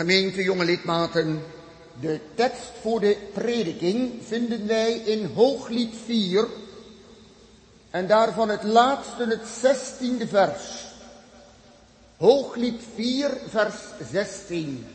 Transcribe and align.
Gemeente, 0.00 0.42
jonge 0.42 0.64
lidmaten, 0.64 1.44
de 2.00 2.20
tekst 2.34 2.70
voor 2.80 3.00
de 3.00 3.16
prediking 3.32 4.12
vinden 4.26 4.66
wij 4.66 4.92
in 4.92 5.30
Hooglied 5.34 5.94
4 6.04 6.46
en 7.90 8.06
daarvan 8.06 8.48
het 8.48 8.62
laatste, 8.62 9.26
het 9.26 9.46
zestiende 9.60 10.26
vers. 10.26 10.84
Hooglied 12.16 12.82
4, 12.94 13.30
vers 13.48 13.74
16. 14.10 14.86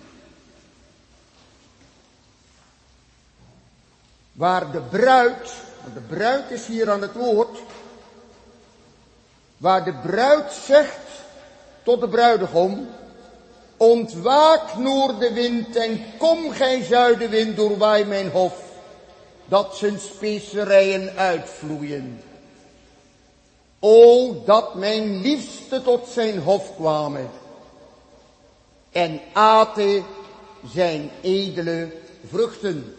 Waar 4.31 4.72
de 4.72 4.81
bruid, 4.81 5.53
de 5.94 6.01
bruid 6.08 6.51
is 6.51 6.65
hier 6.65 6.92
aan 6.92 7.01
het 7.01 7.13
woord, 7.13 7.58
waar 9.58 9.83
de 9.83 9.94
bruid 9.94 10.51
zegt 10.51 11.08
tot 11.83 12.01
de 12.01 12.10
bruidegom, 12.10 12.90
ontwaak 13.78 14.78
noordenwind 14.78 15.75
en 15.75 16.03
kom 16.17 16.52
gij 16.52 16.84
zuidenwind 16.84 17.55
doorwaai 17.55 18.05
mijn 18.05 18.29
hof, 18.29 18.53
dat 19.45 19.77
zijn 19.77 19.99
specerijen 19.99 21.16
uitvloeien. 21.16 22.21
O, 23.80 24.33
dat 24.45 24.75
mijn 24.75 25.21
liefste 25.21 25.81
tot 25.81 26.07
zijn 26.07 26.39
hof 26.39 26.75
kwamen 26.75 27.30
en 28.95 29.21
ate 29.33 30.03
zijn 30.73 31.11
edele 31.21 31.91
vruchten. 32.27 32.95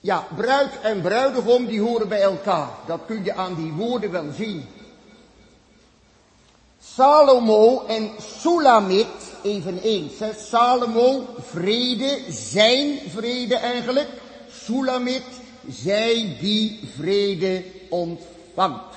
Ja, 0.00 0.26
bruid 0.36 0.80
en 0.82 1.00
bruidegom 1.00 1.66
die 1.66 1.80
horen 1.80 2.08
bij 2.08 2.22
elkaar. 2.22 2.70
Dat 2.86 3.00
kun 3.06 3.24
je 3.24 3.34
aan 3.34 3.54
die 3.54 3.72
woorden 3.72 4.10
wel 4.10 4.32
zien. 4.32 4.68
Salomo 6.94 7.84
en 7.86 8.10
Sulamit 8.40 9.06
eveneens. 9.42 10.18
Hè. 10.18 10.32
Salomo, 10.34 11.24
vrede, 11.38 12.18
zijn 12.28 12.98
vrede 13.08 13.56
eigenlijk. 13.56 14.08
Sulamit, 14.64 15.22
zij 15.68 16.36
die 16.40 16.80
vrede 16.96 17.64
ontvangt. 17.88 18.94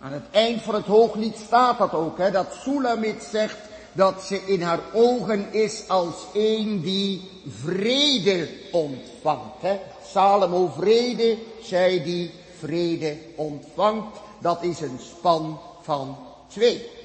Aan 0.00 0.12
het 0.12 0.24
eind 0.30 0.62
van 0.62 0.74
het 0.74 0.86
hooglied 0.86 1.36
staat 1.46 1.78
dat 1.78 1.92
ook, 1.92 2.18
hè, 2.18 2.30
dat 2.30 2.56
Sulamit 2.62 3.28
zegt 3.30 3.58
dat 3.92 4.22
ze 4.22 4.46
in 4.46 4.62
haar 4.62 4.80
ogen 4.92 5.52
is 5.52 5.88
als 5.88 6.14
een 6.34 6.80
die 6.80 7.30
vrede 7.62 8.48
ontvangt. 8.72 9.60
Hè. 9.60 9.78
Salomo 10.12 10.72
vrede, 10.76 11.38
zij 11.62 12.02
die 12.02 12.30
vrede 12.58 13.16
ontvangt. 13.36 14.16
Dat 14.38 14.62
is 14.62 14.80
een 14.80 14.98
span 15.16 15.60
van 15.82 16.16
twee. 16.48 16.98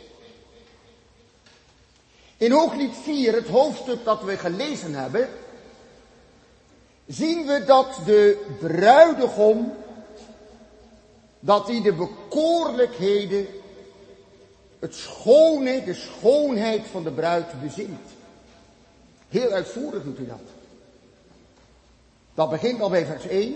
In 2.37 2.51
Hooglied 2.51 2.95
4, 3.03 3.33
het 3.33 3.47
hoofdstuk 3.47 4.03
dat 4.03 4.23
we 4.23 4.37
gelezen 4.37 4.93
hebben, 4.93 5.29
zien 7.07 7.45
we 7.45 7.63
dat 7.65 7.99
de 8.05 8.45
bruidegom, 8.59 9.73
dat 11.39 11.67
hij 11.67 11.81
de 11.81 11.93
bekoorlijkheden, 11.93 13.47
het 14.79 14.95
schone, 14.95 15.83
de 15.83 15.93
schoonheid 15.93 16.81
van 16.91 17.03
de 17.03 17.11
bruid 17.11 17.61
bezingt. 17.61 18.11
Heel 19.29 19.51
uitvoerig 19.51 20.03
doet 20.03 20.17
hij 20.17 20.27
dat. 20.27 20.39
Dat 22.33 22.49
begint 22.49 22.81
al 22.81 22.89
bij 22.89 23.05
vers 23.05 23.27
1. 23.27 23.55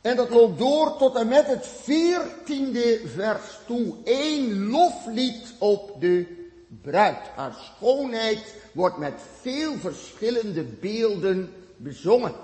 En 0.00 0.16
dat 0.16 0.30
loopt 0.30 0.58
door 0.58 0.96
tot 0.96 1.16
en 1.16 1.28
met 1.28 1.46
het 1.46 1.66
veertiende 1.66 3.00
vers 3.06 3.58
toe. 3.66 3.94
Eén 4.04 4.68
loflied 4.68 5.54
op 5.58 6.00
de 6.00 6.39
bruid. 6.82 7.28
Haar 7.34 7.54
schoonheid 7.54 8.54
wordt 8.72 8.96
met 8.96 9.20
veel 9.40 9.78
verschillende 9.78 10.62
beelden 10.62 11.54
bezongen. 11.76 12.34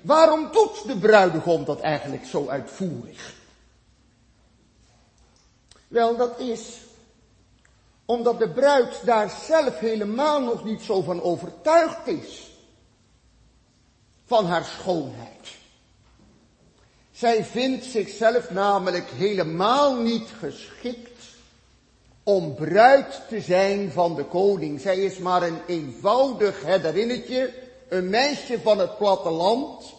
Waarom 0.00 0.52
doet 0.52 0.86
de 0.86 0.96
bruidegom 0.98 1.64
dat 1.64 1.80
eigenlijk 1.80 2.24
zo 2.24 2.48
uitvoerig? 2.48 3.34
Wel, 5.88 6.16
dat 6.16 6.38
is 6.38 6.78
omdat 8.04 8.38
de 8.38 8.48
bruid 8.48 9.00
daar 9.04 9.30
zelf 9.46 9.78
helemaal 9.78 10.42
nog 10.42 10.64
niet 10.64 10.82
zo 10.82 11.02
van 11.02 11.22
overtuigd 11.22 12.06
is. 12.06 12.50
Van 14.26 14.46
haar 14.46 14.64
schoonheid. 14.64 15.48
Zij 17.12 17.44
vindt 17.44 17.84
zichzelf 17.84 18.50
namelijk 18.50 19.10
helemaal 19.10 19.96
niet 19.96 20.28
geschikt 20.38 21.09
om 22.30 22.54
bruid 22.54 23.20
te 23.28 23.40
zijn 23.40 23.92
van 23.92 24.14
de 24.14 24.24
koning. 24.24 24.80
Zij 24.80 24.98
is 24.98 25.18
maar 25.18 25.42
een 25.42 25.58
eenvoudig 25.66 26.62
herderinnetje, 26.62 27.52
een 27.88 28.08
meisje 28.08 28.60
van 28.60 28.78
het 28.78 28.98
platteland. 28.98 29.94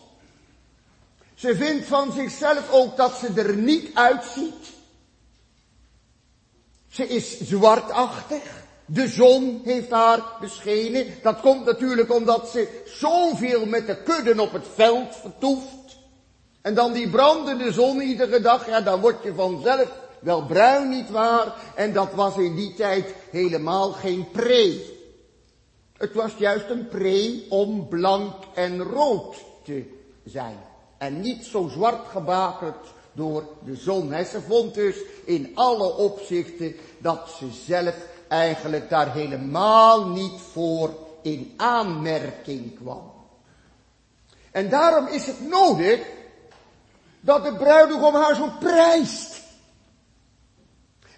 Ze 1.36 1.56
vindt 1.56 1.86
van 1.86 2.12
zichzelf 2.12 2.72
ook 2.72 2.97
dat 2.97 3.14
ze 3.14 3.41
er 3.41 3.56
niet 3.56 3.90
uitziet. 3.94 4.66
Ze 6.90 7.08
is 7.08 7.41
zwartachtig. 7.41 8.59
De 8.86 9.08
zon 9.08 9.62
heeft 9.64 9.90
haar 9.90 10.22
beschenen. 10.40 11.06
Dat 11.22 11.40
komt 11.40 11.66
natuurlijk 11.66 12.14
omdat 12.14 12.50
ze 12.50 12.81
zoveel 12.86 13.66
met 13.66 13.88
de 13.88 14.03
kudden 14.03 14.40
op 14.40 14.52
het 14.52 14.66
veld 14.74 15.16
vertoeft. 15.16 15.97
En 16.62 16.74
dan 16.74 16.94
die 16.94 17.09
brandende 17.09 17.72
zon 17.72 18.02
iedere 18.02 18.41
dag, 18.41 18.68
ja, 18.68 18.81
dan 18.81 19.00
word 19.00 19.24
je 19.24 19.34
vanzelf 19.34 19.90
wel 20.22 20.46
bruin, 20.46 20.90
niet 20.90 21.09
waar? 21.09 21.56
En 21.76 21.94
dat 21.94 22.14
was 22.14 22.38
in 22.38 22.56
die 22.56 22.74
tijd 22.74 23.16
helemaal 23.32 23.92
geen 23.92 24.28
pre. 24.32 24.90
Het 25.98 26.14
was 26.14 26.32
juist 26.38 26.70
een 26.70 26.88
pre 26.88 27.46
om 27.50 27.88
blank 27.88 28.34
en 28.54 28.84
rood 28.84 29.36
te 29.64 29.86
zijn. 30.24 30.58
En 30.98 31.22
niet 31.22 31.46
zo 31.46 31.68
zwart 31.68 32.08
gebakerd 32.08 32.88
door 33.14 33.44
de 33.66 33.76
zon. 33.76 34.12
He, 34.12 34.24
ze 34.24 34.42
vond 34.42 34.74
dus 34.74 34.96
in 35.26 35.52
alle 35.54 35.96
opzichten 35.96 36.76
dat 36.98 37.30
ze 37.38 37.48
zelf 37.66 37.96
eigenlijk 38.28 38.90
daar 38.90 39.14
helemaal 39.14 40.08
niet 40.08 40.42
voor 40.52 40.90
in 41.22 41.53
aanmerking 41.58 42.76
kwam. 42.76 43.12
En 44.52 44.70
daarom 44.70 45.08
is 45.08 45.26
het 45.26 45.50
nodig 45.50 46.00
dat 47.20 47.44
de 47.44 47.56
bruidegom 47.56 48.16
haar 48.16 48.36
zo 48.36 48.50
prijst. 48.59 49.41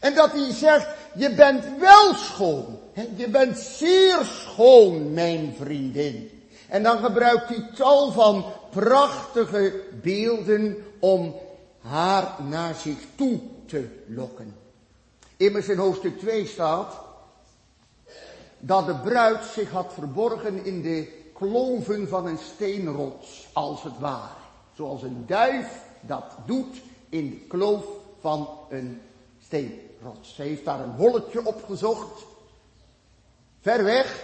En 0.03 0.15
dat 0.15 0.31
hij 0.31 0.51
zegt, 0.53 0.87
je 1.15 1.33
bent 1.33 1.65
wel 1.79 2.13
schoon. 2.13 2.79
Je 3.15 3.29
bent 3.29 3.57
zeer 3.57 4.19
schoon, 4.23 5.13
mijn 5.13 5.53
vriendin. 5.59 6.41
En 6.69 6.83
dan 6.83 6.97
gebruikt 6.97 7.49
hij 7.49 7.69
tal 7.75 8.11
van 8.11 8.45
prachtige 8.69 9.81
beelden 10.01 10.77
om 10.99 11.35
haar 11.79 12.35
naar 12.49 12.75
zich 12.75 12.97
toe 13.15 13.39
te 13.65 13.87
lokken. 14.07 14.55
Immers 15.37 15.67
in 15.67 15.77
hoofdstuk 15.77 16.19
2 16.19 16.47
staat 16.47 16.93
dat 18.59 18.85
de 18.85 18.95
bruid 18.95 19.43
zich 19.43 19.71
had 19.71 19.93
verborgen 19.93 20.65
in 20.65 20.81
de 20.81 21.07
kloven 21.33 22.07
van 22.07 22.25
een 22.27 22.39
steenrots, 22.53 23.47
als 23.53 23.83
het 23.83 23.99
ware. 23.99 24.41
Zoals 24.75 25.03
een 25.03 25.23
duif 25.27 25.81
dat 26.01 26.25
doet 26.45 26.81
in 27.09 27.29
de 27.29 27.47
kloof 27.47 27.85
van 28.19 28.49
een 28.69 29.01
steenrots. 30.03 30.35
Ze 30.35 30.41
heeft 30.41 30.65
daar 30.65 30.79
een 30.79 30.95
holletje 30.95 31.45
opgezocht, 31.45 32.25
ver 33.61 33.83
weg, 33.83 34.23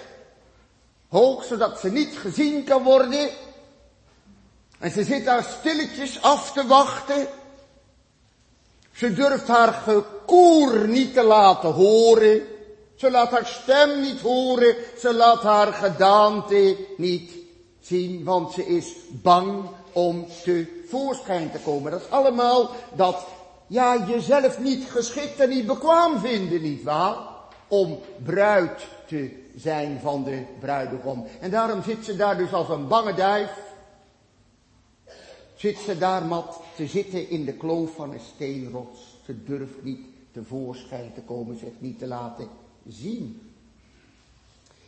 hoog, 1.07 1.43
zodat 1.43 1.79
ze 1.79 1.91
niet 1.91 2.17
gezien 2.17 2.63
kan 2.63 2.83
worden. 2.83 3.29
En 4.79 4.91
ze 4.91 5.03
zit 5.03 5.25
daar 5.25 5.43
stilletjes 5.43 6.21
af 6.21 6.51
te 6.51 6.67
wachten 6.67 7.27
ze 8.99 9.13
durft 9.13 9.47
haar 9.47 9.73
gekoer 9.73 10.87
niet 10.87 11.13
te 11.13 11.23
laten 11.23 11.73
horen. 11.73 12.41
Ze 12.95 13.11
laat 13.11 13.31
haar 13.31 13.45
stem 13.45 14.01
niet 14.01 14.19
horen. 14.19 14.75
Ze 14.97 15.13
laat 15.13 15.41
haar 15.41 15.73
gedaante 15.73 16.77
niet 16.97 17.31
zien, 17.81 18.23
want 18.23 18.53
ze 18.53 18.65
is 18.65 18.93
bang 19.09 19.69
om 19.91 20.27
te 20.43 20.83
voorschijn 20.89 21.51
te 21.51 21.57
komen. 21.57 21.91
Dat 21.91 22.01
is 22.01 22.09
allemaal 22.09 22.69
dat, 22.95 23.25
ja, 23.69 24.05
jezelf 24.07 24.59
niet 24.59 24.85
geschikt 24.89 25.39
en 25.39 25.49
niet 25.49 25.65
bekwaam 25.65 26.19
vinden, 26.19 26.61
niet 26.61 26.83
waar? 26.83 27.17
Om 27.67 27.99
bruid 28.23 28.87
te 29.07 29.31
zijn 29.55 29.99
van 30.01 30.23
de 30.23 30.43
bruidegom. 30.59 31.25
En 31.39 31.51
daarom 31.51 31.83
zit 31.83 32.05
ze 32.05 32.15
daar 32.15 32.37
dus 32.37 32.53
als 32.53 32.69
een 32.69 32.87
bange 32.87 33.13
duif 33.13 33.67
zit 35.59 35.77
ze 35.77 35.97
daar 35.97 36.25
mat 36.25 36.61
te 36.75 36.87
zitten 36.87 37.29
in 37.29 37.45
de 37.45 37.53
kloof 37.53 37.95
van 37.95 38.13
een 38.13 38.19
steenrots. 38.35 39.17
Ze 39.25 39.43
durft 39.43 39.83
niet 39.83 39.99
tevoorschijn 40.31 41.13
te 41.13 41.21
komen, 41.21 41.57
zich 41.57 41.73
niet 41.79 41.99
te 41.99 42.07
laten 42.07 42.47
zien. 42.87 43.41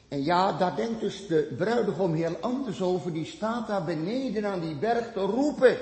En 0.07 0.23
ja, 0.23 0.51
daar 0.51 0.75
denkt 0.75 0.99
dus 0.99 1.27
de 1.27 1.53
bruidegom 1.57 2.13
heel 2.13 2.37
anders 2.39 2.81
over. 2.81 3.13
Die 3.13 3.25
staat 3.25 3.67
daar 3.67 3.83
beneden 3.83 4.45
aan 4.45 4.59
die 4.59 4.75
berg 4.75 5.13
te 5.13 5.19
roepen. 5.19 5.77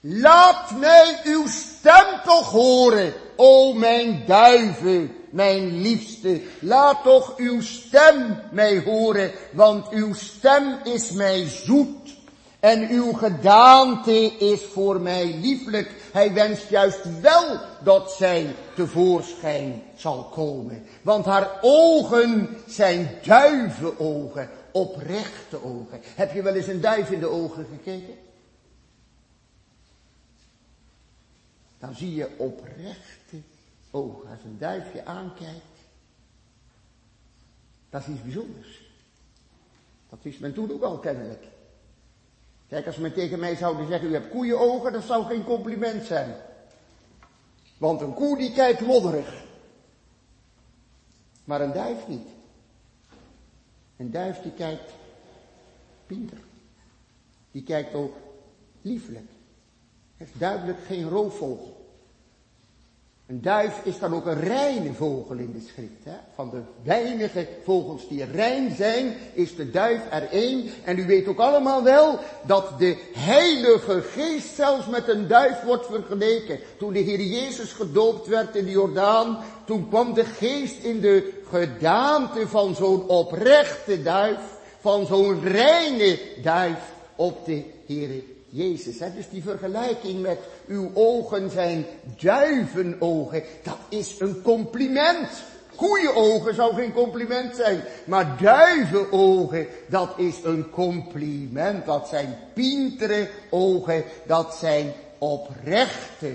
Laat 0.00 0.78
mij 0.78 1.20
uw 1.24 1.46
stem 1.46 2.20
toch 2.24 2.50
horen, 2.50 3.12
o 3.36 3.72
mijn 3.72 4.22
duiven, 4.26 5.14
mijn 5.30 5.80
liefste. 5.80 6.40
Laat 6.60 7.02
toch 7.02 7.36
uw 7.36 7.60
stem 7.60 8.38
mij 8.50 8.82
horen, 8.84 9.30
want 9.52 9.88
uw 9.88 10.14
stem 10.14 10.78
is 10.84 11.10
mij 11.10 11.46
zoet. 11.48 12.14
En 12.60 12.88
uw 12.88 13.12
gedaante 13.12 14.24
is 14.38 14.62
voor 14.72 15.00
mij 15.00 15.34
lieflijk. 15.40 15.90
Hij 16.12 16.32
wenst 16.32 16.68
juist 16.68 17.20
wel 17.20 17.58
dat 17.84 18.10
zij 18.10 18.54
tevoorschijn 18.74 19.82
zal 19.94 20.24
komen. 20.24 20.86
Want 21.02 21.24
haar 21.24 21.50
ogen 21.60 22.48
zijn 22.66 23.10
duivenogen, 23.22 24.50
oprechte 24.72 25.64
ogen. 25.64 26.00
Heb 26.14 26.32
je 26.32 26.42
wel 26.42 26.54
eens 26.54 26.66
een 26.66 26.80
duif 26.80 27.10
in 27.10 27.20
de 27.20 27.30
ogen 27.30 27.66
gekeken? 27.70 28.25
Dan 31.86 31.94
zie 31.94 32.14
je 32.14 32.38
oprechte 32.38 33.36
ogen. 33.90 34.30
Als 34.30 34.44
een 34.44 34.58
duifje 34.58 35.04
aankijkt, 35.04 35.78
dat 37.90 38.00
is 38.00 38.08
iets 38.08 38.22
bijzonders. 38.22 38.90
Dat 40.08 40.18
is 40.22 40.38
men 40.38 40.54
toen 40.54 40.72
ook 40.72 40.82
al 40.82 40.98
kennelijk. 40.98 41.44
Kijk, 42.68 42.86
als 42.86 42.96
men 42.96 43.12
tegen 43.12 43.38
mij 43.38 43.56
zouden 43.56 43.86
zeggen, 43.86 44.08
u 44.08 44.12
hebt 44.12 44.30
koeienogen, 44.30 44.92
dat 44.92 45.04
zou 45.04 45.24
geen 45.24 45.44
compliment 45.44 46.04
zijn. 46.04 46.34
Want 47.78 48.00
een 48.00 48.14
koe 48.14 48.36
die 48.36 48.52
kijkt 48.52 48.80
lodderig. 48.80 49.44
Maar 51.44 51.60
een 51.60 51.72
duif 51.72 52.08
niet. 52.08 52.28
Een 53.96 54.10
duif 54.10 54.42
die 54.42 54.52
kijkt 54.52 54.92
pinter. 56.06 56.38
Die 57.50 57.62
kijkt 57.62 57.94
ook 57.94 58.16
lieflijk. 58.82 59.30
Het 60.16 60.28
is 60.28 60.38
duidelijk 60.38 60.78
geen 60.86 61.08
roofvogel. 61.08 61.75
Een 63.26 63.42
duif 63.42 63.80
is 63.84 63.98
dan 63.98 64.14
ook 64.14 64.26
een 64.26 64.40
reine 64.40 64.92
vogel 64.92 65.36
in 65.36 65.52
de 65.52 65.66
schrift. 65.72 66.04
Hè? 66.04 66.16
Van 66.34 66.50
de 66.50 66.60
weinige 66.82 67.48
vogels 67.64 68.08
die 68.08 68.24
rein 68.24 68.74
zijn, 68.76 69.14
is 69.32 69.56
de 69.56 69.70
duif 69.70 70.00
er 70.10 70.28
één. 70.30 70.70
En 70.84 70.98
u 70.98 71.06
weet 71.06 71.26
ook 71.28 71.38
allemaal 71.38 71.82
wel 71.82 72.18
dat 72.42 72.78
de 72.78 72.96
heilige 73.12 74.02
geest 74.02 74.54
zelfs 74.54 74.86
met 74.86 75.08
een 75.08 75.26
duif 75.26 75.62
wordt 75.62 75.86
vergeleken. 75.86 76.58
Toen 76.78 76.92
de 76.92 76.98
Heer 76.98 77.20
Jezus 77.20 77.72
gedoopt 77.72 78.26
werd 78.26 78.56
in 78.56 78.64
de 78.64 78.70
Jordaan, 78.70 79.38
toen 79.64 79.88
kwam 79.88 80.14
de 80.14 80.24
geest 80.24 80.84
in 80.84 81.00
de 81.00 81.42
gedaante 81.48 82.48
van 82.48 82.74
zo'n 82.74 83.08
oprechte 83.08 84.02
duif, 84.02 84.40
van 84.80 85.06
zo'n 85.06 85.42
reine 85.42 86.18
duif 86.42 86.92
op 87.16 87.46
de 87.46 87.64
Heer 87.86 88.35
Jezus. 88.56 88.98
Dus 88.98 89.28
die 89.30 89.42
vergelijking 89.42 90.22
met 90.22 90.38
uw 90.66 90.90
ogen 90.94 91.50
zijn 91.50 91.84
duivenogen, 92.20 93.42
dat 93.62 93.78
is 93.88 94.16
een 94.18 94.42
compliment. 94.42 95.28
Koeienogen 95.74 96.54
zou 96.54 96.74
geen 96.74 96.92
compliment 96.92 97.56
zijn, 97.56 97.82
maar 98.04 98.36
duivenogen, 98.40 99.66
dat 99.88 100.12
is 100.16 100.36
een 100.44 100.70
compliment. 100.70 101.86
Dat 101.86 102.08
zijn 102.08 102.38
pintere 102.54 103.28
ogen, 103.50 104.04
dat 104.26 104.54
zijn 104.54 104.92
oprechte 105.18 106.32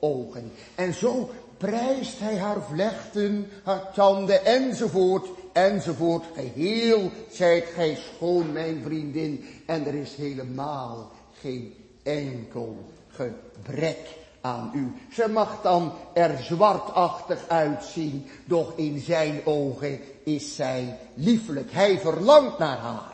ogen. 0.00 0.52
En 0.74 0.94
zo 0.94 1.30
prijst 1.58 2.18
hij 2.18 2.36
haar 2.36 2.62
vlechten, 2.72 3.48
haar 3.62 3.92
tanden 3.94 4.44
enzovoort, 4.44 5.28
enzovoort. 5.52 6.24
Geheel 6.34 7.10
zijt 7.30 7.64
gij 7.74 7.98
schoon, 8.14 8.52
mijn 8.52 8.82
vriendin, 8.84 9.44
en 9.66 9.86
er 9.86 9.94
is 9.94 10.14
helemaal 10.14 11.10
geen 11.44 11.74
enkel 12.02 12.76
gebrek 13.08 13.98
aan 14.40 14.70
u. 14.74 14.92
Ze 15.12 15.28
mag 15.28 15.62
dan 15.62 15.92
er 16.14 16.38
zwartachtig 16.42 17.48
uitzien, 17.48 18.26
doch 18.44 18.72
in 18.76 19.00
zijn 19.00 19.40
ogen 19.44 20.00
is 20.24 20.54
zij 20.56 20.98
liefelijk. 21.14 21.72
Hij 21.72 21.98
verlangt 21.98 22.58
naar 22.58 22.78
haar. 22.78 23.12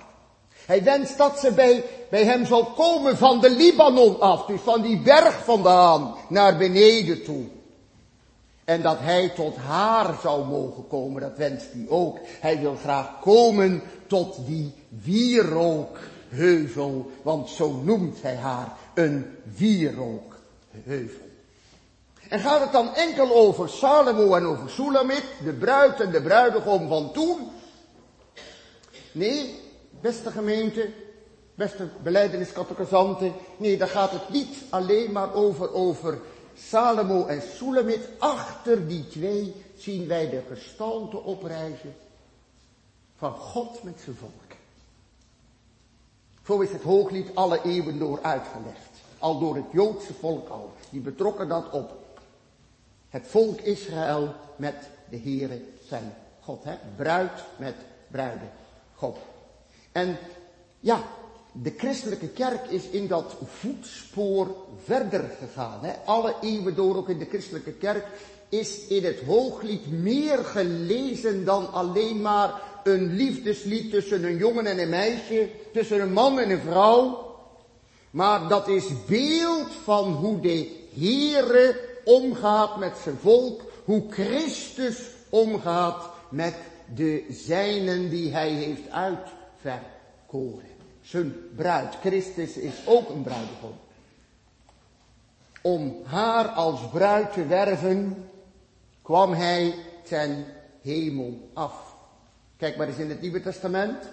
Hij 0.67 0.83
wenst 0.83 1.19
dat 1.19 1.39
ze 1.39 1.53
bij, 1.53 1.85
bij 2.11 2.25
hem 2.25 2.47
zal 2.47 2.65
komen 2.65 3.17
van 3.17 3.41
de 3.41 3.51
Libanon 3.51 4.21
af, 4.21 4.47
dus 4.47 4.61
van 4.61 4.83
die 4.83 5.01
berg 5.01 5.45
vandaan 5.45 6.15
naar 6.29 6.57
beneden 6.57 7.25
toe. 7.25 7.45
En 8.65 8.83
dat 8.83 8.99
hij 9.01 9.29
tot 9.29 9.57
haar 9.57 10.15
zou 10.23 10.45
mogen 10.45 10.87
komen, 10.87 11.21
dat 11.21 11.37
wenst 11.37 11.67
hij 11.73 11.87
ook. 11.89 12.19
Hij 12.41 12.61
wil 12.61 12.77
graag 12.83 13.21
komen 13.21 13.83
tot 14.07 14.37
die 14.47 14.73
wierookheuvel, 16.31 17.11
want 17.23 17.49
zo 17.49 17.71
noemt 17.71 18.23
hij 18.23 18.37
haar, 18.37 18.77
een 18.95 19.37
wierookheuvel. 19.57 21.29
En 22.29 22.41
gaat 22.41 22.61
het 22.61 22.73
dan 22.73 22.95
enkel 22.95 23.35
over 23.35 23.69
Salomo 23.69 24.35
en 24.35 24.45
over 24.45 24.71
Sulamit, 24.71 25.25
de 25.45 25.53
bruid 25.53 26.01
en 26.01 26.11
de 26.11 26.23
bruidegom 26.23 26.89
van 26.89 27.13
toen? 27.13 27.49
Nee, 29.13 29.61
beste 30.01 30.31
gemeente, 30.31 30.91
beste 31.55 31.89
beleideniskatechizanten, 32.03 33.33
nee, 33.57 33.77
daar 33.77 33.89
gaat 33.89 34.13
het 34.13 34.29
niet 34.29 34.57
alleen 34.69 35.13
maar 35.13 35.35
over, 35.35 35.73
over 35.73 36.19
Salomo 36.55 37.27
en 37.27 37.43
Sulamit, 37.57 38.09
achter 38.19 38.89
die 38.89 39.09
twee 39.09 39.55
zien 39.77 40.09
wij 40.09 40.31
de 40.31 40.43
gestalte 40.49 41.17
oprijzen 41.17 41.95
van 43.17 43.33
God 43.33 43.83
met 43.83 44.01
zijn 44.05 44.17
volk. 44.17 44.50
Zo 46.47 46.61
is 46.61 46.71
het 46.71 46.83
hooglied 46.83 47.35
alle 47.35 47.63
eeuwen 47.63 47.99
door 47.99 48.19
uitgelegd. 48.23 48.91
Al 49.19 49.39
door 49.39 49.55
het 49.55 49.73
Joodse 49.73 50.15
volk 50.15 50.49
al. 50.49 50.73
Die 50.91 51.01
betrokken 51.01 51.49
dat 51.49 51.71
op 51.71 51.93
het 53.09 53.27
volk 53.27 53.61
Israël 53.61 54.35
met 54.57 54.75
de 55.11 55.19
Heere 55.19 55.63
zijn 55.89 56.15
God. 56.41 56.65
Hè? 56.65 56.75
Bruid 56.97 57.45
met 57.57 57.75
bruiden. 58.11 58.51
God. 58.95 59.19
En 59.93 60.19
ja, 60.81 61.03
de 61.53 61.75
christelijke 61.77 62.29
kerk 62.29 62.67
is 62.67 62.89
in 62.89 63.07
dat 63.07 63.37
voetspoor 63.45 64.57
verder 64.85 65.31
gegaan. 65.39 65.85
Hè? 65.85 65.93
Alle 66.05 66.35
eeuwen 66.41 66.75
door, 66.75 66.97
ook 66.97 67.09
in 67.09 67.19
de 67.19 67.25
christelijke 67.25 67.73
kerk, 67.73 68.07
is 68.49 68.87
in 68.87 69.05
het 69.05 69.21
hooglied 69.21 69.91
meer 69.91 70.39
gelezen 70.39 71.45
dan 71.45 71.73
alleen 71.73 72.21
maar 72.21 72.63
een 72.85 73.17
liefdeslied 73.17 73.91
tussen 73.91 74.25
een 74.25 74.37
jongen 74.37 74.67
en 74.67 74.79
een 74.79 74.89
meisje, 74.89 75.49
tussen 75.73 76.01
een 76.01 76.13
man 76.13 76.39
en 76.39 76.51
een 76.51 76.61
vrouw. 76.61 77.29
Maar 78.11 78.49
dat 78.49 78.69
is 78.69 78.85
beeld 79.07 79.73
van 79.85 80.13
hoe 80.13 80.41
de 80.41 80.79
Heere 80.95 81.81
omgaat 82.05 82.79
met 82.79 82.97
zijn 83.03 83.17
volk, 83.17 83.63
hoe 83.85 84.03
Christus 84.11 84.99
omgaat 85.29 86.09
met 86.29 86.55
de 86.95 87.25
zijnen 87.29 88.11
die 88.11 88.33
hij 88.33 88.51
heeft 88.51 88.91
uitverkoren 88.91 90.71
zijn 91.11 91.35
bruid. 91.57 91.95
Christus 92.01 92.57
is 92.57 92.87
ook 92.87 93.09
een 93.09 93.23
bruidegom. 93.23 93.75
Om 95.63 95.97
haar 96.05 96.49
als 96.49 96.81
bruid 96.93 97.33
te 97.33 97.47
werven, 97.47 98.29
kwam 99.03 99.33
hij 99.33 99.75
ten 100.09 100.47
hemel 100.83 101.49
af. 101.53 101.90
Kijk 102.61 102.77
maar 102.77 102.89
eens 102.89 102.97
in 102.97 103.09
het 103.09 103.21
Nieuwe 103.21 103.41
Testament. 103.41 104.09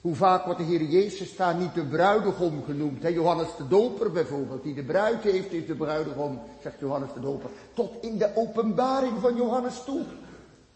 Hoe 0.00 0.14
vaak 0.14 0.44
wordt 0.44 0.60
de 0.60 0.66
Heer 0.66 0.82
Jezus 0.82 1.36
daar 1.36 1.54
niet 1.54 1.74
de 1.74 1.84
bruidegom 1.84 2.64
genoemd? 2.64 3.02
Johannes 3.02 3.48
de 3.56 3.68
Doper 3.68 4.12
bijvoorbeeld, 4.12 4.62
die 4.62 4.74
de 4.74 4.82
bruid 4.82 5.22
heeft, 5.22 5.52
is 5.52 5.66
de 5.66 5.74
bruidegom, 5.74 6.40
zegt 6.62 6.80
Johannes 6.80 7.12
de 7.14 7.20
Doper. 7.20 7.50
Tot 7.74 7.92
in 8.00 8.18
de 8.18 8.30
openbaring 8.34 9.12
van 9.20 9.36
Johannes 9.36 9.84
toe. 9.84 10.02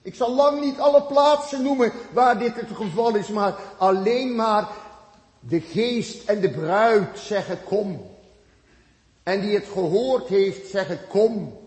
Ik 0.02 0.14
zal 0.14 0.34
lang 0.34 0.60
niet 0.60 0.78
alle 0.78 1.02
plaatsen 1.02 1.62
noemen 1.62 1.92
waar 2.12 2.38
dit 2.38 2.54
het 2.54 2.70
geval 2.74 3.14
is, 3.14 3.28
maar 3.28 3.54
alleen 3.78 4.34
maar 4.34 4.68
de 5.40 5.60
geest 5.60 6.28
en 6.28 6.40
de 6.40 6.50
bruid 6.50 7.18
zeggen 7.18 7.58
kom. 7.64 8.06
En 9.22 9.40
die 9.40 9.54
het 9.54 9.66
gehoord 9.66 10.28
heeft 10.28 10.70
zeggen 10.70 10.98
kom. 11.08 11.62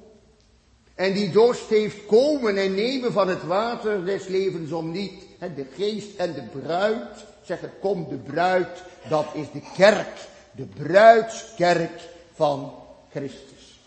En 0.98 1.14
die 1.14 1.30
dorst 1.32 1.70
heeft 1.70 2.06
komen 2.06 2.58
en 2.58 2.76
nemen 2.76 3.12
van 3.12 3.28
het 3.28 3.44
water 3.44 4.06
des 4.06 4.28
levens 4.28 4.72
om 4.72 4.92
niet. 4.92 5.26
De 5.40 5.66
geest 5.76 6.18
en 6.18 6.34
de 6.34 6.60
bruid 6.60 7.26
zeggen 7.44 7.72
kom 7.80 8.10
de 8.10 8.16
bruid, 8.16 8.84
dat 9.10 9.26
is 9.34 9.52
de 9.52 9.62
kerk. 9.76 10.28
De 10.52 10.66
bruidskerk 10.66 12.02
van 12.34 12.74
Christus. 13.10 13.80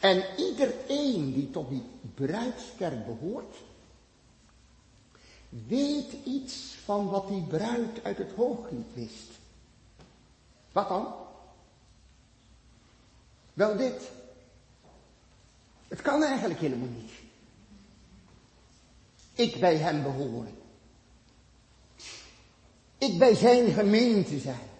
En 0.00 0.24
iedereen 0.36 1.32
die 1.32 1.50
tot 1.50 1.68
die 1.68 1.82
bruidskerk 2.14 3.06
behoort, 3.06 3.56
weet 5.48 6.12
iets 6.24 6.76
van 6.84 7.10
wat 7.10 7.28
die 7.28 7.42
bruid 7.42 8.02
uit 8.02 8.18
het 8.18 8.32
hooglied 8.36 8.94
wist. 8.94 9.30
Wat 10.72 10.88
dan? 10.88 11.14
Wel 13.54 13.76
dit. 13.76 14.10
Het 15.88 16.02
kan 16.02 16.22
eigenlijk 16.22 16.60
helemaal 16.60 16.88
niet. 16.88 17.10
Ik 19.34 19.60
bij 19.60 19.76
hem 19.76 20.02
behoren. 20.02 20.58
Ik 22.98 23.18
bij 23.18 23.34
zijn 23.34 23.72
gemeente 23.72 24.38
zijn. 24.38 24.72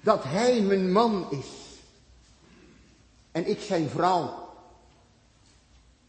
dat 0.00 0.24
hij 0.24 0.60
mijn 0.60 0.92
man 0.92 1.26
is. 1.30 1.46
En 3.32 3.48
ik 3.48 3.60
zijn 3.60 3.88
vrouw. 3.88 4.48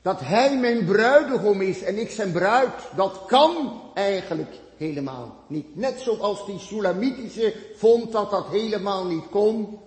Dat 0.01 0.19
hij 0.19 0.57
mijn 0.57 0.85
bruidegom 0.85 1.61
is 1.61 1.81
en 1.81 1.99
ik 1.99 2.11
zijn 2.11 2.31
bruid. 2.31 2.73
Dat 2.95 3.25
kan 3.25 3.81
eigenlijk 3.93 4.55
helemaal 4.77 5.43
niet. 5.47 5.75
Net 5.75 5.99
zoals 5.99 6.45
die 6.45 6.59
Sulamitische 6.59 7.55
vond 7.75 8.11
dat 8.11 8.31
dat 8.31 8.47
helemaal 8.47 9.05
niet 9.05 9.29
kon. 9.29 9.79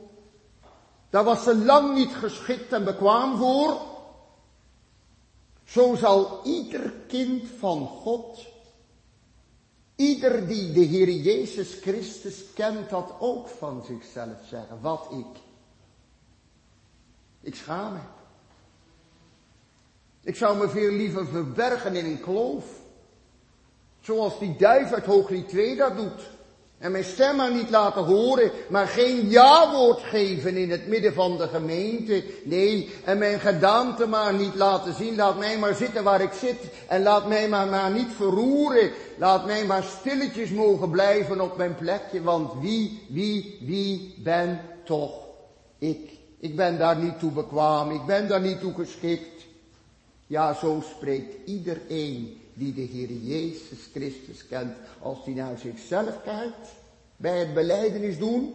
Daar 1.12 1.24
was 1.24 1.42
ze 1.42 1.56
lang 1.56 1.94
niet 1.94 2.14
geschikt 2.14 2.72
en 2.72 2.84
bekwaam 2.84 3.36
voor. 3.36 3.80
Zo 5.64 5.94
zal 5.94 6.40
ieder 6.44 6.92
kind 7.08 7.48
van 7.58 7.86
God, 7.86 8.46
ieder 9.96 10.46
die 10.46 10.72
de 10.72 10.80
Heer 10.80 11.10
Jezus 11.10 11.74
Christus 11.74 12.44
kent, 12.54 12.90
dat 12.90 13.14
ook 13.18 13.48
van 13.48 13.84
zichzelf 13.84 14.36
zeggen. 14.48 14.80
Wat 14.80 15.08
ik. 15.10 15.40
Ik 17.40 17.54
schaam 17.54 17.92
me. 17.92 18.00
Ik 20.22 20.36
zou 20.36 20.58
me 20.58 20.68
veel 20.68 20.90
liever 20.90 21.26
verbergen 21.26 21.94
in 21.94 22.04
een 22.04 22.20
kloof. 22.20 22.64
Zoals 24.00 24.38
die 24.38 24.56
duif 24.56 24.92
uit 24.92 25.04
Hooglied 25.04 25.48
2 25.48 25.76
dat 25.76 25.96
doet. 25.96 26.30
En 26.82 26.92
mijn 26.92 27.04
stem 27.04 27.36
maar 27.36 27.52
niet 27.52 27.70
laten 27.70 28.04
horen, 28.04 28.50
maar 28.68 28.86
geen 28.86 29.28
ja-woord 29.30 30.00
geven 30.00 30.56
in 30.56 30.70
het 30.70 30.86
midden 30.86 31.14
van 31.14 31.36
de 31.36 31.48
gemeente. 31.48 32.24
Nee, 32.44 32.90
en 33.04 33.18
mijn 33.18 33.40
gedaante 33.40 34.06
maar 34.06 34.34
niet 34.34 34.54
laten 34.54 34.94
zien. 34.94 35.16
Laat 35.16 35.38
mij 35.38 35.58
maar 35.58 35.74
zitten 35.74 36.04
waar 36.04 36.20
ik 36.20 36.32
zit. 36.32 36.58
En 36.88 37.02
laat 37.02 37.28
mij 37.28 37.48
maar, 37.48 37.66
maar 37.66 37.90
niet 37.90 38.12
verroeren. 38.16 38.90
Laat 39.16 39.46
mij 39.46 39.64
maar 39.64 39.82
stilletjes 39.82 40.50
mogen 40.50 40.90
blijven 40.90 41.40
op 41.40 41.56
mijn 41.56 41.74
plekje. 41.74 42.22
Want 42.22 42.52
wie, 42.60 43.06
wie, 43.08 43.58
wie 43.60 44.14
ben 44.18 44.60
toch 44.84 45.14
ik? 45.78 46.10
Ik 46.40 46.56
ben 46.56 46.78
daar 46.78 46.96
niet 46.96 47.18
toe 47.18 47.30
bekwaam. 47.30 47.90
Ik 47.90 48.04
ben 48.06 48.28
daar 48.28 48.40
niet 48.40 48.60
toe 48.60 48.74
geschikt. 48.74 49.46
Ja, 50.26 50.54
zo 50.54 50.82
spreekt 50.96 51.34
iedereen 51.44 52.41
die 52.54 52.74
de 52.74 52.80
Heer 52.80 53.10
Jezus 53.10 53.78
Christus 53.92 54.46
kent, 54.46 54.76
als 54.98 55.18
hij 55.24 55.34
naar 55.34 55.58
zichzelf 55.58 56.22
kijkt, 56.24 56.68
bij 57.16 57.38
het 57.38 57.54
beleidenis 57.54 58.18
doen, 58.18 58.54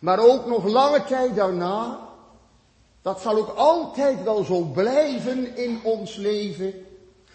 maar 0.00 0.18
ook 0.18 0.46
nog 0.46 0.64
lange 0.64 1.04
tijd 1.04 1.34
daarna, 1.34 2.08
dat 3.02 3.20
zal 3.20 3.36
ook 3.36 3.56
altijd 3.56 4.22
wel 4.22 4.44
zo 4.44 4.60
blijven 4.60 5.56
in 5.56 5.80
ons 5.82 6.16
leven. 6.16 6.74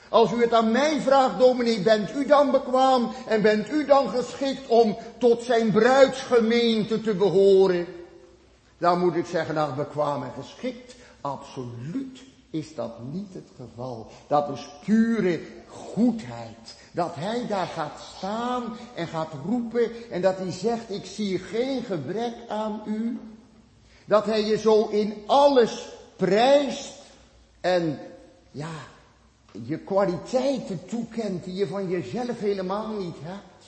Als 0.10 0.32
u 0.32 0.42
het 0.42 0.54
aan 0.54 0.72
mij 0.72 1.02
vraagt, 1.02 1.40
dominee, 1.40 1.82
bent 1.82 2.16
u 2.16 2.26
dan 2.26 2.52
bekwaam 2.52 3.12
en 3.28 3.42
bent 3.42 3.70
u 3.70 3.86
dan 3.86 4.10
geschikt 4.10 4.68
om 4.68 4.98
tot 5.18 5.44
zijn 5.44 5.72
bruidsgemeente 5.72 7.02
te 7.02 7.14
behoren? 7.14 7.86
Dan 8.78 9.00
moet 9.00 9.16
ik 9.16 9.26
zeggen, 9.26 9.56
nou 9.56 9.74
bekwaam 9.74 10.24
en 10.24 10.32
geschikt, 10.44 10.96
absoluut 11.22 12.20
is 12.50 12.76
dat 12.76 13.04
niet 13.12 13.34
het 13.34 13.50
geval. 13.56 14.08
Dat 14.28 14.50
is 14.50 14.70
pure 14.86 15.40
goedheid. 15.68 16.76
Dat 16.92 17.16
hij 17.16 17.48
daar 17.48 17.68
gaat 17.68 18.00
staan 18.18 18.64
en 18.96 19.08
gaat 19.08 19.34
roepen 19.46 20.12
en 20.12 20.22
dat 20.22 20.38
hij 20.38 20.52
zegt, 20.52 20.90
ik 20.90 21.06
zie 21.06 21.40
geen 21.40 21.84
gebrek 21.84 22.34
aan 22.48 22.82
u. 22.86 23.20
Dat 24.06 24.26
hij 24.26 24.46
je 24.46 24.58
zo 24.58 24.88
in 24.88 25.14
alles 25.26 25.88
prijst 26.16 26.94
en 27.62 28.00
ja, 28.52 28.76
je 29.66 29.78
kwaliteiten 29.78 30.86
toekent 30.86 31.44
die 31.44 31.54
je 31.54 31.68
van 31.68 31.90
jezelf 31.90 32.40
helemaal 32.40 32.88
niet 32.88 33.18
hebt. 33.22 33.66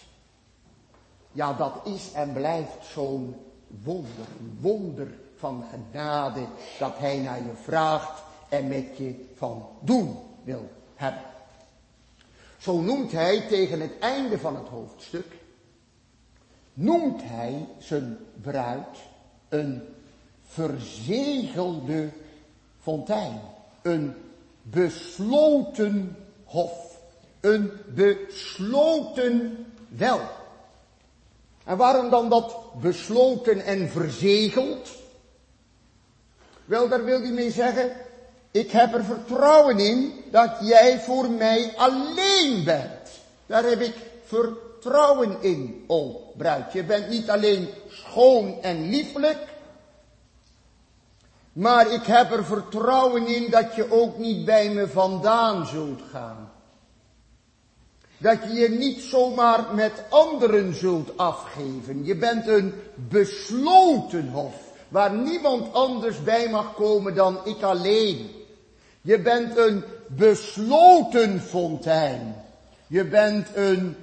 Ja, 1.31 1.53
dat 1.53 1.73
is 1.83 2.11
en 2.13 2.33
blijft 2.33 2.85
zo'n 2.93 3.35
wonder, 3.83 4.27
wonder 4.59 5.07
van 5.37 5.63
genade 5.71 6.45
dat 6.79 6.97
hij 6.97 7.17
naar 7.17 7.37
je 7.37 7.53
vraagt 7.63 8.21
en 8.49 8.67
met 8.67 8.97
je 8.97 9.25
van 9.35 9.67
doen 9.81 10.17
wil 10.43 10.71
hebben. 10.95 11.21
Zo 12.57 12.81
noemt 12.81 13.11
hij 13.11 13.47
tegen 13.47 13.81
het 13.81 13.99
einde 13.99 14.39
van 14.39 14.55
het 14.55 14.67
hoofdstuk, 14.67 15.25
noemt 16.73 17.21
hij 17.23 17.67
zijn 17.77 18.17
bruid 18.41 18.97
een 19.49 19.81
verzegelde 20.45 22.09
fontein, 22.81 23.41
een 23.81 24.13
besloten 24.61 26.15
hof, 26.43 26.99
een 27.39 27.71
besloten 27.87 29.65
wel. 29.87 30.19
En 31.65 31.77
waarom 31.77 32.09
dan 32.09 32.29
dat 32.29 32.55
besloten 32.81 33.65
en 33.65 33.89
verzegeld? 33.89 34.89
Wel, 36.65 36.89
daar 36.89 37.03
wil 37.03 37.21
hij 37.21 37.31
mee 37.31 37.51
zeggen, 37.51 37.91
ik 38.51 38.71
heb 38.71 38.93
er 38.93 39.03
vertrouwen 39.03 39.79
in 39.79 40.13
dat 40.31 40.57
jij 40.61 40.99
voor 40.99 41.29
mij 41.29 41.73
alleen 41.77 42.63
bent. 42.63 43.09
Daar 43.45 43.63
heb 43.63 43.79
ik 43.79 43.95
vertrouwen 44.25 45.37
in, 45.41 45.83
o 45.87 46.31
bruid. 46.37 46.73
Je 46.73 46.83
bent 46.83 47.09
niet 47.09 47.29
alleen 47.29 47.69
schoon 47.87 48.61
en 48.61 48.89
lieflijk, 48.89 49.37
maar 51.53 51.91
ik 51.91 52.05
heb 52.05 52.31
er 52.31 52.45
vertrouwen 52.45 53.27
in 53.27 53.49
dat 53.49 53.75
je 53.75 53.91
ook 53.91 54.17
niet 54.17 54.45
bij 54.45 54.69
me 54.69 54.87
vandaan 54.87 55.65
zult 55.65 56.01
gaan. 56.11 56.51
Dat 58.17 58.43
je 58.43 58.53
je 58.53 58.69
niet 58.69 59.01
zomaar 59.01 59.75
met 59.75 60.03
anderen 60.09 60.73
zult 60.75 61.17
afgeven. 61.17 62.05
Je 62.05 62.15
bent 62.15 62.47
een 62.47 62.73
besloten 62.95 64.29
hof, 64.29 64.53
waar 64.87 65.11
niemand 65.11 65.73
anders 65.73 66.23
bij 66.23 66.49
mag 66.49 66.73
komen 66.73 67.15
dan 67.15 67.37
ik 67.45 67.61
alleen. 67.61 68.38
Je 69.09 69.19
bent 69.19 69.57
een 69.57 69.83
besloten 70.07 71.41
fontein. 71.41 72.35
Je 72.87 73.05
bent 73.05 73.47
een 73.55 73.95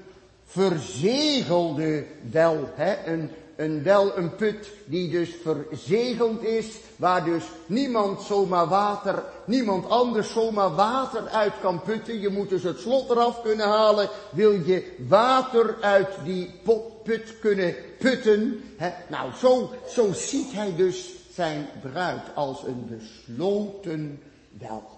verzegelde 0.44 2.04
wel, 2.30 2.68
hè? 2.75 3.12
Een, 3.12 3.30
een 3.56 3.82
wel, 3.82 4.18
een 4.18 4.34
put 4.34 4.68
die 4.84 5.10
dus 5.10 5.30
verzegeld 5.42 6.42
is, 6.42 6.66
waar 6.96 7.25
dus 7.25 7.44
niemand 7.66 8.22
zomaar 8.22 8.68
water, 8.68 9.22
niemand 9.44 9.88
anders 9.88 10.32
zomaar 10.32 10.75
water 10.75 11.28
uit 11.28 11.54
kan 11.60 11.82
putten. 11.82 12.20
Je 12.20 12.28
moet 12.28 12.48
dus 12.48 12.62
het 12.62 12.78
slot 12.78 13.10
eraf 13.10 13.42
kunnen 13.42 13.66
halen, 13.66 14.08
wil 14.30 14.52
je 14.52 14.94
water 15.08 15.76
uit 15.80 16.08
die 16.25 16.60
put 17.02 17.38
kunnen 17.40 17.75
putten. 17.98 18.60
Hè? 18.76 18.90
Nou, 19.08 19.32
zo, 19.32 19.70
zo 19.88 20.12
ziet 20.12 20.52
hij 20.52 20.72
dus 20.76 21.14
zijn 21.32 21.66
bruid 21.82 22.22
als 22.34 22.62
een 22.62 22.86
besloten 22.88 24.22
wel. 24.58 24.96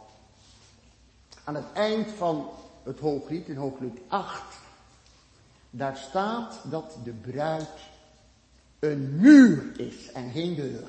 Aan 1.48 1.54
het 1.54 1.72
eind 1.72 2.10
van 2.16 2.48
het 2.82 3.00
hooglied, 3.00 3.48
in 3.48 3.56
hooglied 3.56 3.98
8, 4.08 4.42
daar 5.70 5.96
staat 5.96 6.60
dat 6.70 6.96
de 7.04 7.12
bruid 7.12 7.68
een 8.78 9.16
muur 9.20 9.62
is 9.76 10.12
en 10.12 10.30
geen 10.30 10.54
deur. 10.54 10.88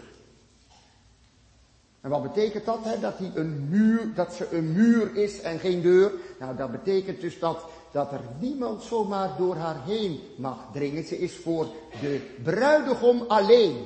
En 2.01 2.09
wat 2.09 2.21
betekent 2.21 2.65
dat, 2.65 2.79
hè? 2.83 2.99
Dat, 2.99 3.17
die 3.17 3.31
een 3.35 3.69
muur, 3.69 4.13
dat 4.13 4.33
ze 4.33 4.55
een 4.55 4.71
muur 4.71 5.15
is 5.15 5.41
en 5.41 5.59
geen 5.59 5.81
deur? 5.81 6.11
Nou, 6.39 6.55
dat 6.55 6.71
betekent 6.71 7.21
dus 7.21 7.39
dat, 7.39 7.63
dat 7.91 8.11
er 8.11 8.21
niemand 8.39 8.83
zomaar 8.83 9.37
door 9.37 9.55
haar 9.55 9.83
heen 9.85 10.19
mag 10.37 10.57
dringen. 10.73 11.03
Ze 11.03 11.19
is 11.19 11.35
voor 11.35 11.67
de 12.01 12.35
bruidegom 12.43 13.23
alleen. 13.27 13.85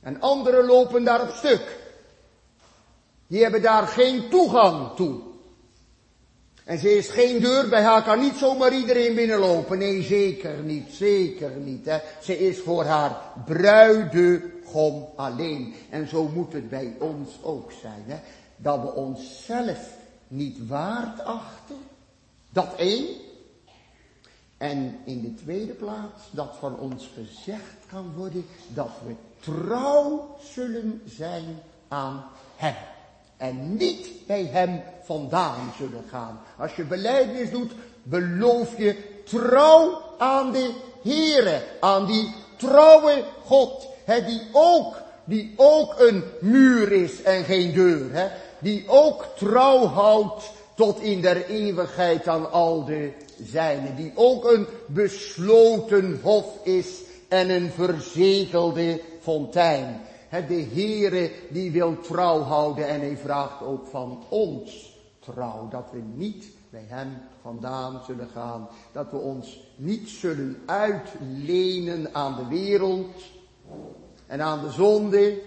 En 0.00 0.20
anderen 0.20 0.64
lopen 0.64 1.04
daar 1.04 1.22
op 1.22 1.30
stuk. 1.30 1.78
Die 3.26 3.42
hebben 3.42 3.62
daar 3.62 3.86
geen 3.86 4.28
toegang 4.28 4.94
toe. 4.96 5.27
En 6.68 6.78
ze 6.78 6.96
is 6.96 7.08
geen 7.08 7.40
deur, 7.40 7.68
bij 7.68 7.82
haar 7.82 8.02
kan 8.02 8.20
niet 8.20 8.36
zomaar 8.36 8.72
iedereen 8.72 9.14
binnenlopen. 9.14 9.78
Nee, 9.78 10.02
zeker 10.02 10.58
niet, 10.58 10.88
zeker 10.90 11.50
niet. 11.50 11.84
Hè. 11.84 11.98
Ze 12.22 12.38
is 12.38 12.58
voor 12.58 12.84
haar 12.84 13.16
bruidegom 13.44 15.08
alleen. 15.16 15.74
En 15.90 16.08
zo 16.08 16.28
moet 16.34 16.52
het 16.52 16.68
bij 16.68 16.94
ons 16.98 17.28
ook 17.42 17.72
zijn. 17.80 18.04
Hè. 18.06 18.16
Dat 18.56 18.80
we 18.80 18.92
onszelf 18.92 19.78
niet 20.28 20.66
waard 20.66 21.24
achten. 21.24 21.76
Dat 22.50 22.74
één. 22.76 23.06
En 24.56 24.98
in 25.04 25.20
de 25.22 25.34
tweede 25.34 25.72
plaats 25.72 26.22
dat 26.30 26.56
van 26.58 26.78
ons 26.78 27.10
gezegd 27.14 27.76
kan 27.86 28.12
worden 28.16 28.46
dat 28.74 28.90
we 29.06 29.14
trouw 29.40 30.36
zullen 30.54 31.02
zijn 31.06 31.58
aan 31.88 32.24
Hem 32.56 32.74
en 33.38 33.76
niet 33.76 34.08
bij 34.26 34.48
hem 34.52 34.82
vandaan 35.04 35.72
zullen 35.76 36.04
gaan. 36.10 36.40
Als 36.58 36.74
je 36.74 36.84
beleidnis 36.84 37.50
doet, 37.50 37.72
beloof 38.02 38.78
je 38.78 38.96
trouw 39.24 40.02
aan 40.18 40.52
de 40.52 40.70
Heere, 41.02 41.62
aan 41.80 42.06
die 42.06 42.34
trouwe 42.56 43.24
God, 43.44 43.86
hè, 44.04 44.24
die 44.24 44.42
ook, 44.52 45.02
die 45.24 45.54
ook 45.56 45.94
een 45.98 46.24
muur 46.40 46.92
is 46.92 47.22
en 47.22 47.44
geen 47.44 47.72
deur, 47.72 48.12
hè, 48.12 48.26
die 48.58 48.84
ook 48.86 49.26
trouw 49.36 49.86
houdt 49.86 50.50
tot 50.74 51.00
in 51.00 51.20
der 51.20 51.46
eeuwigheid 51.46 52.28
aan 52.28 52.50
al 52.50 52.84
de 52.84 53.12
zijnen, 53.42 53.96
die 53.96 54.12
ook 54.14 54.52
een 54.52 54.66
besloten 54.86 56.20
hof 56.22 56.46
is 56.64 56.86
en 57.28 57.50
een 57.50 57.70
verzegelde 57.74 59.00
fontein. 59.20 60.00
De 60.30 60.66
Heere 60.72 61.30
die 61.50 61.70
wil 61.70 62.00
trouw 62.00 62.40
houden 62.40 62.88
en 62.88 63.00
hij 63.00 63.16
vraagt 63.16 63.62
ook 63.62 63.86
van 63.86 64.24
ons 64.28 64.96
trouw. 65.18 65.68
Dat 65.68 65.88
we 65.92 66.02
niet 66.14 66.46
bij 66.70 66.84
hem 66.86 67.08
vandaan 67.42 68.00
zullen 68.06 68.28
gaan. 68.34 68.68
Dat 68.92 69.10
we 69.10 69.16
ons 69.16 69.60
niet 69.76 70.08
zullen 70.08 70.62
uitlenen 70.66 72.14
aan 72.14 72.36
de 72.36 72.46
wereld 72.46 73.22
en 74.26 74.40
aan 74.40 74.64
de 74.64 74.70
zonde 74.70 75.40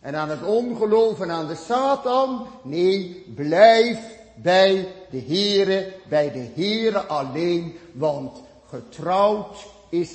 en 0.00 0.14
aan 0.14 0.28
het 0.28 0.42
ongeloof 0.42 1.20
en 1.20 1.30
aan 1.30 1.46
de 1.46 1.54
Satan. 1.54 2.46
Nee, 2.62 3.24
blijf 3.34 4.22
bij 4.34 4.88
de 5.10 5.20
Heere, 5.20 5.92
bij 6.08 6.32
de 6.32 6.50
Heere 6.54 6.98
alleen, 6.98 7.76
want 7.92 8.42
getrouwd 8.68 9.66
is 9.88 10.10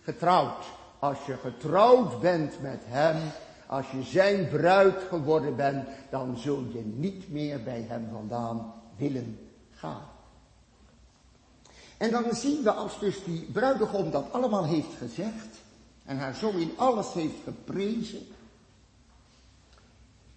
getrouwd. 0.00 0.64
Als 1.02 1.26
je 1.26 1.36
getrouwd 1.36 2.20
bent 2.20 2.60
met 2.60 2.80
Hem, 2.84 3.30
als 3.66 3.90
je 3.90 4.02
zijn 4.02 4.48
bruid 4.48 5.02
geworden 5.08 5.56
bent, 5.56 5.88
dan 6.10 6.36
zul 6.36 6.64
je 6.72 6.82
niet 6.84 7.30
meer 7.30 7.62
bij 7.62 7.84
Hem 7.88 8.08
vandaan 8.12 8.72
willen 8.96 9.38
gaan. 9.70 10.08
En 11.96 12.10
dan 12.10 12.34
zien 12.34 12.62
we 12.62 12.72
als 12.72 12.98
dus 12.98 13.24
die 13.24 13.42
bruidegom 13.52 14.10
dat 14.10 14.32
allemaal 14.32 14.64
heeft 14.64 14.94
gezegd 14.98 15.56
en 16.04 16.18
haar 16.18 16.34
zo 16.34 16.50
in 16.50 16.72
alles 16.76 17.12
heeft 17.12 17.42
geprezen, 17.44 18.26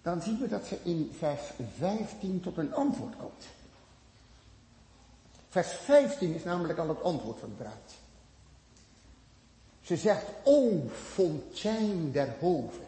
dan 0.02 0.22
zien 0.22 0.38
we 0.38 0.48
dat 0.48 0.64
ze 0.64 0.78
in 0.82 1.12
vers 1.18 1.42
15 1.78 2.40
tot 2.40 2.56
een 2.56 2.74
antwoord 2.74 3.16
komt. 3.16 3.44
Vers 5.48 5.68
15 5.68 6.34
is 6.34 6.44
namelijk 6.44 6.78
al 6.78 6.88
het 6.88 7.02
antwoord 7.02 7.38
van 7.40 7.48
de 7.48 7.54
bruid. 7.54 8.04
Ze 9.86 9.96
zegt, 9.96 10.24
o 10.42 10.90
fontein 11.12 12.12
der 12.12 12.34
hoven, 12.40 12.86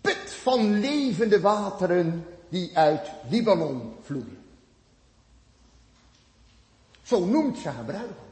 put 0.00 0.32
van 0.42 0.80
levende 0.80 1.40
wateren 1.40 2.26
die 2.48 2.70
uit 2.74 3.10
Libanon 3.28 3.94
vloeien. 4.02 4.44
Zo 7.02 7.24
noemt 7.24 7.58
ze 7.58 7.68
haar 7.68 7.84
bruidegom. 7.84 8.30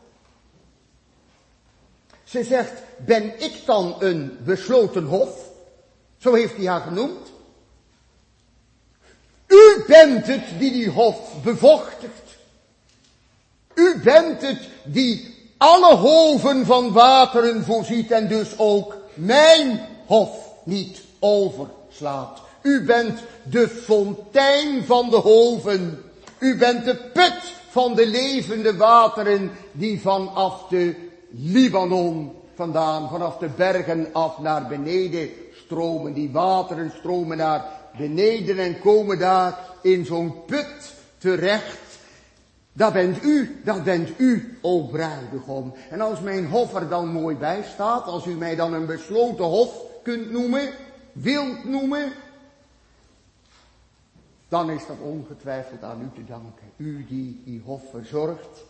Ze 2.25 2.45
zegt, 2.45 2.83
ben 2.97 3.43
ik 3.43 3.63
dan 3.67 3.97
een 3.99 4.39
besloten 4.45 5.05
hof? 5.05 5.49
Zo 6.19 6.35
heeft 6.35 6.57
hij 6.57 6.67
haar 6.67 6.81
genoemd. 6.81 7.33
U 9.47 9.85
bent 9.87 10.27
het 10.27 10.59
die 10.59 10.73
die 10.73 10.91
hof 10.91 11.43
bevochtigt. 11.43 12.39
U 13.75 14.01
bent 14.03 14.43
het 14.43 14.69
die 14.85 15.40
alle 15.61 15.97
hoven 15.97 16.67
van 16.67 16.93
wateren 16.93 17.65
voorziet 17.65 18.11
en 18.11 18.29
dus 18.29 18.59
ook 18.59 18.97
mijn 19.15 19.81
hof 20.07 20.31
niet 20.65 21.03
overslaat. 21.19 22.41
U 22.63 22.85
bent 22.85 23.21
de 23.43 23.69
fontein 23.69 24.85
van 24.85 25.11
de 25.11 25.17
hoven. 25.17 26.03
U 26.39 26.59
bent 26.59 26.85
de 26.85 26.95
put 27.13 27.39
van 27.71 27.95
de 27.95 28.07
levende 28.07 28.77
wateren 28.77 29.51
die 29.73 30.01
vanaf 30.01 30.67
de 30.69 30.95
Libanon 31.31 32.33
vandaan, 32.55 33.09
vanaf 33.09 33.37
de 33.37 33.49
bergen 33.57 34.09
af 34.13 34.39
naar 34.39 34.67
beneden 34.67 35.29
stromen. 35.65 36.13
Die 36.13 36.31
wateren 36.31 36.93
stromen 36.99 37.37
naar 37.37 37.65
beneden 37.99 38.59
en 38.59 38.81
komen 38.81 39.19
daar 39.19 39.59
in 39.83 40.07
zo'n 40.07 40.45
put 40.47 40.95
terecht. 41.19 41.90
Dat 42.73 42.93
bent 42.93 43.25
u, 43.25 43.61
dat 43.65 43.85
bent 43.85 44.19
u, 44.19 44.59
o 44.61 44.87
bruidegom. 44.87 45.75
En 45.91 46.01
als 46.01 46.21
mijn 46.21 46.47
hof 46.47 46.75
er 46.75 46.89
dan 46.89 47.09
mooi 47.09 47.37
bij 47.37 47.63
staat, 47.73 48.05
als 48.05 48.27
u 48.27 48.35
mij 48.35 48.57
dan 48.57 48.73
een 48.73 48.87
besloten 48.87 49.45
hof 49.45 49.83
kunt 50.03 50.31
noemen, 50.31 50.71
wilt 51.13 51.65
noemen, 51.65 52.13
dan 54.49 54.71
is 54.71 54.87
dat 54.87 54.97
ongetwijfeld 55.03 55.83
aan 55.83 56.01
u 56.01 56.17
te 56.19 56.25
danken. 56.25 56.67
U 56.77 57.05
die 57.09 57.43
die 57.45 57.63
hof 57.65 57.83
verzorgt, 57.91 58.65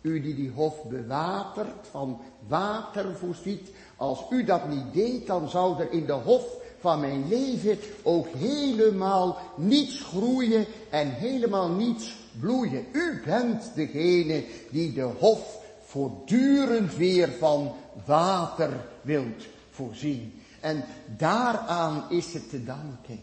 u 0.00 0.20
die 0.20 0.34
die 0.34 0.50
hof 0.50 0.84
bewatert, 0.84 1.86
van 1.90 2.20
water 2.48 3.16
voorziet. 3.16 3.70
Als 3.96 4.24
u 4.30 4.44
dat 4.44 4.68
niet 4.68 4.92
deed, 4.92 5.26
dan 5.26 5.48
zou 5.48 5.80
er 5.80 5.92
in 5.92 6.06
de 6.06 6.12
hof 6.12 6.44
van 6.78 7.00
mijn 7.00 7.28
leven 7.28 7.78
ook 8.02 8.26
helemaal 8.26 9.38
niets 9.56 10.00
groeien 10.00 10.66
en 10.90 11.10
helemaal 11.10 11.68
niets 11.68 12.25
bloeien. 12.40 12.86
U 12.92 13.20
bent 13.24 13.74
degene 13.74 14.44
die 14.70 14.92
de 14.92 15.02
hof 15.18 15.64
voortdurend 15.84 16.96
weer 16.96 17.28
van 17.38 17.74
water 18.04 18.70
wilt 19.02 19.46
voorzien. 19.70 20.40
En 20.60 20.84
daaraan 21.16 22.04
is 22.10 22.32
het 22.32 22.50
te 22.50 22.64
danken 22.64 23.20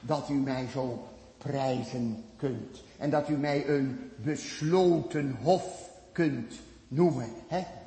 dat 0.00 0.28
u 0.28 0.34
mij 0.34 0.66
zo 0.72 1.08
prijzen 1.38 2.24
kunt. 2.36 2.82
En 2.98 3.10
dat 3.10 3.28
u 3.28 3.36
mij 3.36 3.68
een 3.68 4.10
besloten 4.16 5.36
hof 5.42 5.90
kunt 6.12 6.54
noemen. 6.88 7.28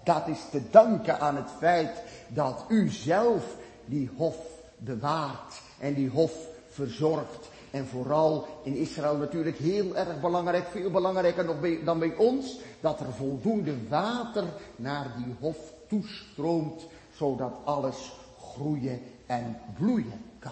Dat 0.03 0.27
is 0.27 0.39
te 0.51 0.61
danken 0.71 1.19
aan 1.19 1.35
het 1.35 1.49
feit 1.59 2.01
dat 2.27 2.65
u 2.69 2.89
zelf 2.89 3.55
die 3.85 4.09
hof 4.15 4.37
bewaart 4.77 5.61
en 5.79 5.93
die 5.93 6.09
hof 6.09 6.33
verzorgt. 6.69 7.49
En 7.75 7.87
vooral 7.87 8.47
in 8.63 8.75
Israël 8.75 9.17
natuurlijk 9.17 9.57
heel 9.57 9.95
erg 9.95 10.21
belangrijk, 10.21 10.67
veel 10.67 10.91
belangrijker 10.91 11.45
dan 11.85 11.99
bij 11.99 12.15
ons, 12.15 12.59
dat 12.79 12.99
er 12.99 13.13
voldoende 13.13 13.87
water 13.87 14.43
naar 14.75 15.13
die 15.17 15.35
hof 15.39 15.57
toestroomt, 15.87 16.85
zodat 17.15 17.53
alles 17.63 18.11
groeien 18.39 19.01
en 19.25 19.59
bloeien 19.77 20.21
kan. 20.39 20.51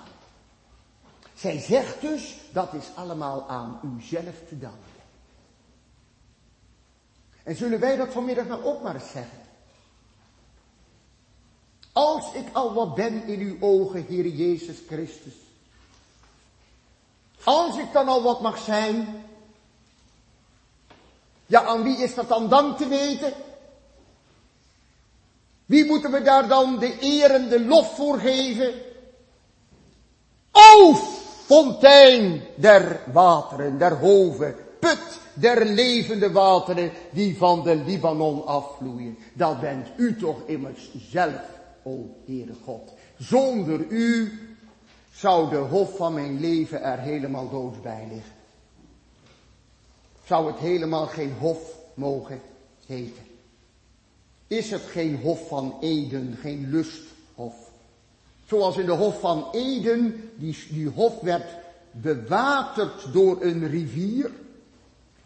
Zij 1.33 1.59
zegt 1.59 2.01
dus, 2.01 2.37
dat 2.51 2.73
is 2.73 2.91
allemaal 2.95 3.49
aan 3.49 3.79
u 3.83 4.01
zelf 4.01 4.41
te 4.47 4.59
danken. 4.59 5.01
En 7.43 7.55
zullen 7.55 7.79
wij 7.79 7.95
dat 7.95 8.09
vanmiddag 8.09 8.47
nou 8.47 8.63
ook 8.63 8.83
maar 8.83 8.95
eens 8.95 9.11
zeggen? 9.11 9.39
Als 11.91 12.33
ik 12.33 12.45
al 12.53 12.73
wat 12.73 12.95
ben 12.95 13.27
in 13.27 13.39
uw 13.39 13.57
ogen, 13.59 14.05
Heer 14.05 14.27
Jezus 14.27 14.77
Christus. 14.87 15.42
Als 17.43 17.77
ik 17.77 17.93
dan 17.93 18.07
al 18.07 18.21
wat 18.21 18.41
mag 18.41 18.57
zijn. 18.57 19.23
Ja, 21.45 21.63
aan 21.63 21.83
wie 21.83 21.97
is 21.97 22.15
dat 22.15 22.27
dan 22.27 22.49
dank 22.49 22.77
te 22.77 22.87
weten? 22.87 23.33
Wie 25.65 25.85
moeten 25.85 26.11
we 26.11 26.21
daar 26.21 26.47
dan 26.47 26.79
de 26.79 26.97
eer 27.01 27.31
en 27.31 27.49
de 27.49 27.65
lof 27.65 27.95
voor 27.95 28.19
geven? 28.19 28.73
O 30.51 30.93
fontein 31.45 32.41
der 32.55 32.99
wateren, 33.11 33.77
der 33.77 33.97
hoven, 33.97 34.55
put 34.79 35.19
der 35.33 35.65
levende 35.65 36.31
wateren 36.31 36.91
die 37.11 37.37
van 37.37 37.63
de 37.63 37.75
Libanon 37.75 38.45
afvloeien. 38.45 39.17
Dat 39.33 39.59
bent 39.59 39.87
u 39.97 40.15
toch 40.17 40.37
immers 40.45 40.89
zelf 41.09 41.41
o 41.83 42.09
Heere 42.25 42.53
God. 42.65 42.93
Zonder 43.17 43.79
u 43.89 44.31
zou 45.15 45.49
de 45.49 45.55
hof 45.55 45.95
van 45.95 46.13
mijn 46.13 46.39
leven 46.39 46.81
er 46.81 46.99
helemaal 46.99 47.49
dood 47.49 47.81
bij 47.81 48.07
liggen. 48.11 48.33
Zou 50.25 50.47
het 50.47 50.57
helemaal 50.57 51.07
geen 51.07 51.33
hof 51.39 51.59
mogen 51.93 52.41
heten. 52.85 53.23
Is 54.47 54.71
het 54.71 54.81
geen 54.81 55.19
hof 55.21 55.47
van 55.47 55.77
Eden, 55.81 56.37
geen 56.41 56.69
lusthof. 56.69 57.55
Zoals 58.45 58.77
in 58.77 58.85
de 58.85 58.91
hof 58.91 59.19
van 59.19 59.47
Eden, 59.51 60.31
die, 60.35 60.57
die 60.69 60.89
hof 60.89 61.19
werd 61.21 61.49
bewaterd 61.91 63.13
door 63.13 63.41
een 63.41 63.67
rivier. 63.67 64.31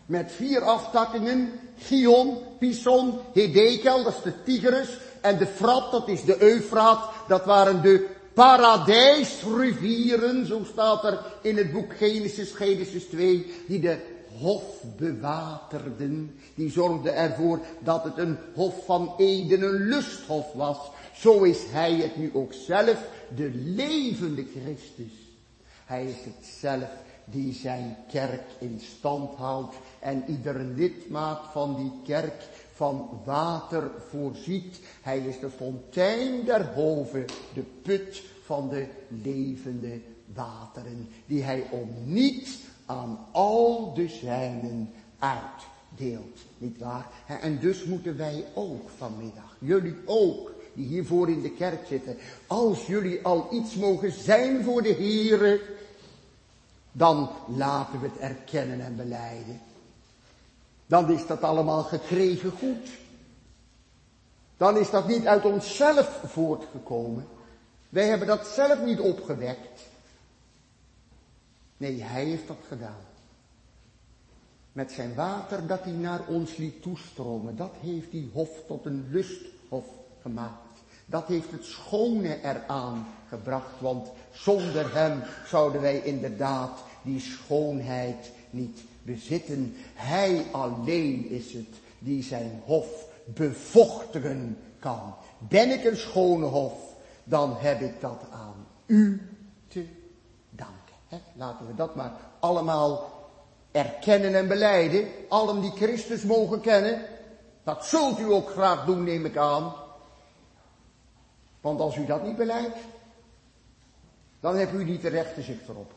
Met 0.06 0.32
vier 0.32 0.62
aftakkingen, 0.62 1.52
Gion, 1.78 2.38
Pison, 2.60 3.20
Hedekel, 3.34 4.04
dat 4.04 4.16
is 4.16 4.22
de 4.24 4.44
Tigris, 4.44 4.98
en 5.22 5.38
de 5.38 5.48
Frat, 5.48 5.92
dat 5.92 6.08
is 6.08 6.24
de 6.24 6.42
Eufraat, 6.42 7.10
dat 7.28 7.46
waren 7.46 7.82
de 7.82 8.17
paradijsrivieren, 8.38 10.46
zo 10.46 10.62
staat 10.72 11.04
er 11.04 11.20
in 11.42 11.58
het 11.58 11.72
boek 11.72 11.98
Genesis, 11.98 12.52
Genesis 12.52 13.04
2, 13.04 13.46
die 13.68 13.80
de 13.80 13.98
hof 14.40 14.84
bewaterden. 14.98 16.40
Die 16.56 16.72
zorgden 16.72 17.16
ervoor 17.16 17.60
dat 17.80 18.04
het 18.04 18.18
een 18.18 18.38
hof 18.54 18.86
van 18.86 19.14
Eden, 19.18 19.62
een 19.62 19.88
lusthof 19.88 20.54
was. 20.54 20.78
Zo 21.14 21.44
is 21.44 21.60
hij 21.70 21.94
het 21.94 22.18
nu 22.18 22.32
ook 22.34 22.54
zelf, 22.54 22.98
de 23.36 23.52
levende 23.54 24.46
Christus. 24.46 25.14
Hij 25.86 26.06
is 26.06 26.24
het 26.24 26.46
zelf 26.60 26.90
die 27.26 27.54
zijn 27.54 27.98
kerk 28.12 28.44
in 28.60 28.82
stand 28.98 29.36
houdt 29.36 29.76
en 30.00 30.24
ieder 30.28 30.66
lidmaat 30.76 31.42
van 31.52 31.76
die 31.76 32.16
kerk 32.16 32.44
van 32.78 33.22
water 33.26 33.92
voorziet. 34.10 34.80
Hij 35.02 35.20
is 35.20 35.40
de 35.40 35.50
fontein 35.50 36.46
der 36.46 36.66
hoven, 36.66 37.26
de 37.54 37.64
put 37.82 38.24
van 38.44 38.70
de 38.70 38.88
levende 39.08 40.02
wateren, 40.34 41.10
die 41.26 41.44
hij 41.44 41.68
om 41.72 41.90
niet 42.04 42.60
aan 42.86 43.26
al 43.32 43.94
de 43.94 44.08
zijnen 44.08 44.90
deelt. 45.96 46.40
Niet 46.58 46.78
waar? 46.78 47.08
En 47.42 47.60
dus 47.60 47.84
moeten 47.84 48.18
wij 48.18 48.46
ook 48.54 48.90
vanmiddag, 48.98 49.56
jullie 49.60 49.96
ook, 50.06 50.52
die 50.74 50.88
hiervoor 50.88 51.30
in 51.30 51.42
de 51.42 51.52
kerk 51.52 51.86
zitten, 51.88 52.18
als 52.48 52.86
jullie 52.86 53.24
al 53.24 53.48
iets 53.52 53.76
mogen 53.76 54.12
zijn 54.12 54.64
voor 54.64 54.82
de 54.82 54.94
Here, 54.94 55.62
dan 56.92 57.30
laten 57.56 58.02
we 58.02 58.08
het 58.08 58.18
erkennen 58.18 58.82
en 58.82 58.96
beleiden. 58.96 59.62
Dan 60.88 61.12
is 61.12 61.28
dat 61.28 61.42
allemaal 61.42 61.84
gekregen 61.84 62.52
goed. 62.52 62.90
Dan 64.58 64.78
is 64.78 64.90
dat 64.90 65.08
niet 65.08 65.26
uit 65.26 65.46
onszelf 65.46 66.22
voortgekomen. 66.26 67.28
Wij 67.90 68.08
hebben 68.08 68.28
dat 68.28 68.48
zelf 68.48 68.84
niet 68.84 69.00
opgewekt. 69.00 69.82
Nee, 71.78 72.04
hij 72.04 72.24
heeft 72.24 72.48
dat 72.48 72.58
gedaan. 72.68 73.06
Met 74.72 74.92
zijn 74.92 75.16
water 75.16 75.68
dat 75.68 75.84
hij 75.84 75.94
naar 75.94 76.22
ons 76.28 76.56
liet 76.56 76.82
toestromen. 76.82 77.56
Dat 77.56 77.74
heeft 77.82 78.12
die 78.12 78.30
hof 78.34 78.50
tot 78.68 78.86
een 78.86 79.08
lusthof 79.12 79.86
gemaakt. 80.22 80.82
Dat 81.06 81.28
heeft 81.28 81.52
het 81.52 81.66
schone 81.66 82.44
eraan 82.44 83.08
gebracht. 83.30 83.80
Want 83.80 84.08
zonder 84.32 84.96
hem 84.96 85.22
zouden 85.46 85.82
wij 85.82 86.02
inderdaad 86.02 86.80
die 87.02 87.20
schoonheid 87.20 88.32
niet 88.50 88.80
bezitten. 89.08 89.76
Hij 89.94 90.46
alleen 90.52 91.30
is 91.30 91.54
het 91.54 91.76
die 92.00 92.24
zijn 92.24 92.62
hof 92.66 93.06
bevochtigen 93.26 94.58
kan. 94.80 95.16
Ben 95.38 95.72
ik 95.72 95.84
een 95.84 95.98
schone 95.98 96.46
hof, 96.46 96.74
dan 97.24 97.56
heb 97.58 97.82
ik 97.82 98.02
dat 98.02 98.22
aan 98.32 98.66
u 98.86 99.22
te 99.68 99.86
danken. 100.50 101.26
laten 101.34 101.68
we 101.68 101.76
dat 101.76 101.96
maar 101.96 102.12
allemaal 102.40 103.10
erkennen 103.72 104.36
en 104.36 104.48
beleiden. 104.48 105.08
Allen 105.30 105.62
die 105.62 105.72
Christus 105.72 106.24
mogen 106.24 106.62
kennen. 106.62 107.02
Dat 107.64 107.86
zult 107.86 108.20
u 108.20 108.32
ook 108.32 108.50
graag 108.50 108.86
doen, 108.86 109.04
neem 109.04 109.26
ik 109.26 109.38
aan. 109.38 109.74
Want 111.62 111.80
als 111.80 111.96
u 111.96 112.06
dat 112.06 112.24
niet 112.24 112.38
beleidt, 112.38 112.78
dan 114.40 114.56
hebt 114.56 114.74
u 114.74 114.84
niet 114.84 115.02
de 115.02 115.10
rechte 115.10 115.42
zicht 115.42 115.70
erop. 115.70 115.97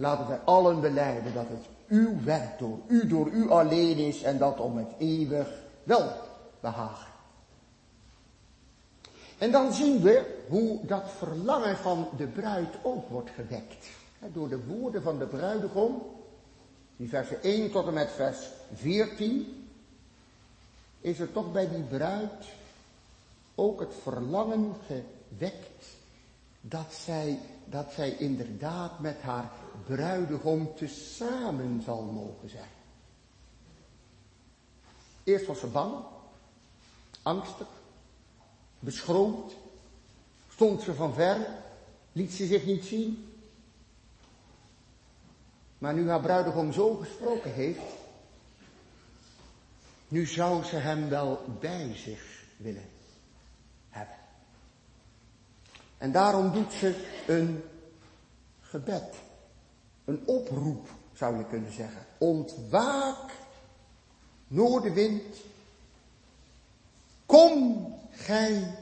Laten 0.00 0.28
wij 0.28 0.38
allen 0.44 0.80
beleiden 0.80 1.34
dat 1.34 1.48
het 1.48 1.66
uw 1.88 2.22
werk 2.24 2.58
door 2.58 2.78
u, 2.86 3.06
door 3.06 3.28
u 3.30 3.50
alleen 3.50 3.96
is 3.96 4.22
en 4.22 4.38
dat 4.38 4.60
om 4.60 4.76
het 4.76 4.92
eeuwig 4.98 5.48
wel 5.82 6.12
behagen. 6.60 7.10
En 9.38 9.50
dan 9.50 9.72
zien 9.72 10.00
we 10.00 10.44
hoe 10.48 10.86
dat 10.86 11.10
verlangen 11.16 11.76
van 11.76 12.08
de 12.16 12.26
bruid 12.26 12.74
ook 12.82 13.08
wordt 13.08 13.30
gewekt. 13.30 13.86
Door 14.32 14.48
de 14.48 14.64
woorden 14.66 15.02
van 15.02 15.18
de 15.18 15.26
bruidegom, 15.26 16.02
die 16.96 17.08
versen 17.08 17.42
1 17.42 17.70
tot 17.70 17.86
en 17.86 17.94
met 17.94 18.10
vers 18.10 18.38
14, 18.74 19.66
is 21.00 21.18
er 21.18 21.32
toch 21.32 21.52
bij 21.52 21.68
die 21.68 21.82
bruid 21.82 22.44
ook 23.54 23.80
het 23.80 23.94
verlangen 24.02 24.74
gewekt 24.86 25.86
dat 26.60 26.92
zij, 27.04 27.38
dat 27.64 27.92
zij 27.92 28.10
inderdaad 28.10 28.98
met 29.00 29.20
haar 29.20 29.50
bruidegom 29.94 30.74
tezamen 30.74 31.82
zal 31.82 32.02
mogen 32.02 32.50
zijn. 32.50 32.68
Eerst 35.24 35.46
was 35.46 35.60
ze 35.60 35.66
bang, 35.66 35.94
angstig, 37.22 37.66
beschroomd, 38.78 39.52
stond 40.48 40.82
ze 40.82 40.94
van 40.94 41.14
ver, 41.14 41.46
liet 42.12 42.32
ze 42.32 42.46
zich 42.46 42.64
niet 42.64 42.84
zien. 42.84 43.32
Maar 45.78 45.94
nu 45.94 46.08
haar 46.08 46.20
bruidegom 46.20 46.72
zo 46.72 46.94
gesproken 46.94 47.52
heeft, 47.52 47.80
nu 50.08 50.26
zou 50.26 50.64
ze 50.64 50.76
hem 50.76 51.08
wel 51.08 51.44
bij 51.60 51.96
zich 51.96 52.44
willen 52.56 52.88
hebben. 53.88 54.16
En 55.98 56.12
daarom 56.12 56.52
doet 56.52 56.72
ze 56.72 57.06
een 57.26 57.62
gebed. 58.60 59.28
Een 60.04 60.22
oproep, 60.26 60.88
zou 61.14 61.36
je 61.36 61.44
kunnen 61.44 61.72
zeggen. 61.72 62.06
Ontwaak, 62.18 63.32
noordenwind. 64.48 65.36
Kom, 67.26 67.86
gij 68.10 68.74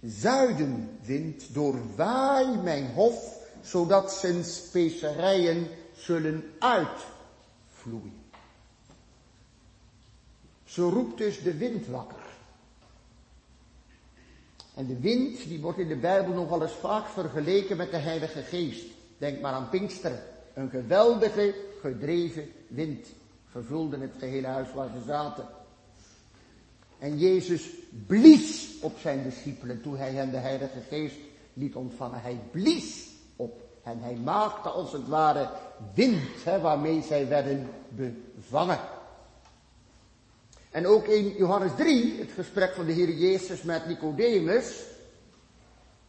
zuidenwind, 0.00 1.54
doorwaai 1.54 2.56
mijn 2.56 2.92
hof, 2.92 3.40
zodat 3.60 4.12
zijn 4.12 4.44
specerijen 4.44 5.68
zullen 5.96 6.52
uitvloeien. 6.58 8.20
Zo 10.64 10.88
roept 10.88 11.18
dus 11.18 11.42
de 11.42 11.56
wind 11.56 11.86
wakker. 11.86 12.30
En 14.74 14.86
de 14.86 14.98
wind, 15.00 15.48
die 15.48 15.60
wordt 15.60 15.78
in 15.78 15.88
de 15.88 15.96
Bijbel 15.96 16.34
nogal 16.34 16.62
eens 16.62 16.72
vaak 16.72 17.08
vergeleken 17.08 17.76
met 17.76 17.90
de 17.90 17.96
Heilige 17.96 18.42
Geest. 18.42 18.86
Denk 19.18 19.40
maar 19.40 19.52
aan 19.52 19.68
Pinksteren. 19.68 20.31
Een 20.54 20.70
geweldige, 20.70 21.54
gedreven 21.80 22.52
wind 22.68 23.06
vervulde 23.50 23.98
het 23.98 24.12
gehele 24.18 24.46
huis 24.46 24.72
waar 24.74 24.88
ze 24.88 25.04
zaten. 25.06 25.46
En 26.98 27.18
Jezus 27.18 27.68
blies 28.06 28.78
op 28.80 28.98
zijn 28.98 29.22
discipelen 29.22 29.82
toen 29.82 29.96
hij 29.96 30.12
hen 30.12 30.30
de 30.30 30.36
Heilige 30.36 30.80
Geest 30.88 31.16
liet 31.52 31.74
ontvangen. 31.74 32.20
Hij 32.20 32.40
blies 32.50 33.08
op 33.36 33.60
hen. 33.82 33.98
Hij 34.00 34.14
maakte 34.14 34.68
als 34.68 34.92
het 34.92 35.08
ware 35.08 35.48
wind 35.94 36.44
hè, 36.44 36.60
waarmee 36.60 37.02
zij 37.02 37.28
werden 37.28 37.68
bevangen. 37.88 38.78
En 40.70 40.86
ook 40.86 41.06
in 41.06 41.34
Johannes 41.36 41.72
3, 41.76 42.18
het 42.18 42.30
gesprek 42.30 42.74
van 42.74 42.86
de 42.86 42.92
Heer 42.92 43.10
Jezus 43.10 43.62
met 43.62 43.86
Nicodemus, 43.86 44.82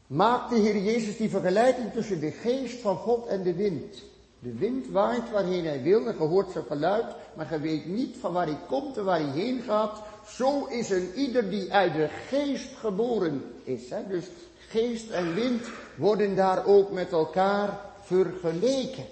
maakt 0.08 0.50
de 0.50 0.56
Heer 0.56 0.84
Jezus 0.84 1.18
die 1.18 1.30
vergelijking 1.30 1.92
tussen 1.92 2.20
de 2.20 2.32
geest 2.32 2.82
van 2.82 2.98
God 2.98 3.28
en 3.28 3.44
de 3.44 3.54
wind. 3.54 4.04
De 4.44 4.54
wind 4.54 4.88
waait 4.88 5.32
waarheen 5.32 5.66
hij 5.66 5.82
wil 5.82 6.08
en 6.08 6.16
je 6.18 6.24
hoort 6.24 6.52
zijn 6.52 6.64
geluid, 6.68 7.06
maar 7.34 7.48
je 7.52 7.60
weet 7.60 7.86
niet 7.86 8.16
van 8.20 8.34
waar 8.34 8.46
hij 8.46 8.60
komt 8.68 8.98
en 8.98 9.04
waar 9.04 9.20
hij 9.20 9.30
heen 9.30 9.62
gaat. 9.62 10.02
Zo 10.28 10.66
is 10.66 10.90
een 10.90 11.12
ieder 11.16 11.50
die 11.50 11.74
uit 11.74 11.94
de 11.94 12.10
geest 12.28 12.76
geboren 12.76 13.44
is. 13.64 13.90
Hè? 13.90 14.08
Dus 14.08 14.26
geest 14.68 15.10
en 15.10 15.34
wind 15.34 15.66
worden 15.96 16.36
daar 16.36 16.66
ook 16.66 16.92
met 16.92 17.12
elkaar 17.12 17.80
vergeleken. 18.02 19.06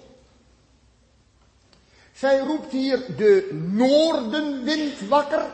Zij 2.12 2.38
roept 2.38 2.72
hier 2.72 3.16
de 3.16 3.60
noordenwind 3.72 5.08
wakker. 5.08 5.46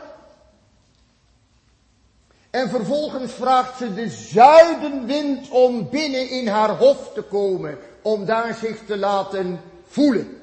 En 2.49 2.69
vervolgens 2.69 3.31
vraagt 3.31 3.77
ze 3.77 3.93
de 3.93 4.09
zuidenwind 4.09 5.49
om 5.49 5.89
binnen 5.89 6.29
in 6.29 6.47
haar 6.47 6.77
hof 6.77 7.11
te 7.13 7.21
komen, 7.21 7.77
om 8.01 8.25
daar 8.25 8.53
zich 8.53 8.85
te 8.85 8.97
laten 8.97 9.59
voelen. 9.83 10.37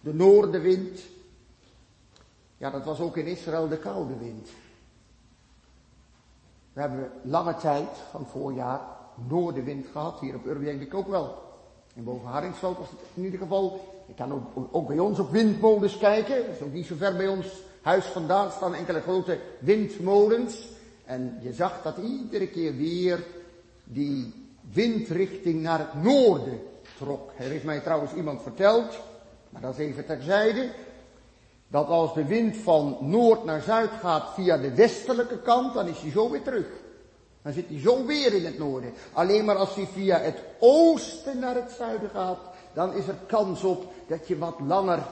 De 0.00 0.14
noordenwind, 0.14 1.00
ja 2.56 2.70
dat 2.70 2.84
was 2.84 3.00
ook 3.00 3.16
in 3.16 3.26
Israël 3.26 3.68
de 3.68 3.78
koude 3.78 4.16
wind. 4.16 4.48
We 6.72 6.80
hebben 6.80 7.10
lange 7.22 7.56
tijd 7.56 7.88
van 8.10 8.26
voorjaar 8.26 8.80
noordenwind 9.28 9.86
gehad, 9.92 10.20
hier 10.20 10.34
op 10.34 10.46
Urbi 10.46 10.64
denk 10.64 10.80
ik 10.80 10.94
ook 10.94 11.08
wel. 11.08 11.42
En 11.94 12.04
boven 12.04 12.28
Haringsveld 12.28 12.78
was 12.78 12.90
het 12.90 12.98
in 13.14 13.24
ieder 13.24 13.38
geval, 13.38 13.94
ik 14.06 14.16
kan 14.16 14.32
ook, 14.32 14.68
ook 14.70 14.88
bij 14.88 14.98
ons 14.98 15.18
op 15.18 15.30
windmolens 15.30 15.98
kijken, 15.98 16.46
dat 16.46 16.54
is 16.54 16.62
ook 16.62 16.72
niet 16.72 16.86
zo 16.86 16.94
ver 16.96 17.16
bij 17.16 17.28
ons 17.28 17.46
huis 17.82 18.04
vandaan 18.04 18.50
staan 18.50 18.74
enkele 18.74 19.00
grote 19.00 19.40
windmolens. 19.58 20.68
En 21.04 21.38
je 21.42 21.52
zag 21.52 21.82
dat 21.82 21.96
iedere 21.96 22.48
keer 22.48 22.76
weer 22.76 23.24
die 23.84 24.45
windrichting 24.72 25.62
naar 25.62 25.78
het 25.78 26.02
noorden 26.02 26.60
trok. 26.98 27.30
Er 27.38 27.52
is 27.52 27.62
mij 27.62 27.80
trouwens 27.80 28.12
iemand 28.12 28.42
verteld, 28.42 28.98
maar 29.50 29.60
dat 29.62 29.78
is 29.78 29.86
even 29.86 30.06
terzijde, 30.06 30.70
dat 31.68 31.88
als 31.88 32.14
de 32.14 32.24
wind 32.24 32.56
van 32.56 32.96
noord 33.00 33.44
naar 33.44 33.60
zuid 33.60 33.90
gaat 34.00 34.34
via 34.34 34.56
de 34.56 34.74
westelijke 34.74 35.38
kant, 35.38 35.74
dan 35.74 35.88
is 35.88 36.00
hij 36.00 36.10
zo 36.10 36.30
weer 36.30 36.42
terug. 36.42 36.66
Dan 37.42 37.52
zit 37.52 37.68
hij 37.68 37.80
zo 37.80 38.06
weer 38.06 38.34
in 38.34 38.44
het 38.44 38.58
noorden. 38.58 38.92
Alleen 39.12 39.44
maar 39.44 39.56
als 39.56 39.74
hij 39.74 39.86
via 39.92 40.18
het 40.18 40.38
oosten 40.58 41.38
naar 41.38 41.54
het 41.54 41.70
zuiden 41.78 42.10
gaat, 42.10 42.38
dan 42.72 42.92
is 42.92 43.08
er 43.08 43.18
kans 43.26 43.62
op 43.62 43.92
dat 44.06 44.28
je 44.28 44.38
wat 44.38 44.56
langer 44.66 45.02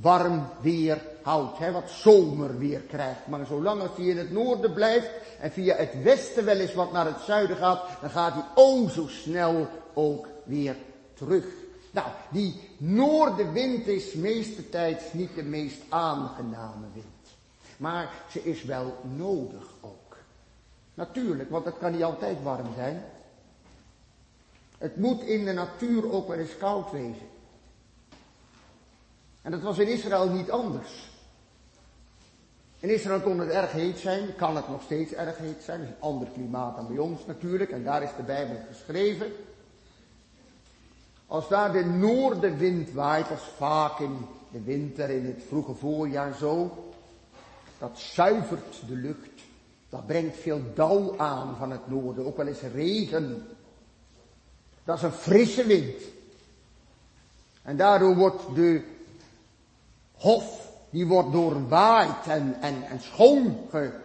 warm 0.00 0.46
weer 0.60 1.02
houdt, 1.24 1.58
hè, 1.58 1.72
wat 1.72 1.90
zomerweer 1.90 2.80
krijgt. 2.80 3.26
Maar 3.26 3.46
zolang 3.46 3.82
het 3.82 3.90
via 3.94 4.14
het 4.14 4.30
noorden 4.30 4.72
blijft 4.72 5.10
en 5.40 5.52
via 5.52 5.76
het 5.76 6.02
westen 6.02 6.44
wel 6.44 6.56
eens 6.56 6.74
wat 6.74 6.92
naar 6.92 7.06
het 7.06 7.20
zuiden 7.20 7.56
gaat, 7.56 7.82
dan 8.00 8.10
gaat 8.10 8.34
hij 8.34 8.44
o 8.54 8.88
zo 8.88 9.06
snel 9.06 9.68
ook 9.94 10.28
weer 10.44 10.76
terug. 11.14 11.44
Nou, 11.90 12.08
die 12.30 12.60
noordenwind 12.76 13.86
is 13.86 14.14
meeste 14.14 14.62
niet 15.12 15.34
de 15.34 15.42
meest 15.42 15.82
aangename 15.88 16.86
wind. 16.92 17.06
Maar 17.76 18.10
ze 18.30 18.44
is 18.44 18.64
wel 18.64 18.96
nodig 19.16 19.64
ook. 19.80 20.16
Natuurlijk, 20.94 21.50
want 21.50 21.64
het 21.64 21.78
kan 21.78 21.92
niet 21.92 22.02
altijd 22.02 22.42
warm 22.42 22.68
zijn. 22.74 23.04
Het 24.78 24.96
moet 24.96 25.22
in 25.22 25.44
de 25.44 25.52
natuur 25.52 26.12
ook 26.12 26.28
wel 26.28 26.38
eens 26.38 26.56
koud 26.56 26.90
wezen. 26.90 27.28
En 29.42 29.50
dat 29.50 29.62
was 29.62 29.78
in 29.78 29.88
Israël 29.88 30.28
niet 30.28 30.50
anders. 30.50 31.12
In 32.84 32.90
Israël 32.90 33.20
kon 33.20 33.38
het 33.38 33.48
erg 33.48 33.72
heet 33.72 33.98
zijn, 33.98 34.36
kan 34.36 34.56
het 34.56 34.68
nog 34.68 34.82
steeds 34.82 35.12
erg 35.12 35.38
heet 35.38 35.62
zijn. 35.62 35.80
Het 35.80 35.88
is 35.88 35.94
een 35.94 36.00
ander 36.00 36.28
klimaat 36.28 36.76
dan 36.76 36.86
bij 36.86 36.98
ons 36.98 37.26
natuurlijk, 37.26 37.70
en 37.70 37.84
daar 37.84 38.02
is 38.02 38.10
de 38.16 38.22
Bijbel 38.22 38.56
geschreven. 38.72 39.32
Als 41.26 41.48
daar 41.48 41.72
de 41.72 41.84
noordenwind 41.84 42.92
waait, 42.92 43.30
als 43.30 43.42
vaak 43.56 43.98
in 43.98 44.16
de 44.50 44.62
winter, 44.62 45.10
in 45.10 45.26
het 45.26 45.42
vroege 45.48 45.74
voorjaar 45.74 46.34
zo, 46.34 46.84
dat 47.78 47.98
zuivert 47.98 48.82
de 48.86 48.94
lucht. 48.94 49.40
Dat 49.88 50.06
brengt 50.06 50.36
veel 50.36 50.60
dauw 50.74 51.18
aan 51.18 51.56
van 51.56 51.70
het 51.70 51.88
noorden, 51.88 52.26
ook 52.26 52.36
wel 52.36 52.46
eens 52.46 52.62
regen. 52.74 53.46
Dat 54.84 54.96
is 54.96 55.02
een 55.02 55.12
frisse 55.12 55.66
wind. 55.66 56.02
En 57.62 57.76
daardoor 57.76 58.16
wordt 58.16 58.54
de 58.54 58.82
hof, 60.12 60.63
die 60.94 61.06
wordt 61.06 61.32
doorwaaid 61.32 62.26
en, 62.26 62.56
en, 62.60 62.82
en 62.82 63.00
schoon, 63.00 63.56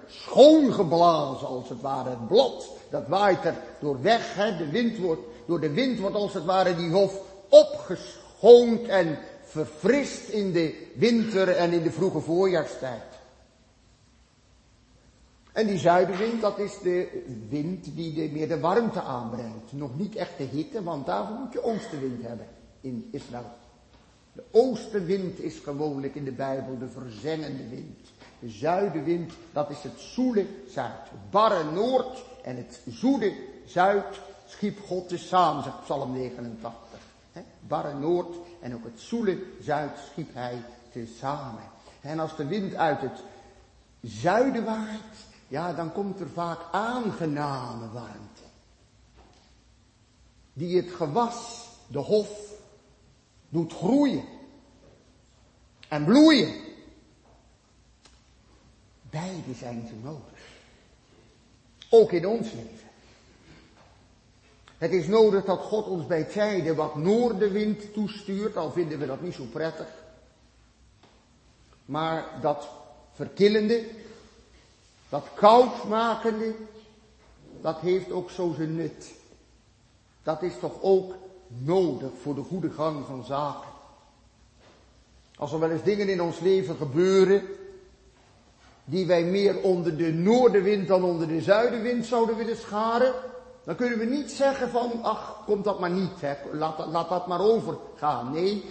schoongeblazen 0.08 1.47
als 1.47 1.69
het 1.69 1.82
ware. 1.82 2.10
Het 2.10 2.28
blad, 2.28 2.69
dat 2.89 3.08
waait 3.08 3.45
er 3.45 3.56
door 3.80 4.02
weg. 4.02 4.36
Hè. 4.36 4.58
De 4.58 4.69
wind 4.69 4.97
wordt, 4.97 5.21
door 5.45 5.60
de 5.60 5.71
wind 5.71 5.99
wordt 5.99 6.15
als 6.15 6.34
het 6.34 6.45
ware 6.45 6.75
die 6.75 6.91
hof 6.91 7.21
opgeschoond 7.49 8.88
en 8.88 9.17
verfrist 9.43 10.30
in 10.30 10.52
de 10.52 10.88
winter 10.95 11.49
en 11.49 11.71
in 11.71 11.84
de 11.84 11.91
vroege 11.91 12.19
voorjaarstijd. 12.19 13.04
En 15.52 15.67
die 15.67 15.78
zuidenwind, 15.78 16.41
dat 16.41 16.60
is 16.60 16.80
de 16.80 17.23
wind 17.49 17.95
die 17.95 18.32
meer 18.32 18.47
de 18.47 18.60
warmte 18.60 19.02
aanbrengt. 19.02 19.71
Nog 19.71 19.97
niet 19.97 20.15
echt 20.15 20.38
de 20.38 20.43
hitte, 20.43 20.84
want 20.84 21.06
daarvoor 21.06 21.36
moet 21.36 21.54
je 21.54 21.63
oostenwind 21.63 22.21
hebben 22.21 22.47
in 22.82 23.10
Israël. 23.12 23.58
De 24.39 24.45
oostenwind 24.52 25.39
is 25.39 25.60
gewoonlijk 25.60 26.15
in 26.15 26.23
de 26.23 26.32
Bijbel 26.32 26.78
de 26.78 26.88
verzengende 26.88 27.67
wind. 27.69 28.08
De 28.39 28.49
zuidenwind, 28.49 29.34
dat 29.54 29.69
is 29.69 29.84
het 29.84 29.99
zoele 29.99 30.45
zuid. 30.69 31.10
Het 31.10 31.30
barre 31.30 31.71
noord 31.71 32.23
en 32.43 32.56
het 32.56 32.82
zoede 32.88 33.34
zuid 33.65 34.19
schiep 34.47 34.80
God 34.88 35.10
tezamen, 35.10 35.63
zegt 35.63 35.84
Psalm 35.84 36.12
89. 36.12 36.99
barre 37.67 37.93
noord 37.93 38.36
en 38.62 38.73
ook 38.73 38.84
het 38.84 38.99
zoele 38.99 39.43
zuid 39.62 39.91
schiep 40.12 40.34
hij 40.34 40.62
tezamen. 40.91 41.63
En 42.02 42.19
als 42.19 42.36
de 42.36 42.45
wind 42.45 42.75
uit 42.75 43.02
het 43.02 43.23
zuiden 44.02 44.63
waait, 44.63 45.17
ja, 45.47 45.73
dan 45.73 45.91
komt 45.91 46.19
er 46.19 46.30
vaak 46.30 46.60
aangename 46.71 47.91
warmte. 47.91 48.43
Die 50.54 50.78
het 50.78 50.91
gewas, 50.91 51.67
de 51.88 51.99
hof, 51.99 52.48
doet 53.49 53.73
groeien. 53.73 54.23
En 55.88 56.05
bloeien. 56.05 56.53
Beide 59.01 59.53
zijn 59.53 59.88
ze 59.88 59.93
nodig. 60.03 60.39
Ook 61.89 62.12
in 62.12 62.27
ons 62.27 62.51
leven. 62.51 62.89
Het 64.77 64.91
is 64.91 65.07
nodig 65.07 65.45
dat 65.45 65.59
God 65.59 65.85
ons 65.85 66.07
bij 66.07 66.23
tijden 66.23 66.75
wat 66.75 66.95
noordenwind 66.95 67.93
toestuurt, 67.93 68.57
al 68.57 68.71
vinden 68.71 68.99
we 68.99 69.05
dat 69.05 69.21
niet 69.21 69.33
zo 69.33 69.43
prettig. 69.43 69.88
Maar 71.85 72.41
dat 72.41 72.69
verkillende, 73.13 73.85
dat 75.09 75.27
koudmakende, 75.33 76.55
dat 77.62 77.79
heeft 77.79 78.12
ook 78.12 78.29
zo 78.29 78.53
zijn 78.55 78.75
nut. 78.75 79.12
Dat 80.23 80.41
is 80.41 80.53
toch 80.59 80.81
ook 80.81 81.15
nodig 81.57 82.09
voor 82.21 82.35
de 82.35 82.43
goede 82.43 82.69
gang 82.69 83.05
van 83.05 83.23
zaken. 83.23 83.69
Als 85.38 85.51
er 85.51 85.59
wel 85.59 85.71
eens 85.71 85.83
dingen 85.83 86.09
in 86.09 86.21
ons 86.21 86.39
leven 86.39 86.75
gebeuren, 86.75 87.41
die 88.85 89.05
wij 89.05 89.23
meer 89.23 89.62
onder 89.62 89.97
de 89.97 90.13
noordenwind 90.13 90.88
dan 90.88 91.03
onder 91.03 91.27
de 91.27 91.41
zuidenwind 91.41 92.05
zouden 92.05 92.35
willen 92.35 92.57
scharen, 92.57 93.13
dan 93.63 93.75
kunnen 93.75 93.99
we 93.99 94.05
niet 94.05 94.31
zeggen 94.31 94.69
van, 94.69 94.91
ach, 95.01 95.43
komt 95.45 95.63
dat 95.63 95.79
maar 95.79 95.91
niet, 95.91 96.21
hè. 96.21 96.33
Laat, 96.53 96.88
laat 96.88 97.09
dat 97.09 97.27
maar 97.27 97.41
overgaan. 97.41 98.31
Nee, 98.31 98.63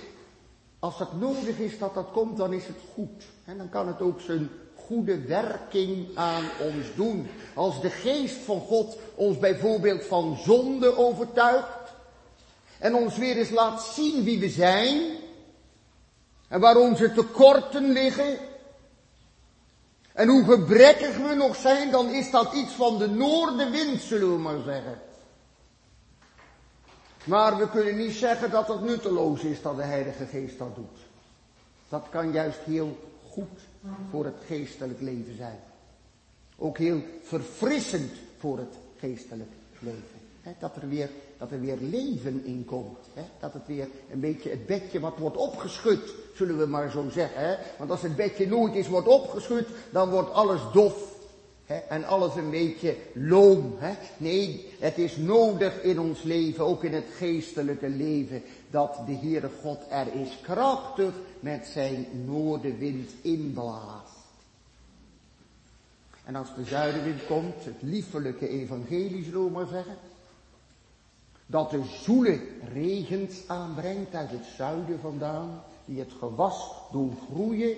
als 0.79 0.99
het 0.99 1.21
nodig 1.21 1.59
is 1.59 1.79
dat 1.79 1.95
dat 1.95 2.11
komt, 2.13 2.37
dan 2.37 2.53
is 2.53 2.67
het 2.67 2.77
goed. 2.95 3.27
En 3.45 3.59
dan 3.59 3.69
kan 3.69 3.87
het 3.87 4.01
ook 4.01 4.21
zijn 4.21 4.51
goede 4.75 5.21
werking 5.21 6.07
aan 6.15 6.45
ons 6.61 6.95
doen. 6.95 7.27
Als 7.55 7.81
de 7.81 7.91
geest 7.91 8.37
van 8.37 8.61
God 8.61 8.99
ons 9.15 9.39
bijvoorbeeld 9.39 10.05
van 10.05 10.37
zonde 10.37 10.97
overtuigt 10.97 11.78
en 12.79 12.95
ons 12.95 13.17
weer 13.17 13.37
eens 13.37 13.51
laat 13.51 13.83
zien 13.83 14.25
wie 14.25 14.39
we 14.39 14.49
zijn 14.49 15.17
en 16.49 16.61
waar 16.61 16.77
onze 16.77 17.13
tekorten 17.13 17.93
liggen 17.93 18.39
en 20.19 20.29
hoe 20.29 20.45
gebrekkig 20.45 21.17
we 21.17 21.35
nog 21.35 21.57
zijn, 21.57 21.91
dan 21.91 22.09
is 22.09 22.31
dat 22.31 22.53
iets 22.53 22.73
van 22.73 22.99
de 22.99 23.09
noordenwind, 23.09 24.01
zullen 24.01 24.33
we 24.33 24.39
maar 24.39 24.63
zeggen. 24.65 25.01
Maar 27.25 27.57
we 27.59 27.71
kunnen 27.71 27.97
niet 27.97 28.13
zeggen 28.13 28.51
dat 28.51 28.69
het 28.69 28.83
nutteloos 28.83 29.41
is 29.41 29.63
dat 29.63 29.77
de 29.77 29.83
Heilige 29.83 30.27
Geest 30.27 30.59
dat 30.59 30.75
doet. 30.75 30.99
Dat 31.89 32.07
kan 32.11 32.33
juist 32.33 32.59
heel 32.59 32.99
goed 33.31 33.61
voor 34.11 34.25
het 34.25 34.37
geestelijk 34.47 35.01
leven 35.01 35.37
zijn. 35.37 35.59
Ook 36.57 36.79
heel 36.79 37.03
verfrissend 37.23 38.13
voor 38.39 38.59
het 38.59 38.75
geestelijk 38.99 39.51
leven. 39.79 40.57
dat, 40.59 40.77
er 40.77 40.89
weer, 40.89 41.11
dat 41.39 41.51
er 41.51 41.61
weer 41.61 41.77
leven 41.81 42.45
in 42.45 42.65
komt. 42.65 42.99
dat 43.41 43.53
het 43.53 43.67
weer 43.67 43.89
een 44.11 44.21
beetje 44.21 44.51
het 44.51 44.67
bedje 44.67 45.01
wat 45.01 45.19
wordt 45.19 45.37
opgeschud, 45.37 46.15
zullen 46.35 46.59
we 46.59 46.67
maar 46.67 46.91
zo 46.91 47.09
zeggen. 47.09 47.59
Want 47.79 47.91
als 47.91 48.03
het 48.03 48.17
bedje 48.17 48.49
nooit 48.49 48.75
eens 48.75 48.89
wordt 48.89 49.09
opgeschud, 49.09 49.67
dan 49.91 50.11
wordt 50.11 50.33
alles 50.33 50.61
dof. 50.73 51.17
en 51.89 52.05
alles 52.05 52.35
een 52.37 52.51
beetje 52.51 52.97
loom. 53.13 53.75
Nee, 54.17 54.69
het 54.79 54.99
is 54.99 55.17
nodig 55.17 55.83
in 55.83 56.01
ons 56.01 56.23
leven, 56.23 56.65
ook 56.65 56.85
in 56.85 56.95
het 56.95 57.07
geestelijke 57.17 57.89
leven, 57.89 58.43
dat 58.71 59.01
de 59.07 59.15
Heere 59.15 59.51
God 59.63 59.79
er 59.91 60.07
is 60.15 60.39
krachtig 60.43 61.13
met 61.41 61.67
zijn 61.67 62.07
noordenwind 62.27 63.11
inblaast. 63.23 64.17
En 66.25 66.35
als 66.37 66.55
de 66.55 66.65
zuidenwind 66.65 67.27
komt, 67.27 67.65
het 67.65 67.83
liefelijke 67.83 68.49
evangelie 68.49 69.25
zullen 69.25 69.45
we 69.45 69.51
maar 69.51 69.67
zeggen, 69.67 69.97
dat 71.51 71.71
de 71.71 71.83
zoele 72.03 72.41
regens 72.73 73.37
aanbrengt 73.47 74.15
uit 74.15 74.31
het 74.31 74.45
zuiden 74.57 75.01
vandaan, 75.01 75.63
die 75.85 75.99
het 75.99 76.13
gewas 76.19 76.71
doen 76.93 77.19
groeien, 77.31 77.77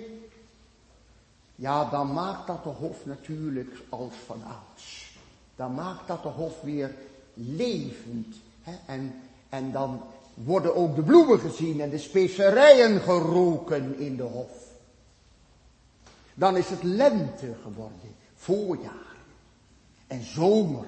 ja, 1.55 1.89
dan 1.89 2.13
maakt 2.13 2.47
dat 2.47 2.63
de 2.63 2.69
hof 2.69 3.05
natuurlijk 3.05 3.77
als 3.89 4.13
van 4.25 4.41
ouds. 4.43 5.15
Dan 5.55 5.73
maakt 5.73 6.07
dat 6.07 6.23
de 6.23 6.29
hof 6.29 6.61
weer 6.61 6.95
levend. 7.33 8.35
Hè? 8.61 8.73
En, 8.85 9.13
en 9.49 9.71
dan 9.71 10.01
worden 10.33 10.75
ook 10.75 10.95
de 10.95 11.03
bloemen 11.03 11.39
gezien 11.39 11.81
en 11.81 11.89
de 11.89 11.97
specerijen 11.97 13.01
geroken 13.01 13.99
in 13.99 14.15
de 14.15 14.23
hof. 14.23 14.51
Dan 16.33 16.57
is 16.57 16.69
het 16.69 16.83
lente 16.83 17.55
geworden, 17.63 18.15
voorjaar 18.35 19.15
en 20.07 20.23
zomer. 20.23 20.87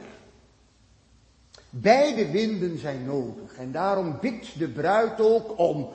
Beide 1.75 2.31
winden 2.31 2.79
zijn 2.79 3.05
nodig 3.05 3.57
en 3.57 3.71
daarom 3.71 4.17
bidt 4.21 4.59
de 4.59 4.67
bruid 4.67 5.21
ook 5.21 5.59
om, 5.59 5.89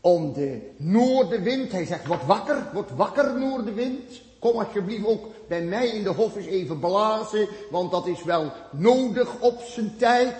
om 0.00 0.32
de 0.32 0.60
noordenwind. 0.76 1.72
Hij 1.72 1.84
zegt, 1.84 2.06
word 2.06 2.26
wakker, 2.26 2.66
word 2.72 2.90
wakker 2.96 3.38
noordenwind. 3.38 4.20
Kom 4.38 4.58
alsjeblieft 4.58 5.06
ook 5.06 5.26
bij 5.48 5.62
mij 5.62 5.88
in 5.88 6.02
de 6.02 6.08
hof 6.08 6.36
eens 6.36 6.46
even 6.46 6.78
blazen, 6.78 7.48
want 7.70 7.90
dat 7.90 8.06
is 8.06 8.22
wel 8.22 8.52
nodig 8.70 9.40
op 9.40 9.60
zijn 9.60 9.96
tijd. 9.96 10.34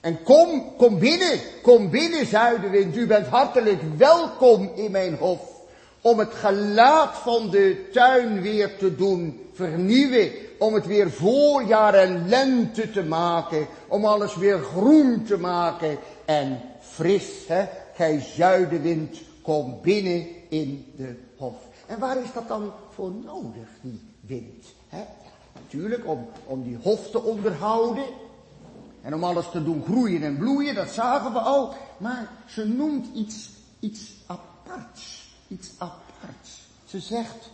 En 0.00 0.22
kom, 0.22 0.76
kom 0.76 0.98
binnen, 0.98 1.40
kom 1.62 1.90
binnen 1.90 2.26
zuidenwind, 2.26 2.96
u 2.96 3.06
bent 3.06 3.26
hartelijk 3.26 3.82
welkom 3.96 4.70
in 4.74 4.90
mijn 4.90 5.14
hof. 5.14 5.40
Om 6.00 6.18
het 6.18 6.34
gelaat 6.34 7.16
van 7.16 7.50
de 7.50 7.88
tuin 7.92 8.42
weer 8.42 8.76
te 8.76 8.94
doen 8.94 9.40
vernieuwen. 9.52 10.30
Om 10.58 10.74
het 10.74 10.86
weer 10.86 11.10
voorjaar 11.10 11.94
en 11.94 12.28
lente 12.28 12.90
te 12.90 13.02
maken. 13.02 13.66
Om 13.88 14.04
alles 14.04 14.36
weer 14.36 14.58
groen 14.58 15.24
te 15.24 15.38
maken 15.38 15.98
en 16.24 16.60
fris. 16.80 17.46
Hè? 17.46 17.66
Gij 17.94 18.20
zuidenwind, 18.20 19.18
kom 19.42 19.78
binnen 19.82 20.26
in 20.48 20.92
de 20.96 21.18
hof. 21.36 21.56
En 21.86 21.98
waar 21.98 22.22
is 22.22 22.32
dat 22.32 22.48
dan 22.48 22.72
voor 22.94 23.10
nodig, 23.10 23.68
die 23.82 24.00
wind? 24.20 24.64
Hè? 24.88 25.04
natuurlijk 25.68 26.06
om, 26.06 26.28
om 26.44 26.62
die 26.62 26.78
hof 26.82 27.10
te 27.10 27.22
onderhouden. 27.22 28.04
En 29.02 29.14
om 29.14 29.24
alles 29.24 29.50
te 29.50 29.64
doen 29.64 29.82
groeien 29.84 30.22
en 30.22 30.36
bloeien, 30.36 30.74
dat 30.74 30.88
zagen 30.88 31.32
we 31.32 31.38
al. 31.38 31.74
Maar 31.98 32.30
ze 32.46 32.64
noemt 32.66 33.06
iets, 33.14 33.50
iets 33.80 34.12
aparts. 34.26 35.32
Iets 35.48 35.70
aparts. 35.78 36.68
Ze 36.84 37.00
zegt, 37.00 37.50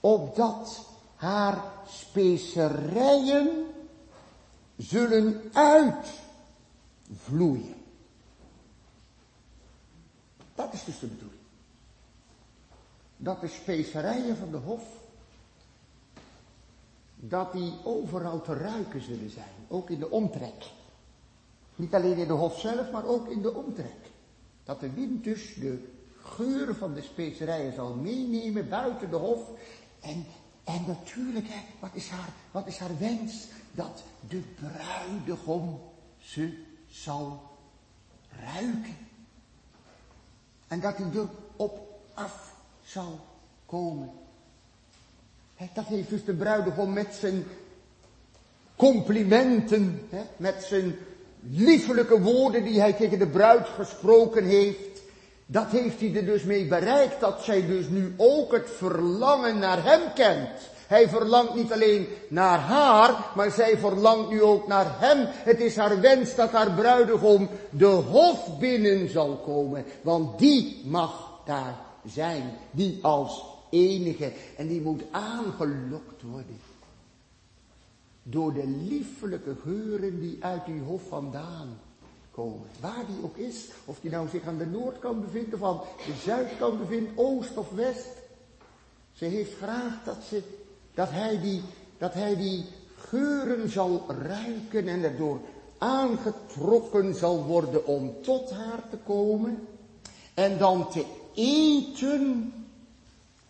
opdat 0.00 0.86
haar 1.16 1.72
specerijen 1.86 3.66
zullen 4.76 5.50
uitvloeien. 7.12 7.74
Dat 10.54 10.72
is 10.72 10.84
dus 10.84 10.98
de 10.98 11.06
bedoeling. 11.06 11.34
dat 13.16 13.40
de 13.40 13.48
specerijen 13.48 14.36
van 14.36 14.50
de 14.50 14.56
hof, 14.56 14.84
dat 17.16 17.52
die 17.52 17.72
overal 17.84 18.42
te 18.42 18.54
ruiken 18.54 19.02
zullen 19.02 19.30
zijn, 19.30 19.54
ook 19.68 19.90
in 19.90 19.98
de 19.98 20.10
omtrek. 20.10 20.70
Niet 21.76 21.94
alleen 21.94 22.16
in 22.16 22.26
de 22.26 22.32
hof 22.32 22.60
zelf, 22.60 22.90
maar 22.90 23.06
ook 23.06 23.28
in 23.28 23.42
de 23.42 23.54
omtrek. 23.54 24.10
Dat 24.64 24.80
de 24.80 24.92
wind 24.92 25.24
dus 25.24 25.54
de 25.54 25.88
geur 26.22 26.74
van 26.74 26.94
de 26.94 27.02
specerijen 27.02 27.72
zal 27.72 27.94
meenemen 27.94 28.68
buiten 28.68 29.10
de 29.10 29.16
hof. 29.16 29.40
En, 30.00 30.26
en 30.66 30.84
natuurlijk, 30.86 31.46
hè, 31.48 31.60
wat, 31.78 31.90
is 31.92 32.08
haar, 32.08 32.28
wat 32.50 32.66
is 32.66 32.78
haar 32.78 32.98
wens? 32.98 33.46
Dat 33.72 34.02
de 34.28 34.42
bruidegom 34.60 35.80
ze 36.18 36.62
zal 36.90 37.42
ruiken. 38.40 38.96
En 40.68 40.80
dat 40.80 40.96
hij 40.96 41.06
erop 41.12 42.00
af 42.14 42.54
zal 42.84 43.20
komen. 43.66 44.10
Dat 45.74 45.84
heeft 45.86 46.08
dus 46.08 46.24
de 46.24 46.34
bruidegom 46.34 46.92
met 46.92 47.14
zijn 47.14 47.44
complimenten, 48.76 50.08
met 50.36 50.64
zijn 50.64 50.96
liefelijke 51.40 52.20
woorden 52.20 52.64
die 52.64 52.80
hij 52.80 52.92
tegen 52.92 53.18
de 53.18 53.28
bruid 53.28 53.68
gesproken 53.68 54.44
heeft. 54.44 54.95
Dat 55.46 55.66
heeft 55.66 56.00
hij 56.00 56.14
er 56.14 56.24
dus 56.24 56.42
mee 56.42 56.66
bereikt, 56.66 57.20
dat 57.20 57.42
zij 57.42 57.66
dus 57.66 57.88
nu 57.88 58.14
ook 58.16 58.52
het 58.52 58.70
verlangen 58.70 59.58
naar 59.58 59.84
hem 59.84 60.12
kent. 60.14 60.48
Hij 60.86 61.08
verlangt 61.08 61.54
niet 61.54 61.72
alleen 61.72 62.06
naar 62.28 62.58
haar, 62.58 63.30
maar 63.34 63.50
zij 63.50 63.78
verlangt 63.78 64.30
nu 64.30 64.42
ook 64.42 64.66
naar 64.66 65.00
hem. 65.00 65.18
Het 65.28 65.60
is 65.60 65.76
haar 65.76 66.00
wens 66.00 66.34
dat 66.34 66.50
haar 66.50 66.70
bruidegom 66.70 67.48
de 67.70 67.86
hof 67.86 68.58
binnen 68.58 69.10
zal 69.10 69.36
komen, 69.36 69.84
want 70.02 70.38
die 70.38 70.82
mag 70.84 71.40
daar 71.44 71.74
zijn, 72.04 72.52
die 72.70 72.98
als 73.02 73.44
enige. 73.70 74.32
En 74.56 74.66
die 74.66 74.80
moet 74.80 75.02
aangelokt 75.10 76.22
worden 76.22 76.60
door 78.22 78.52
de 78.52 78.66
liefelijke 78.66 79.56
geuren 79.62 80.20
die 80.20 80.36
uit 80.40 80.66
die 80.66 80.80
hof 80.80 81.02
vandaan 81.08 81.78
Waar 82.80 83.06
die 83.06 83.24
ook 83.24 83.36
is, 83.36 83.68
of 83.84 84.00
die 84.00 84.10
nou 84.10 84.28
zich 84.28 84.46
aan 84.46 84.58
de 84.58 84.66
noordkant 84.66 85.24
bevindt 85.24 85.54
of 85.54 85.62
aan 85.62 85.80
de 86.06 86.14
zuidkant 86.24 86.78
bevindt, 86.78 87.10
oost 87.14 87.56
of 87.56 87.70
west. 87.70 88.08
Ze 89.12 89.24
heeft 89.24 89.56
graag 89.56 90.04
dat, 90.04 90.16
ze, 90.28 90.42
dat, 90.94 91.10
hij 91.10 91.40
die, 91.40 91.62
dat 91.98 92.14
hij 92.14 92.36
die 92.36 92.64
geuren 92.96 93.70
zal 93.70 94.04
ruiken 94.08 94.88
en 94.88 95.04
erdoor 95.04 95.40
aangetrokken 95.78 97.14
zal 97.14 97.44
worden 97.44 97.86
om 97.86 98.22
tot 98.22 98.50
haar 98.50 98.88
te 98.90 98.96
komen. 98.96 99.66
En 100.34 100.58
dan 100.58 100.90
te 100.90 101.04
eten 101.34 102.52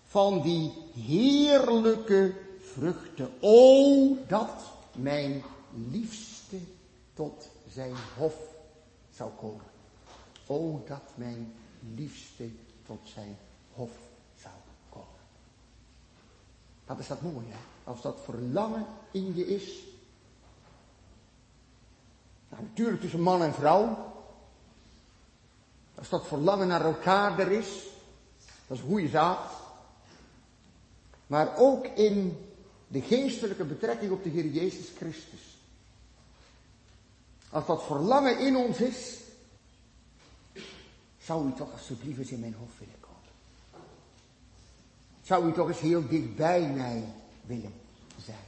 van 0.06 0.42
die 0.42 0.72
heerlijke 1.06 2.34
vruchten. 2.60 3.30
O, 3.40 4.16
dat 4.28 4.52
mijn 4.92 5.42
liefste 5.90 6.56
tot 7.14 7.48
zijn 7.72 7.94
hof 8.18 8.55
zou 9.16 9.30
komen. 9.30 9.64
O, 10.46 10.82
dat 10.86 11.02
mijn 11.14 11.54
liefste 11.94 12.50
tot 12.86 13.00
zijn 13.04 13.36
hof 13.72 13.90
zou 14.40 14.54
komen. 14.88 15.20
Wat 16.86 16.98
is 16.98 17.06
dat 17.06 17.20
mooi, 17.20 17.46
hè? 17.48 17.58
Als 17.84 18.02
dat 18.02 18.20
verlangen 18.24 18.86
in 19.10 19.34
je 19.34 19.46
is. 19.46 19.82
Nou, 22.48 22.62
natuurlijk 22.62 23.00
tussen 23.00 23.20
man 23.20 23.42
en 23.42 23.54
vrouw. 23.54 24.14
Als 25.94 26.08
dat 26.08 26.26
verlangen 26.26 26.68
naar 26.68 26.84
elkaar 26.84 27.38
er 27.38 27.52
is. 27.52 27.84
Dat 28.66 28.76
is 28.76 28.82
een 28.82 28.88
goede 28.88 29.08
zaak. 29.08 29.38
Maar 31.26 31.56
ook 31.58 31.86
in 31.86 32.46
de 32.88 33.00
geestelijke 33.00 33.64
betrekking 33.64 34.12
op 34.12 34.22
de 34.22 34.28
Heer 34.28 34.46
Jezus 34.46 34.92
Christus. 34.96 35.45
Als 37.56 37.66
dat 37.66 37.84
verlangen 37.84 38.38
in 38.38 38.56
ons 38.56 38.80
is, 38.80 39.20
zou 41.18 41.48
u 41.48 41.52
toch 41.52 41.72
alsjeblieft 41.72 42.18
eens 42.18 42.30
in 42.30 42.40
mijn 42.40 42.54
hof 42.58 42.78
willen 42.78 43.00
komen. 43.00 43.30
Zou 45.22 45.48
u 45.48 45.52
toch 45.52 45.68
eens 45.68 45.78
heel 45.78 46.08
dicht 46.08 46.36
bij 46.36 46.68
mij 46.68 47.04
willen 47.46 47.72
zijn. 48.24 48.44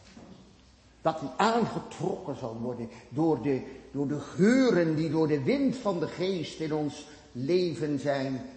Dat 1.02 1.22
u 1.22 1.26
aangetrokken 1.36 2.36
zal 2.36 2.56
worden 2.56 2.88
door 3.08 3.42
de, 3.42 3.62
door 3.92 4.08
de 4.08 4.20
geuren 4.20 4.96
die 4.96 5.10
door 5.10 5.28
de 5.28 5.42
wind 5.42 5.76
van 5.76 6.00
de 6.00 6.08
geest 6.08 6.60
in 6.60 6.74
ons 6.74 7.06
leven 7.32 7.98
zijn 7.98 8.50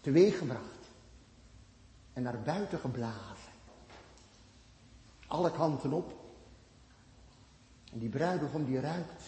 teweeggebracht. 0.00 0.78
En 2.12 2.22
naar 2.22 2.42
buiten 2.42 2.78
geblazen. 2.78 3.52
Alle 5.26 5.50
kanten 5.50 5.92
op. 5.92 6.27
En 7.98 8.04
die 8.04 8.12
bruidegom 8.12 8.64
die 8.64 8.80
ruikt. 8.80 9.22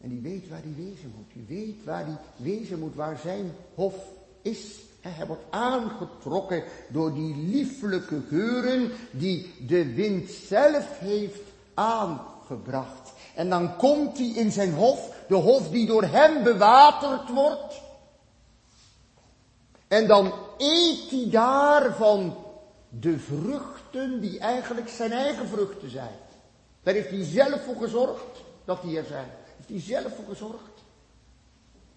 En 0.00 0.08
die 0.08 0.20
weet 0.20 0.48
waar 0.48 0.62
die 0.62 0.74
wezen 0.74 1.12
moet. 1.16 1.46
Die 1.46 1.56
weet 1.56 1.84
waar 1.84 2.04
die 2.04 2.16
wezen 2.36 2.78
moet, 2.78 2.94
waar 2.94 3.18
zijn 3.18 3.52
hof 3.74 3.94
is. 4.42 4.80
Hij 5.00 5.26
wordt 5.26 5.42
aangetrokken 5.50 6.64
door 6.88 7.14
die 7.14 7.36
lieflijke 7.36 8.20
geuren 8.28 8.90
die 9.10 9.54
de 9.66 9.94
wind 9.94 10.30
zelf 10.30 10.98
heeft 10.98 11.40
aangebracht. 11.74 13.12
En 13.34 13.50
dan 13.50 13.76
komt 13.76 14.18
hij 14.18 14.28
in 14.28 14.52
zijn 14.52 14.74
hof, 14.74 15.14
de 15.28 15.34
hof 15.34 15.70
die 15.70 15.86
door 15.86 16.04
hem 16.04 16.42
bewaterd 16.42 17.28
wordt. 17.28 17.80
En 19.88 20.06
dan 20.06 20.32
eet 20.58 21.10
hij 21.10 21.26
daar 21.30 21.94
van 21.94 22.36
de 22.88 23.18
vruchten 23.18 24.20
die 24.20 24.38
eigenlijk 24.38 24.88
zijn 24.88 25.12
eigen 25.12 25.48
vruchten 25.48 25.90
zijn. 25.90 26.21
Daar 26.82 26.94
heeft 26.94 27.10
hij 27.10 27.24
zelf 27.24 27.64
voor 27.64 27.76
gezorgd 27.76 28.42
dat 28.64 28.82
die 28.82 28.98
er 28.98 29.04
zijn. 29.04 29.28
Heeft 29.56 29.68
hij 29.68 29.96
zelf 29.96 30.14
voor 30.14 30.24
gezorgd. 30.28 30.82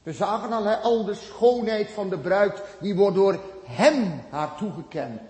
We 0.04 0.14
zagen 0.14 0.52
al, 0.52 0.68
al 0.68 1.06
de 1.06 1.14
schoonheid 1.14 1.90
van 1.90 2.10
de 2.10 2.18
bruid, 2.18 2.62
die 2.80 2.96
wordt 2.96 3.16
door 3.16 3.40
hem 3.64 4.22
haar 4.30 4.56
toegekend. 4.58 5.22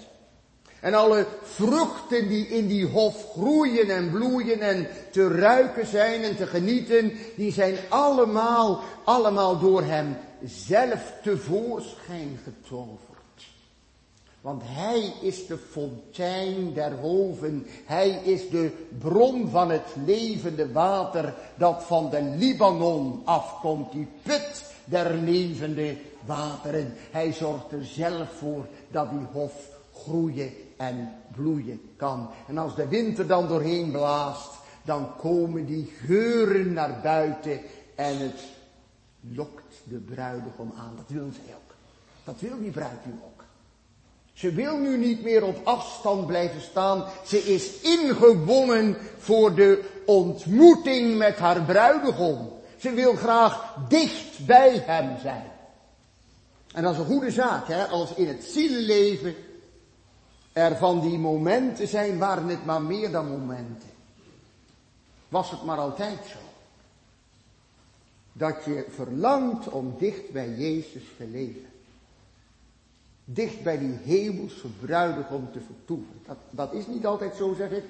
En 0.80 0.94
alle 0.94 1.26
vruchten 1.44 2.28
die 2.28 2.48
in 2.48 2.68
die 2.68 2.86
hof 2.86 3.32
groeien 3.32 3.90
en 3.90 4.12
bloeien 4.12 4.60
en 4.60 4.88
te 5.12 5.28
ruiken 5.28 5.88
zijn 5.88 6.24
en 6.24 6.36
te 6.36 6.48
genieten, 6.48 7.12
die 7.36 7.52
zijn 7.52 7.78
allemaal, 7.90 8.82
allemaal 9.04 9.60
door 9.60 9.84
hem 9.84 10.18
zelf 10.44 11.14
tevoorschijn 11.24 12.40
getoverd. 12.44 13.05
Want 14.46 14.62
hij 14.66 15.14
is 15.22 15.48
de 15.48 15.58
fontein 15.58 16.74
der 16.74 16.92
hoven. 16.92 17.66
Hij 17.86 18.10
is 18.10 18.50
de 18.50 18.72
bron 19.00 19.50
van 19.50 19.70
het 19.70 19.96
levende 20.06 20.72
water 20.72 21.34
dat 21.58 21.84
van 21.84 22.10
de 22.10 22.22
Libanon 22.22 23.22
afkomt. 23.24 23.92
Die 23.92 24.08
put 24.22 24.64
der 24.84 25.14
levende 25.14 25.98
wateren. 26.26 26.94
Hij 27.12 27.34
zorgt 27.34 27.72
er 27.72 27.86
zelf 27.86 28.30
voor 28.30 28.68
dat 28.92 29.10
die 29.10 29.28
hof 29.32 29.54
groeien 29.94 30.52
en 30.78 31.12
bloeien 31.36 31.82
kan. 31.96 32.30
En 32.48 32.58
als 32.58 32.76
de 32.76 32.88
winter 32.88 33.28
dan 33.28 33.48
doorheen 33.48 33.92
blaast, 33.92 34.50
dan 34.84 35.16
komen 35.18 35.66
die 35.66 35.94
geuren 36.06 36.74
naar 36.74 37.00
buiten 37.04 37.60
en 37.96 38.18
het 38.18 38.44
lokt 39.22 39.82
de 39.84 39.98
bruidegom 39.98 40.74
aan. 40.78 40.94
Dat 40.96 41.08
wil 41.08 41.30
zij 41.32 41.54
ook. 41.56 41.76
Dat 42.24 42.40
wil 42.40 42.60
die 42.60 42.72
bruid 42.72 43.00
ook. 43.24 43.35
Ze 44.36 44.52
wil 44.52 44.78
nu 44.78 44.98
niet 44.98 45.24
meer 45.24 45.44
op 45.44 45.62
afstand 45.64 46.28
blijven 46.28 46.62
staan. 46.62 47.06
Ze 47.26 47.38
is 47.38 47.82
ingewonnen 47.82 48.98
voor 49.18 49.56
de 49.56 49.84
ontmoeting 50.06 51.18
met 51.18 51.38
haar 51.38 51.62
bruidegom. 51.62 52.52
Ze 52.78 52.92
wil 52.92 53.16
graag 53.16 53.76
dicht 53.90 54.46
bij 54.46 54.84
hem 54.86 55.18
zijn. 55.22 55.52
En 56.74 56.84
dat 56.84 56.94
is 56.94 57.00
een 57.00 57.06
goede 57.06 57.32
zaak, 57.32 57.68
hè, 57.68 57.86
als 57.86 58.14
in 58.14 58.28
het 58.28 58.44
zielenleven 58.44 59.36
er 60.54 60.76
van 60.78 61.00
die 61.00 61.18
momenten 61.18 61.88
zijn, 61.88 62.18
waren 62.18 62.48
het 62.48 62.66
maar 62.66 62.82
meer 62.82 63.12
dan 63.12 63.30
momenten. 63.30 63.90
Was 65.30 65.52
het 65.52 65.64
maar 65.64 65.78
altijd 65.78 66.20
zo. 66.28 66.38
Dat 68.34 68.64
je 68.66 68.86
verlangt 68.90 69.70
om 69.70 69.96
dicht 69.98 70.32
bij 70.32 70.50
Jezus 70.50 71.04
te 71.18 71.28
leven 71.28 71.74
dicht 73.26 73.64
bij 73.64 73.78
die 73.78 73.98
hemelse 74.04 74.68
bruidegom 74.82 75.52
te 75.52 75.60
vertoeven. 75.60 76.22
Dat, 76.26 76.38
dat 76.50 76.74
is 76.74 76.88
niet 76.88 77.06
altijd 77.06 77.36
zo, 77.36 77.54
zeg 77.54 77.72
ik. 77.72 77.84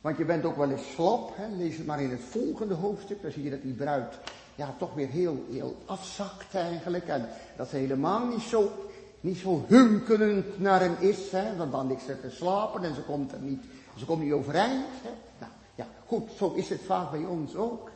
Want 0.00 0.16
je 0.16 0.24
bent 0.24 0.44
ook 0.44 0.56
wel 0.56 0.70
eens 0.70 0.92
slap, 0.92 1.36
hè? 1.36 1.56
lees 1.56 1.76
het 1.76 1.86
maar 1.86 2.02
in 2.02 2.10
het 2.10 2.20
volgende 2.20 2.74
hoofdstuk, 2.74 3.22
dan 3.22 3.30
zie 3.30 3.42
je 3.42 3.50
dat 3.50 3.62
die 3.62 3.72
bruid 3.72 4.18
ja, 4.54 4.74
toch 4.78 4.94
weer 4.94 5.08
heel, 5.08 5.44
heel 5.50 5.76
afzakt 5.86 6.54
eigenlijk. 6.54 7.06
En 7.06 7.28
dat 7.56 7.68
ze 7.68 7.76
helemaal 7.76 8.26
niet 8.26 8.40
zo, 8.40 8.72
niet 9.20 9.36
zo 9.36 9.64
hunkerend 9.66 10.60
naar 10.60 10.80
hem 10.80 10.94
is, 10.98 11.30
hè? 11.30 11.56
want 11.56 11.72
dan 11.72 11.86
ligt 11.86 12.04
ze 12.04 12.20
te 12.20 12.30
slapen 12.30 12.84
en 12.84 12.94
ze 12.94 13.02
komt 13.02 13.32
er 13.32 13.40
niet, 13.40 13.64
ze 13.96 14.04
komt 14.04 14.22
niet 14.22 14.32
overeind. 14.32 14.86
Hè? 15.02 15.10
Nou, 15.38 15.52
ja, 15.74 15.86
goed, 16.06 16.30
zo 16.36 16.52
is 16.52 16.68
het 16.68 16.80
vaak 16.80 17.10
bij 17.10 17.24
ons 17.24 17.56
ook. 17.56 17.90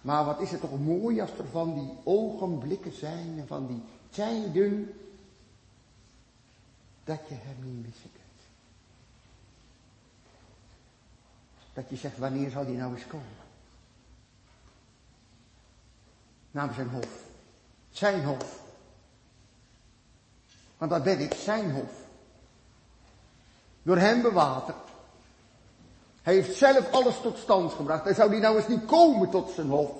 Maar 0.00 0.24
wat 0.24 0.40
is 0.40 0.50
het 0.50 0.60
toch 0.60 0.80
mooi 0.80 1.20
als 1.20 1.30
er 1.38 1.48
van 1.50 1.74
die 1.74 1.90
ogenblikken 2.04 2.92
zijn 2.92 3.34
en 3.36 3.46
van 3.46 3.66
die 3.66 3.82
tijden 4.10 4.94
dat 7.04 7.20
je 7.28 7.34
hem 7.34 7.56
niet 7.64 7.86
missen 7.86 8.10
kunt. 8.12 8.42
Dat 11.72 11.84
je 11.88 11.96
zegt, 11.96 12.18
wanneer 12.18 12.50
zal 12.50 12.66
die 12.66 12.76
nou 12.76 12.94
eens 12.94 13.06
komen? 13.06 13.46
Namens 16.50 16.76
zijn 16.76 16.88
hof. 16.88 17.22
Zijn 17.90 18.24
hof. 18.24 18.62
Want 20.78 20.90
dat 20.90 21.02
ben 21.02 21.20
ik, 21.20 21.34
zijn 21.34 21.70
hof. 21.70 21.92
Door 23.82 23.96
hem 23.96 24.22
bewaterd. 24.22 24.76
Hij 26.22 26.34
heeft 26.34 26.56
zelf 26.56 26.90
alles 26.90 27.20
tot 27.20 27.38
stand 27.38 27.72
gebracht. 27.72 28.04
Hij 28.04 28.14
zou 28.14 28.30
die 28.30 28.40
nou 28.40 28.56
eens 28.56 28.68
niet 28.68 28.84
komen 28.84 29.30
tot 29.30 29.50
zijn 29.50 29.68
hof. 29.68 29.90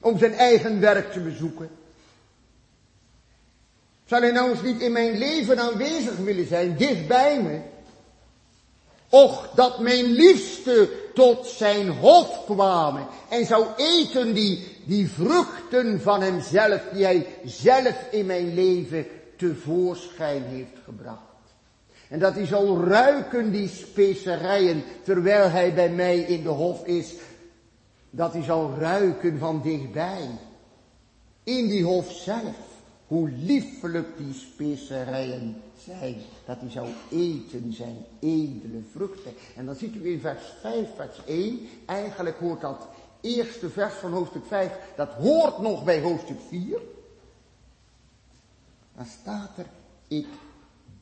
Om 0.00 0.18
zijn 0.18 0.32
eigen 0.32 0.80
werk 0.80 1.12
te 1.12 1.20
bezoeken. 1.20 1.70
Zou 4.10 4.22
hij 4.22 4.32
nou 4.32 4.50
eens 4.50 4.62
niet 4.62 4.80
in 4.80 4.92
mijn 4.92 5.18
leven 5.18 5.58
aanwezig 5.58 6.16
willen 6.16 6.46
zijn, 6.46 6.76
dicht 6.76 7.06
bij 7.06 7.42
me? 7.42 7.60
Och, 9.08 9.50
dat 9.54 9.78
mijn 9.78 10.04
liefste 10.04 10.90
tot 11.14 11.46
zijn 11.46 11.88
hof 11.88 12.44
kwamen 12.44 13.06
en 13.28 13.46
zou 13.46 13.66
eten 13.76 14.34
die, 14.34 14.66
die 14.84 15.08
vruchten 15.10 16.00
van 16.00 16.22
hemzelf, 16.22 16.82
die 16.92 17.04
hij 17.04 17.26
zelf 17.44 18.04
in 18.10 18.26
mijn 18.26 18.54
leven 18.54 19.06
tevoorschijn 19.36 20.42
heeft 20.42 20.76
gebracht. 20.84 21.20
En 22.08 22.18
dat 22.18 22.34
hij 22.34 22.46
zal 22.46 22.84
ruiken 22.84 23.50
die 23.52 23.68
specerijen 23.68 24.82
terwijl 25.02 25.50
hij 25.50 25.74
bij 25.74 25.90
mij 25.90 26.18
in 26.18 26.42
de 26.42 26.48
hof 26.48 26.86
is. 26.86 27.12
Dat 28.10 28.32
hij 28.32 28.42
zal 28.42 28.74
ruiken 28.78 29.38
van 29.38 29.62
dichtbij. 29.62 30.28
In 31.44 31.68
die 31.68 31.84
hof 31.84 32.12
zelf. 32.12 32.69
Hoe 33.10 33.30
liefelijk 33.30 34.16
die 34.16 34.34
specerijen 34.34 35.62
zijn. 35.84 36.16
Dat 36.46 36.60
hij 36.60 36.70
zou 36.70 36.88
eten 37.10 37.72
zijn 37.72 37.96
edele 38.20 38.82
vruchten. 38.90 39.32
En 39.56 39.66
dan 39.66 39.74
ziet 39.74 39.94
u 39.94 40.12
in 40.12 40.20
vers 40.20 40.42
5, 40.60 40.88
vers 40.96 41.24
1. 41.24 41.68
Eigenlijk 41.86 42.38
hoort 42.38 42.60
dat 42.60 42.88
eerste 43.20 43.70
vers 43.70 43.94
van 43.94 44.12
hoofdstuk 44.12 44.44
5. 44.46 44.78
Dat 44.96 45.12
hoort 45.12 45.58
nog 45.58 45.84
bij 45.84 46.00
hoofdstuk 46.00 46.40
4. 46.48 46.80
Dan 48.96 49.06
staat 49.06 49.58
er. 49.58 49.66
Ik 50.08 50.26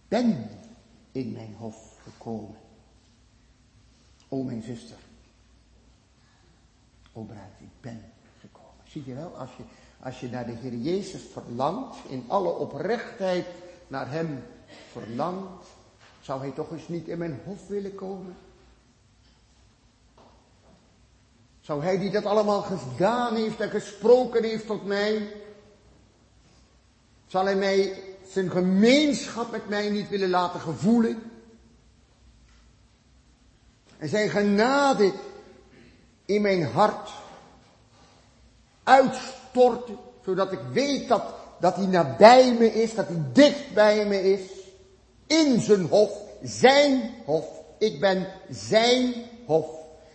ben 0.09 0.51
in 1.13 1.33
mijn 1.33 1.55
hof 1.59 2.01
gekomen. 2.03 2.57
O 4.29 4.43
mijn 4.43 4.63
zuster. 4.63 4.99
O 7.13 7.23
bruid, 7.23 7.61
ik 7.61 7.81
ben 7.81 8.03
gekomen. 8.41 8.85
Zie 8.85 9.03
je 9.07 9.15
wel, 9.15 9.37
als 9.37 9.51
je, 9.57 9.63
als 10.03 10.21
je 10.21 10.29
naar 10.29 10.47
de 10.47 10.53
Heer 10.53 10.75
Jezus 10.75 11.23
verlangt, 11.33 11.97
in 12.09 12.25
alle 12.27 12.49
oprechtheid 12.49 13.47
naar 13.89 14.11
Hem 14.11 14.43
verlangt, 14.93 15.67
zou 16.21 16.41
Hij 16.41 16.51
toch 16.51 16.71
eens 16.71 16.89
niet 16.89 17.09
in 17.09 17.19
mijn 17.19 17.41
hof 17.45 17.69
willen 17.69 17.95
komen? 17.95 18.37
Zou 21.61 21.83
Hij 21.83 21.99
die 21.99 22.11
dat 22.11 22.25
allemaal 22.25 22.63
gedaan 22.63 23.35
heeft 23.35 23.61
en 23.61 23.71
gesproken 23.71 24.45
heeft 24.45 24.67
tot 24.67 24.85
mij, 24.87 25.33
zal 27.27 27.45
Hij 27.45 27.57
mij 27.57 28.03
zijn 28.29 28.51
gemeenschap 28.51 29.51
met 29.51 29.69
mij 29.69 29.89
niet 29.89 30.09
willen 30.09 30.31
laten 30.31 30.61
gevoelen. 30.61 31.23
En 33.99 34.09
zijn 34.09 34.31
genade 34.31 35.13
in 36.25 36.43
mijn 36.43 36.63
hart 36.65 37.11
uitstorten, 39.53 39.97
zodat 40.25 40.53
ik 40.53 40.61
weet 40.73 41.09
dat, 41.09 41.23
dat 41.61 41.77
hij 41.77 41.87
nabij 41.87 42.55
me 42.59 42.73
is, 42.83 42.95
dat 42.95 43.07
hij 43.09 43.23
dicht 43.33 43.75
bij 43.75 44.07
me 44.07 44.33
is. 44.33 44.41
In 45.27 45.61
zijn 45.61 45.87
hof, 45.87 46.11
zijn 46.43 47.11
hof. 47.25 47.47
Ik 47.79 48.01
ben 48.01 48.27
zijn 48.51 49.15
hof. 49.47 49.67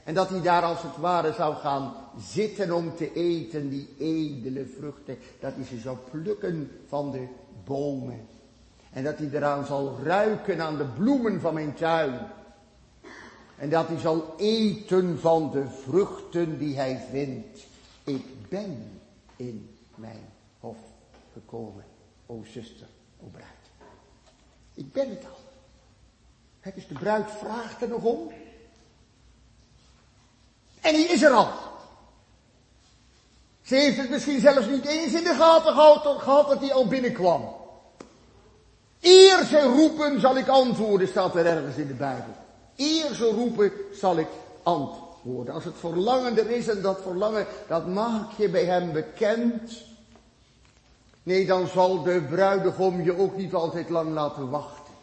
En 0.04 0.14
dat 0.14 0.30
hij 0.30 0.42
daar 0.42 0.64
als 0.64 0.82
het 0.82 0.98
ware 0.98 1.34
zou 1.34 1.56
gaan 1.56 1.94
zitten 2.18 2.72
om 2.72 2.96
te 2.96 3.14
eten, 3.14 3.70
die 3.70 3.90
edele 4.00 4.66
vruchten. 4.78 5.18
Dat 5.40 5.54
hij 5.56 5.66
ze 5.66 5.78
zou 5.78 5.98
plukken 6.12 6.72
van 6.88 7.12
de 7.12 7.28
bomen. 7.66 8.28
En 8.92 9.04
dat 9.04 9.18
hij 9.18 9.30
eraan 9.34 9.66
zal 9.66 9.98
ruiken 10.04 10.62
aan 10.62 10.78
de 10.78 10.86
bloemen 10.86 11.42
van 11.42 11.54
mijn 11.54 11.74
tuin. 11.74 12.20
En 13.58 13.70
dat 13.70 13.88
hij 13.88 14.00
zal 14.00 14.34
eten 14.38 15.20
van 15.20 15.52
de 15.52 15.64
vruchten 15.68 16.58
die 16.58 16.76
hij 16.76 17.06
vindt. 17.12 17.60
Ik 18.04 18.50
ben 18.50 18.93
in 19.48 19.78
mijn 19.96 20.30
hof 20.60 20.78
gekomen, 21.34 21.86
o 22.26 22.44
zuster, 22.52 22.88
o 23.24 23.28
bruid. 23.32 23.48
Ik 24.74 24.92
ben 24.92 25.10
het 25.10 25.24
al. 25.26 25.38
Het 26.60 26.76
is 26.76 26.88
de 26.88 26.94
bruid 26.94 27.32
vraagt 27.32 27.82
er 27.82 27.88
nog 27.88 28.04
om. 28.04 28.32
En 30.82 30.94
hij 30.94 31.04
is 31.04 31.22
er 31.22 31.32
al. 31.32 31.52
Ze 33.62 33.76
heeft 33.76 33.98
het 33.98 34.10
misschien 34.10 34.40
zelfs 34.40 34.68
niet 34.68 34.86
eens 34.86 35.14
in 35.14 35.24
de 35.24 35.34
gaten 35.34 35.74
gehad 36.20 36.48
dat 36.48 36.60
hij 36.60 36.74
al 36.74 36.88
binnenkwam. 36.88 37.56
Eer 39.02 39.44
ze 39.44 39.62
roepen 39.62 40.20
zal 40.20 40.38
ik 40.38 40.48
antwoorden, 40.48 41.08
staat 41.08 41.36
er 41.36 41.46
ergens 41.46 41.76
in 41.76 41.88
de 41.88 41.94
Bijbel. 41.94 42.36
Eer 42.76 43.14
ze 43.14 43.26
roepen 43.26 43.72
zal 43.94 44.18
ik 44.18 44.28
antwoorden. 44.64 45.03
Als 45.52 45.64
het 45.64 45.76
verlangen 45.78 46.38
er 46.38 46.50
is 46.50 46.68
en 46.68 46.82
dat 46.82 47.02
verlangen, 47.02 47.46
dat 47.68 47.88
maak 47.88 48.32
je 48.38 48.50
bij 48.50 48.66
hem 48.66 48.92
bekend. 48.92 49.84
Nee, 51.24 51.46
dan 51.46 51.68
zal 51.68 52.04
de 52.04 52.22
bruidegom 52.30 53.02
je 53.02 53.18
ook 53.18 53.38
niet 53.38 53.54
altijd 53.54 53.90
lang 53.90 54.14
laten 54.14 54.50
wachten. 54.50 54.94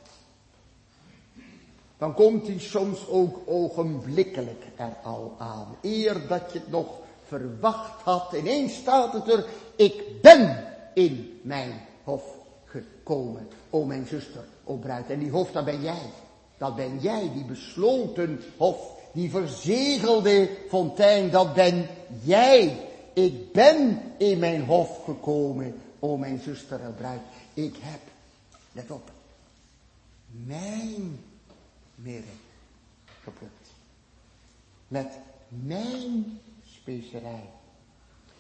Dan 1.98 2.14
komt 2.14 2.46
hij 2.46 2.58
soms 2.58 3.08
ook 3.08 3.38
ogenblikkelijk 3.46 4.64
er 4.76 4.92
al 5.02 5.34
aan. 5.38 5.76
Eer 5.82 6.26
dat 6.28 6.52
je 6.52 6.58
het 6.58 6.70
nog 6.70 6.86
verwacht 7.26 8.02
had. 8.02 8.32
Ineens 8.32 8.74
staat 8.74 9.12
het 9.12 9.28
er, 9.28 9.44
ik 9.76 10.22
ben 10.22 10.64
in 10.94 11.40
mijn 11.42 11.72
hof 12.04 12.24
gekomen. 12.64 13.48
O 13.70 13.84
mijn 13.84 14.06
zuster, 14.06 14.44
o 14.64 14.74
bruid. 14.74 15.10
En 15.10 15.18
die 15.18 15.30
hof, 15.30 15.52
dat 15.52 15.64
ben 15.64 15.82
jij. 15.82 16.10
Dat 16.58 16.76
ben 16.76 16.98
jij, 16.98 17.30
die 17.34 17.44
besloten 17.44 18.40
hof. 18.56 18.99
Die 19.12 19.30
verzegelde 19.30 20.56
fontein, 20.68 21.30
dat 21.30 21.54
ben 21.54 21.86
jij. 22.22 22.88
Ik 23.12 23.52
ben 23.52 24.02
in 24.16 24.38
mijn 24.38 24.64
hof 24.64 25.04
gekomen, 25.04 25.74
o 25.98 26.16
mijn 26.16 26.40
zuster 26.40 26.80
en 26.80 26.94
bruid. 26.94 27.20
Ik 27.54 27.76
heb, 27.80 28.00
let 28.72 28.90
op, 28.90 29.11
mijn 30.26 31.20
mirre 31.94 32.32
geplukt. 33.22 33.54
Met 34.88 35.18
mijn 35.48 36.40
specerij. 36.80 37.50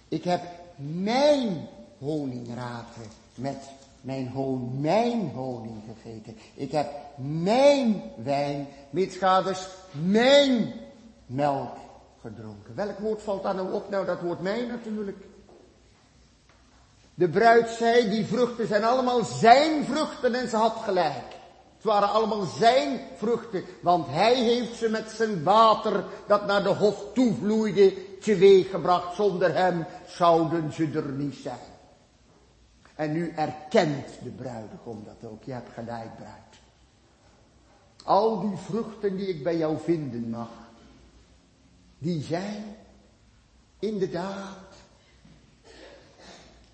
Ik 0.08 0.24
heb 0.24 0.42
mijn 0.76 1.68
honingraten 1.98 3.06
met 3.34 3.56
mijn 4.00 4.28
hoon, 4.28 4.80
mijn 4.80 5.30
honing 5.34 5.82
gegeten. 5.86 6.36
Ik 6.54 6.72
heb 6.72 6.90
mijn 7.16 8.02
wijn, 8.16 8.68
mitschaders, 8.90 9.66
mijn 10.04 10.72
melk 11.26 11.76
gedronken. 12.20 12.74
Welk 12.74 12.98
woord 12.98 13.22
valt 13.22 13.42
daar 13.42 13.54
nou 13.54 13.72
op? 13.72 13.90
Nou, 13.90 14.06
dat 14.06 14.20
woord 14.20 14.40
mijn 14.40 14.66
natuurlijk. 14.66 15.16
De 17.14 17.28
bruid 17.28 17.68
zei, 17.68 18.10
die 18.10 18.24
vruchten 18.24 18.66
zijn 18.66 18.84
allemaal 18.84 19.24
zijn 19.24 19.84
vruchten 19.84 20.34
en 20.34 20.48
ze 20.48 20.56
had 20.56 20.76
gelijk. 20.84 21.38
Het 21.74 21.84
waren 21.84 22.10
allemaal 22.10 22.44
zijn 22.44 23.00
vruchten, 23.16 23.64
want 23.80 24.06
hij 24.08 24.34
heeft 24.34 24.76
ze 24.76 24.88
met 24.88 25.10
zijn 25.10 25.42
water 25.42 26.04
dat 26.26 26.46
naar 26.46 26.62
de 26.62 26.74
hof 26.74 27.04
toevloeide 27.14 28.18
teweeggebracht. 28.18 29.14
Zonder 29.14 29.54
hem 29.54 29.86
zouden 30.06 30.72
ze 30.72 30.90
er 30.94 31.08
niet 31.08 31.34
zijn. 31.42 31.58
En 33.00 33.12
nu 33.12 33.32
erkent 33.36 34.06
de 34.22 34.30
bruidegom 34.30 35.04
dat 35.04 35.30
ook. 35.30 35.44
Je 35.44 35.52
hebt 35.52 35.72
gelijk, 35.72 36.16
bruid. 36.16 36.60
Al 38.04 38.40
die 38.40 38.56
vruchten 38.56 39.16
die 39.16 39.28
ik 39.28 39.42
bij 39.42 39.56
jou 39.56 39.78
vinden 39.84 40.30
mag, 40.30 40.48
die 41.98 42.22
zijn 42.22 42.76
inderdaad 43.78 44.74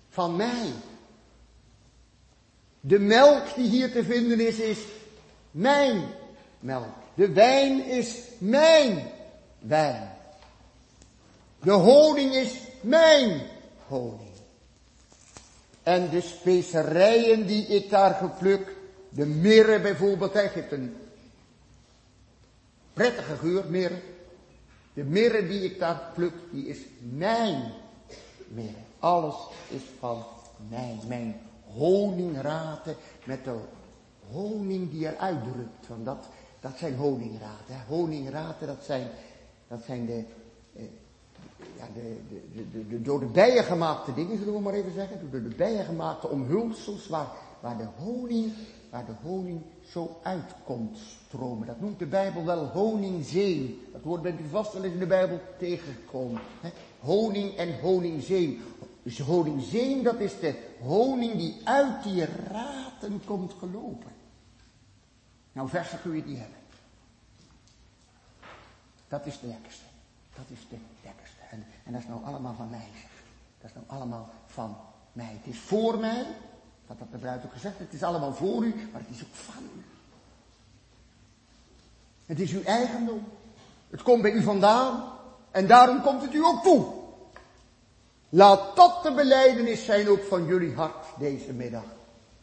van 0.09 0.35
mij. 0.35 0.71
De 2.79 2.99
melk 2.99 3.55
die 3.55 3.69
hier 3.69 3.91
te 3.91 4.03
vinden 4.03 4.47
is, 4.47 4.59
is 4.59 4.79
mijn 5.51 6.03
melk. 6.59 6.95
De 7.13 7.31
wijn 7.31 7.85
is 7.85 8.21
mijn 8.37 9.11
wijn. 9.59 10.09
De 11.59 11.71
honing 11.71 12.33
is 12.33 12.57
mijn 12.81 13.41
honing. 13.87 14.26
En 15.87 16.09
de 16.09 16.21
specerijen 16.21 17.45
die 17.45 17.65
ik 17.65 17.89
daar 17.89 18.13
gepluk, 18.13 18.75
de 19.09 19.25
mirre 19.25 19.81
bijvoorbeeld, 19.81 20.31
geeft 20.31 20.71
een 20.71 20.95
prettige 22.93 23.35
geur, 23.35 23.65
mirre. 23.69 23.99
De 24.93 25.03
mirre 25.03 25.47
die 25.47 25.61
ik 25.61 25.79
daar 25.79 26.11
pluk, 26.15 26.33
die 26.51 26.67
is 26.67 26.77
mijn 26.99 27.71
mirre. 28.47 28.77
Alles 28.99 29.35
is 29.67 29.81
van 29.99 30.23
mij, 30.69 30.99
mijn 31.07 31.39
honingraten 31.73 32.95
met 33.25 33.43
de 33.43 33.55
honing 34.31 34.91
die 34.91 35.07
eruit 35.07 35.43
drupt. 35.43 35.87
Want 35.87 36.05
dat, 36.05 36.27
dat 36.59 36.77
zijn 36.77 36.95
honingraten. 36.95 37.83
Honingraten, 37.87 38.67
dat 38.67 38.83
zijn, 38.83 39.07
dat 39.67 39.83
zijn 39.85 40.05
de, 40.05 40.23
de, 41.93 42.17
de, 42.53 42.87
de, 42.87 43.01
door 43.01 43.19
de 43.19 43.25
bijen 43.25 43.63
gemaakte 43.63 44.13
dingen, 44.13 44.37
zullen 44.37 44.53
we 44.53 44.59
maar 44.59 44.73
even 44.73 44.93
zeggen. 44.93 45.31
Door 45.31 45.43
de 45.43 45.55
bijen 45.55 45.85
gemaakte 45.85 46.27
omhulsels 46.27 47.07
waar, 47.07 47.27
waar 47.59 47.77
de 47.77 47.87
honing, 47.97 48.53
waar 48.89 49.05
de 49.05 49.15
honing 49.23 49.61
zo 49.89 50.19
uitkomt 50.23 50.97
stromen. 50.97 51.67
Dat 51.67 51.79
noemt 51.79 51.99
de 51.99 52.05
Bijbel 52.05 52.45
wel 52.45 52.65
honingzee. 52.65 53.81
Dat 53.91 54.03
woord 54.03 54.21
bent 54.21 54.39
u 54.39 54.47
vast 54.49 54.73
wel 54.73 54.83
eens 54.83 54.93
in 54.93 54.99
de 54.99 55.05
Bijbel 55.05 55.39
tegengekomen. 55.57 56.41
Hè? 56.61 56.69
Honing 56.99 57.55
en 57.55 57.79
honingzee. 57.79 58.61
Dus 59.03 59.19
honingzee, 59.19 60.03
dat 60.03 60.19
is 60.19 60.39
de 60.39 60.55
honing 60.81 61.35
die 61.35 61.61
uit 61.63 62.03
die 62.03 62.25
raten 62.25 63.21
komt 63.25 63.53
gelopen. 63.59 64.11
Nou, 65.51 65.69
verser 65.69 65.97
kun 65.97 66.15
je 66.15 66.23
die 66.23 66.37
hebben. 66.37 66.57
Dat 69.07 69.25
is 69.25 69.39
de 69.39 69.47
lekkerste. 69.47 69.85
Dat 70.35 70.45
is 70.47 70.67
de. 70.69 70.75
En, 71.85 71.91
dat 71.91 72.01
is 72.01 72.07
nou 72.07 72.23
allemaal 72.23 72.53
van 72.57 72.69
mij. 72.69 72.87
Dat 73.61 73.69
is 73.69 73.75
nou 73.75 73.85
allemaal 73.87 74.29
van 74.45 74.77
mij. 75.13 75.39
Het 75.43 75.53
is 75.53 75.59
voor 75.59 75.97
mij, 75.97 76.25
dat 76.87 76.97
had 76.99 77.11
de 77.11 77.17
bruid 77.17 77.45
ook 77.45 77.53
gezegd, 77.53 77.79
het 77.79 77.93
is 77.93 78.03
allemaal 78.03 78.33
voor 78.33 78.65
u, 78.65 78.75
maar 78.91 79.01
het 79.01 79.15
is 79.15 79.23
ook 79.23 79.33
van 79.33 79.63
u. 79.63 79.83
Het 82.25 82.39
is 82.39 82.51
uw 82.51 82.63
eigendom. 82.63 83.23
Het 83.89 84.01
komt 84.01 84.21
bij 84.21 84.31
u 84.31 84.43
vandaan 84.43 85.03
en 85.51 85.67
daarom 85.67 86.01
komt 86.01 86.21
het 86.21 86.33
u 86.33 86.43
ook 86.45 86.63
toe. 86.63 86.85
Laat 88.29 88.75
dat 88.75 89.03
de 89.03 89.11
beleidenis 89.11 89.85
zijn 89.85 90.09
ook 90.09 90.23
van 90.23 90.45
jullie 90.45 90.75
hart 90.75 91.05
deze 91.19 91.53
middag. 91.53 91.83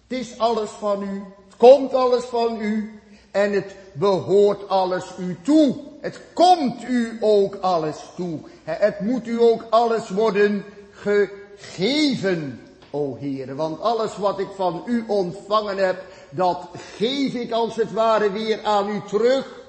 Het 0.08 0.18
is 0.18 0.38
alles 0.38 0.70
van 0.70 1.02
u, 1.02 1.22
het 1.44 1.56
komt 1.56 1.94
alles 1.94 2.24
van 2.24 2.60
u 2.60 3.00
en 3.30 3.52
het 3.52 3.76
behoort 3.92 4.68
alles 4.68 5.04
u 5.18 5.38
toe. 5.42 5.76
Het 6.00 6.20
komt 6.32 6.84
u 6.84 7.18
ook 7.20 7.54
alles 7.54 7.96
toe. 8.16 8.40
Het 8.64 9.00
moet 9.00 9.26
u 9.26 9.40
ook 9.40 9.66
alles 9.70 10.08
worden 10.08 10.64
gegeven, 10.90 12.60
o 12.90 13.16
Heer. 13.16 13.54
Want 13.54 13.80
alles 13.80 14.16
wat 14.16 14.38
ik 14.38 14.48
van 14.56 14.82
u 14.86 15.04
ontvangen 15.06 15.76
heb, 15.76 16.04
dat 16.30 16.68
geef 16.96 17.34
ik 17.34 17.52
als 17.52 17.76
het 17.76 17.92
ware 17.92 18.32
weer 18.32 18.64
aan 18.64 18.88
u 18.88 19.00
terug. 19.08 19.62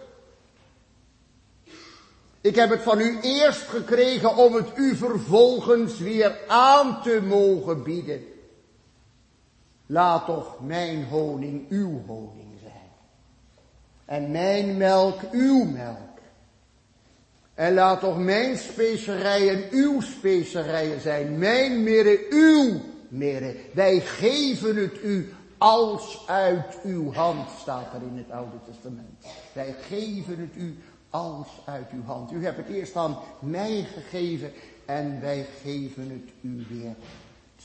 Ik 2.41 2.55
heb 2.55 2.69
het 2.69 2.81
van 2.81 2.99
u 2.99 3.19
eerst 3.21 3.61
gekregen 3.61 4.35
om 4.35 4.53
het 4.53 4.67
u 4.75 4.95
vervolgens 4.95 5.99
weer 5.99 6.39
aan 6.47 7.01
te 7.01 7.21
mogen 7.27 7.83
bieden. 7.83 8.25
Laat 9.85 10.25
toch 10.25 10.59
mijn 10.59 11.05
honing 11.05 11.69
uw 11.69 12.01
honing 12.07 12.59
zijn. 12.61 12.91
En 14.05 14.31
mijn 14.31 14.77
melk 14.77 15.19
uw 15.31 15.63
melk. 15.63 16.04
En 17.55 17.73
laat 17.73 17.99
toch 17.99 18.17
mijn 18.17 18.57
specerijen 18.57 19.63
uw 19.71 20.01
specerijen 20.01 21.01
zijn. 21.01 21.37
Mijn 21.37 21.83
mirre 21.83 22.25
uw 22.29 22.81
mirre. 23.07 23.55
Wij 23.73 23.99
geven 23.99 24.75
het 24.75 25.03
u 25.03 25.33
als 25.57 26.23
uit 26.27 26.77
uw 26.83 27.13
hand, 27.13 27.49
staat 27.61 27.93
er 27.93 28.01
in 28.01 28.17
het 28.17 28.31
Oude 28.31 28.57
Testament. 28.71 29.25
Wij 29.53 29.75
geven 29.87 30.39
het 30.39 30.55
u 30.55 30.77
als 31.09 31.47
uit 31.65 31.91
uw 31.91 32.03
hand. 32.03 32.31
U 32.31 32.43
hebt 32.43 32.57
het 32.57 32.67
eerst 32.67 32.95
aan 32.95 33.17
mij 33.39 33.87
gegeven 33.93 34.51
en 34.85 35.21
wij 35.21 35.45
geven 35.63 36.09
het 36.09 36.33
u 36.41 36.65
weer 36.69 36.95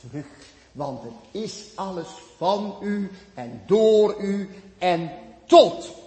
terug. 0.01 0.27
Want 0.73 1.03
het 1.03 1.43
is 1.43 1.71
alles 1.75 2.09
van 2.37 2.77
u 2.83 3.11
en 3.35 3.61
door 3.67 4.23
u 4.23 4.49
en 4.79 5.11
tot. 5.47 6.00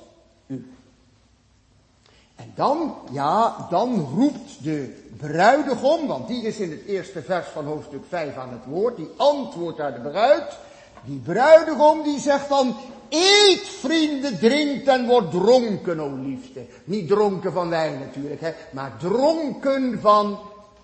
En 2.35 2.51
dan, 2.55 2.95
ja, 3.11 3.67
dan 3.69 3.99
roept 4.15 4.63
de 4.63 5.03
bruidegom, 5.17 6.07
want 6.07 6.27
die 6.27 6.43
is 6.43 6.57
in 6.57 6.71
het 6.71 6.85
eerste 6.85 7.21
vers 7.21 7.47
van 7.47 7.65
hoofdstuk 7.65 8.03
5 8.07 8.37
aan 8.37 8.51
het 8.51 8.65
woord, 8.65 8.95
die 8.95 9.09
antwoordt 9.17 9.79
aan 9.79 9.93
de 9.93 10.09
bruid. 10.09 10.57
Die 11.05 11.19
bruidegom 11.19 12.03
die 12.03 12.19
zegt 12.19 12.49
dan, 12.49 12.75
eet 13.09 13.67
vrienden, 13.67 14.39
drinkt 14.39 14.87
en 14.87 15.07
wordt 15.07 15.31
dronken, 15.31 15.99
o 15.99 16.15
liefde. 16.15 16.65
Niet 16.83 17.07
dronken 17.07 17.53
van 17.53 17.69
wijn 17.69 17.99
natuurlijk, 17.99 18.41
hè, 18.41 18.51
maar 18.71 18.97
dronken 18.97 19.99
van 20.01 20.39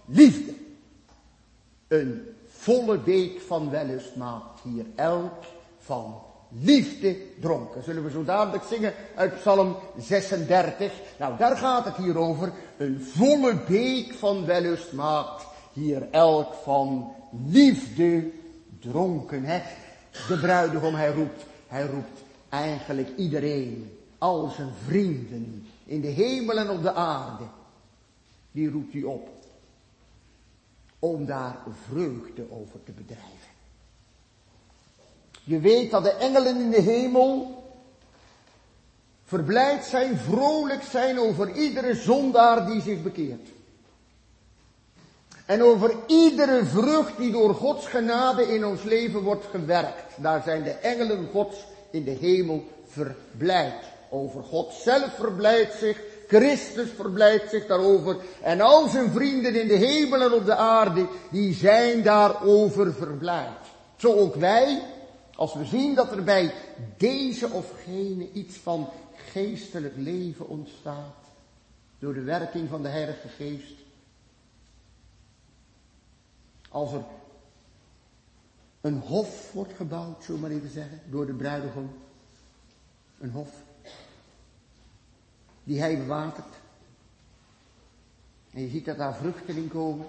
liefde. 0.06 0.54
Een 1.88 2.36
volle 2.48 2.98
beek 2.98 3.42
van 3.42 3.70
wellust 3.70 4.16
maakt 4.16 4.60
hier 4.64 4.86
elk 4.96 5.44
van 5.80 6.22
liefde 6.50 7.18
dronken. 7.40 7.84
Zullen 7.84 8.04
we 8.04 8.10
zo 8.10 8.24
dadelijk 8.24 8.64
zingen 8.64 8.94
uit 9.16 9.36
Psalm 9.36 9.76
36. 9.98 10.92
Nou, 11.20 11.38
daar 11.38 11.58
gaat 11.58 11.86
het 11.86 11.96
hier 11.96 12.18
over. 12.18 12.52
Een 12.78 13.02
volle 13.02 13.56
beek 13.68 14.14
van 14.14 14.46
wellust 14.46 14.92
maakt 14.92 15.46
hier 15.74 16.08
elk 16.12 16.54
van 16.54 17.12
liefde 17.46 18.32
dronken. 18.80 19.44
Hè? 19.44 19.62
De 20.28 20.40
bruidegom, 20.40 20.96
hij 20.96 21.12
roept, 21.12 21.46
hij 21.68 21.86
roept 21.86 22.24
eigenlijk 22.50 23.10
iedereen, 23.16 23.98
al 24.18 24.50
zijn 24.50 24.72
vrienden, 24.86 25.68
in 25.86 26.02
de 26.02 26.08
hemel 26.08 26.58
en 26.58 26.70
op 26.70 26.82
de 26.82 26.94
aarde. 26.94 27.44
Die 28.52 28.70
roept 28.72 28.94
hij 28.94 29.04
op. 29.04 29.30
Om 31.00 31.26
daar 31.26 31.58
vreugde 31.88 32.46
over 32.50 32.84
te 32.84 32.92
bedrijven. 32.92 33.49
Je 35.50 35.60
weet 35.60 35.92
dat 35.92 36.04
de 36.04 36.12
engelen 36.12 36.60
in 36.60 36.70
de 36.70 36.82
hemel 36.82 37.64
verblijd 39.26 39.86
zijn, 39.86 40.18
vrolijk 40.18 40.84
zijn 40.84 41.20
over 41.20 41.52
iedere 41.52 41.96
zondaar 41.96 42.66
die 42.66 42.82
zich 42.82 43.02
bekeert. 43.02 43.50
En 45.46 45.64
over 45.64 45.96
iedere 46.08 46.66
vrucht 46.66 47.18
die 47.18 47.32
door 47.32 47.56
Gods 47.56 47.88
genade 47.88 48.54
in 48.54 48.66
ons 48.66 48.84
leven 48.84 49.22
wordt 49.22 49.46
gewerkt. 49.46 50.14
Daar 50.16 50.42
zijn 50.44 50.64
de 50.64 50.72
engelen 50.72 51.28
Gods 51.32 51.66
in 51.92 52.04
de 52.04 52.18
hemel 52.20 52.64
verblijd. 52.88 53.84
Over 54.10 54.44
God 54.44 54.74
zelf 54.74 55.16
verblijdt 55.16 55.74
zich, 55.74 56.02
Christus 56.28 56.90
verblijdt 56.96 57.50
zich 57.50 57.66
daarover. 57.66 58.18
En 58.42 58.62
al 58.62 58.88
zijn 58.88 59.12
vrienden 59.12 59.62
in 59.62 59.68
de 59.68 59.86
hemel 59.86 60.22
en 60.22 60.34
op 60.34 60.46
de 60.46 60.56
aarde, 60.56 61.08
die 61.32 61.54
zijn 61.54 62.04
daarover 62.04 62.94
verblijd. 62.94 63.58
Zo 63.96 64.14
ook 64.14 64.36
wij, 64.36 64.82
als 65.40 65.54
we 65.54 65.66
zien 65.66 65.96
dat 65.96 66.12
er 66.12 66.24
bij 66.24 66.54
deze 66.98 67.50
of 67.50 67.84
gene 67.84 68.32
iets 68.32 68.58
van 68.58 68.90
geestelijk 69.14 69.96
leven 69.98 70.48
ontstaat. 70.48 71.16
Door 72.00 72.14
de 72.14 72.22
werking 72.22 72.70
van 72.70 72.82
de 72.82 72.88
Heilige 72.88 73.28
Geest. 73.28 73.74
Als 76.70 76.94
er 76.94 77.04
een 78.82 79.00
hof 79.00 79.52
wordt 79.54 79.74
gebouwd, 79.74 80.24
zullen 80.24 80.42
maar 80.42 80.50
even 80.52 80.70
zeggen, 80.70 81.02
door 81.10 81.26
de 81.26 81.34
bruidegom. 81.34 81.90
Een 83.20 83.32
hof. 83.32 83.52
Die 85.64 85.80
hij 85.80 85.98
bewatert. 85.98 86.56
En 88.52 88.62
je 88.62 88.70
ziet 88.70 88.86
dat 88.86 88.98
daar 88.98 89.16
vruchten 89.16 89.56
in 89.56 89.70
komen. 89.70 90.08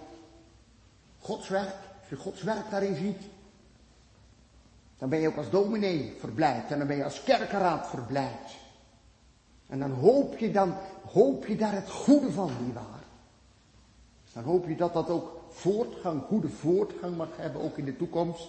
Gods 1.20 1.48
werk. 1.48 1.74
Als 2.00 2.08
je 2.08 2.16
Gods 2.16 2.42
werk 2.42 2.70
daarin 2.70 2.96
ziet. 2.96 3.22
Dan 5.00 5.08
ben 5.08 5.20
je 5.20 5.28
ook 5.28 5.36
als 5.36 5.50
dominee 5.50 6.16
verblijd. 6.18 6.70
En 6.70 6.78
dan 6.78 6.86
ben 6.86 6.96
je 6.96 7.04
als 7.04 7.22
kerkenraad 7.22 7.88
verblijd. 7.88 8.56
En 9.68 9.78
dan 9.78 9.90
hoop 9.90 10.38
je, 10.38 10.50
dan 10.50 10.74
hoop 11.12 11.46
je 11.46 11.56
daar 11.56 11.72
het 11.72 11.90
goede 11.90 12.32
van, 12.32 12.50
waar. 12.74 13.04
Dan 14.32 14.42
hoop 14.42 14.68
je 14.68 14.76
dat 14.76 14.92
dat 14.92 15.10
ook 15.10 15.40
voortgang, 15.48 16.22
goede 16.22 16.48
voortgang 16.48 17.16
mag 17.16 17.28
hebben, 17.36 17.62
ook 17.62 17.78
in 17.78 17.84
de 17.84 17.96
toekomst. 17.96 18.48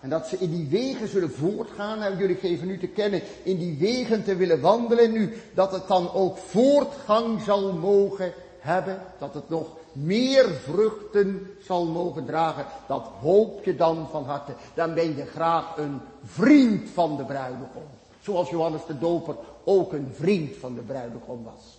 En 0.00 0.08
dat 0.08 0.26
ze 0.26 0.38
in 0.38 0.50
die 0.50 0.68
wegen 0.68 1.08
zullen 1.08 1.30
voortgaan. 1.30 2.02
En 2.02 2.16
jullie 2.16 2.36
geven 2.36 2.66
nu 2.66 2.78
te 2.78 2.86
kennen 2.86 3.22
in 3.42 3.58
die 3.58 3.78
wegen 3.78 4.24
te 4.24 4.36
willen 4.36 4.60
wandelen 4.60 5.12
nu. 5.12 5.32
Dat 5.54 5.72
het 5.72 5.88
dan 5.88 6.12
ook 6.12 6.36
voortgang 6.36 7.40
zal 7.40 7.72
mogen 7.72 8.32
hebben. 8.58 9.02
Dat 9.18 9.34
het 9.34 9.48
nog 9.48 9.77
meer 9.92 10.50
vruchten 10.50 11.50
zal 11.62 11.86
mogen 11.86 12.24
dragen. 12.24 12.66
Dat 12.86 13.04
hoop 13.20 13.64
je 13.64 13.76
dan 13.76 14.08
van 14.10 14.24
harte. 14.24 14.54
Dan 14.74 14.94
ben 14.94 15.16
je 15.16 15.24
graag 15.24 15.76
een 15.76 16.00
vriend 16.24 16.88
van 16.90 17.16
de 17.16 17.24
bruidegom. 17.24 17.86
Zoals 18.20 18.50
Johannes 18.50 18.86
de 18.86 18.98
Doper 18.98 19.36
ook 19.64 19.92
een 19.92 20.08
vriend 20.12 20.56
van 20.56 20.74
de 20.74 20.80
bruidegom 20.80 21.44
was. 21.44 21.78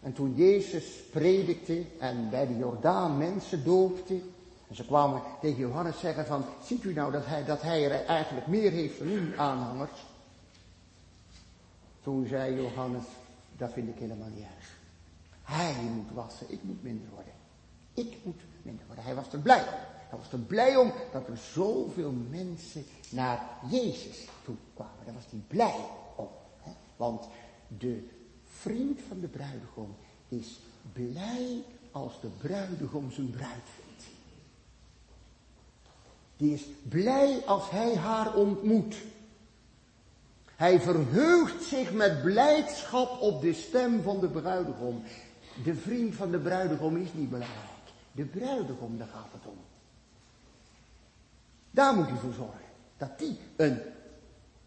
En 0.00 0.12
toen 0.12 0.34
Jezus 0.34 0.84
predikte 1.10 1.84
en 1.98 2.30
bij 2.30 2.46
de 2.46 2.56
Jordaan 2.56 3.18
mensen 3.18 3.64
doopte, 3.64 4.14
en 4.68 4.76
ze 4.76 4.84
kwamen 4.84 5.22
tegen 5.40 5.58
Johannes 5.58 5.98
zeggen 5.98 6.26
van, 6.26 6.44
ziet 6.64 6.84
u 6.84 6.92
nou 6.92 7.12
dat 7.12 7.26
hij, 7.26 7.44
dat 7.44 7.62
hij 7.62 7.84
er 7.84 8.04
eigenlijk 8.04 8.46
meer 8.46 8.70
heeft 8.70 8.98
dan 8.98 9.08
u 9.08 9.32
aanhangers? 9.36 10.04
Toen 12.02 12.26
zei 12.26 12.62
Johannes, 12.62 13.04
dat 13.56 13.72
vind 13.72 13.88
ik 13.88 13.98
helemaal 13.98 14.28
niet 14.34 14.44
erg. 14.44 14.79
Hij 15.50 15.74
moet 15.82 16.10
wassen, 16.12 16.52
ik 16.52 16.62
moet 16.62 16.82
minder 16.82 17.08
worden. 17.14 17.32
Ik 17.94 18.16
moet 18.22 18.40
minder 18.62 18.86
worden. 18.86 19.04
Hij 19.04 19.14
was 19.14 19.32
er 19.32 19.38
blij 19.38 19.64
Hij 20.08 20.18
was 20.18 20.32
er 20.32 20.38
blij 20.38 20.76
om 20.76 20.92
dat 21.12 21.28
er 21.28 21.36
zoveel 21.36 22.12
mensen 22.30 22.84
naar 23.10 23.48
Jezus 23.70 24.28
toe 24.44 24.54
kwamen. 24.74 25.04
Daar 25.04 25.14
was 25.14 25.24
hij 25.30 25.40
blij 25.46 25.84
om. 26.16 26.28
Hè? 26.60 26.70
Want 26.96 27.28
de 27.78 28.08
vriend 28.44 29.00
van 29.08 29.20
de 29.20 29.28
bruidegom 29.28 29.96
is 30.28 30.58
blij 30.92 31.62
als 31.90 32.20
de 32.20 32.28
bruidegom 32.28 33.10
zijn 33.10 33.30
bruid 33.30 33.68
vindt. 33.76 34.04
Die 36.36 36.54
is 36.54 36.64
blij 36.88 37.42
als 37.46 37.70
hij 37.70 37.96
haar 37.96 38.34
ontmoet. 38.34 38.96
Hij 40.56 40.80
verheugt 40.80 41.64
zich 41.64 41.92
met 41.92 42.22
blijdschap 42.22 43.20
op 43.20 43.40
de 43.40 43.52
stem 43.52 44.02
van 44.02 44.20
de 44.20 44.28
bruidegom. 44.28 45.02
De 45.64 45.74
vriend 45.74 46.14
van 46.14 46.30
de 46.30 46.38
bruidegom 46.38 46.96
is 46.96 47.08
niet 47.12 47.30
belangrijk. 47.30 47.68
De 48.12 48.24
bruidegom, 48.24 48.98
daar 48.98 49.08
gaat 49.12 49.28
het 49.32 49.46
om. 49.46 49.58
Daar 51.70 51.94
moet 51.94 52.08
hij 52.08 52.18
voor 52.18 52.32
zorgen. 52.32 52.60
Dat 52.96 53.18
die 53.18 53.38
een 53.56 53.78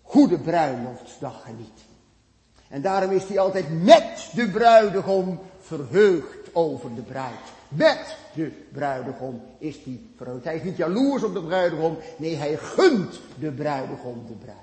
goede 0.01 0.37
bruiloftsdag 0.37 1.43
geniet. 1.43 1.81
En 2.69 2.81
daarom 2.81 3.11
is 3.11 3.23
hij 3.23 3.39
altijd 3.39 3.83
met 3.83 4.29
de 4.33 4.49
bruidegom 4.49 5.39
verheugd 5.59 6.55
over 6.55 6.95
de 6.95 7.01
bruid. 7.01 7.51
Met 7.67 8.17
de 8.33 8.51
bruidegom 8.71 9.41
is 9.57 9.77
hij 9.83 9.99
verheugd. 10.15 10.43
Hij 10.43 10.55
is 10.55 10.63
niet 10.63 10.77
jaloers 10.77 11.23
op 11.23 11.33
de 11.33 11.43
bruidegom. 11.43 11.97
Nee, 12.17 12.35
hij 12.35 12.57
gunt 12.57 13.19
de 13.39 13.51
bruidegom 13.51 14.25
de 14.27 14.33
bruid. 14.33 14.57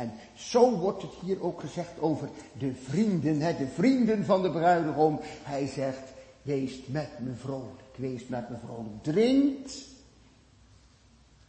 En 0.00 0.12
zo 0.34 0.78
wordt 0.78 1.02
het 1.02 1.12
hier 1.22 1.42
ook 1.42 1.60
gezegd 1.60 2.00
over 2.00 2.28
de 2.58 2.74
vrienden, 2.74 3.40
hè, 3.40 3.56
de 3.56 3.66
vrienden 3.66 4.24
van 4.24 4.42
de 4.42 4.50
bruidegom. 4.50 5.20
Hij 5.42 5.66
zegt, 5.66 6.12
wees 6.42 6.86
met 6.86 7.18
me 7.18 7.34
vrolijk, 7.34 7.96
wees 7.96 8.26
met 8.26 8.50
me 8.50 8.56
vrolijk. 8.64 9.02
Drinkt 9.02 9.72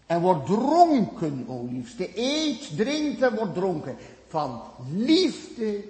en 0.06 0.22
wordt 0.22 0.46
dronken, 0.46 1.46
o 1.48 1.68
liefste. 1.72 2.20
Eet, 2.20 2.76
drinkt 2.76 3.22
en 3.22 3.36
wordt 3.36 3.54
dronken. 3.54 3.96
Van 4.28 4.62
liefde 4.94 5.84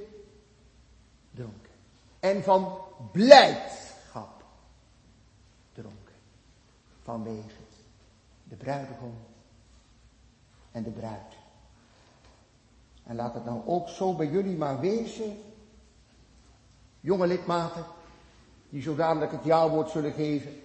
dronken. 1.32 1.72
En 2.20 2.44
van 2.44 2.78
blijdschap 3.12 4.44
dronken. 5.74 6.16
Vanwege 7.04 7.62
de 8.44 8.56
bruidegom 8.56 9.14
en 10.72 10.84
de 10.84 10.90
bruid. 10.90 11.41
En 13.12 13.18
laat 13.18 13.34
het 13.34 13.46
nou 13.46 13.62
ook 13.66 13.90
zo 13.90 14.16
bij 14.16 14.28
jullie 14.28 14.58
maar 14.58 14.80
wezen. 14.80 15.38
Jonge 17.00 17.28
lidmaten, 17.28 17.86
die 18.70 18.82
zo 18.82 18.96
dadelijk 18.96 19.32
het 19.32 19.44
jaarwoord 19.44 19.90
zullen 19.90 20.14
geven. 20.14 20.62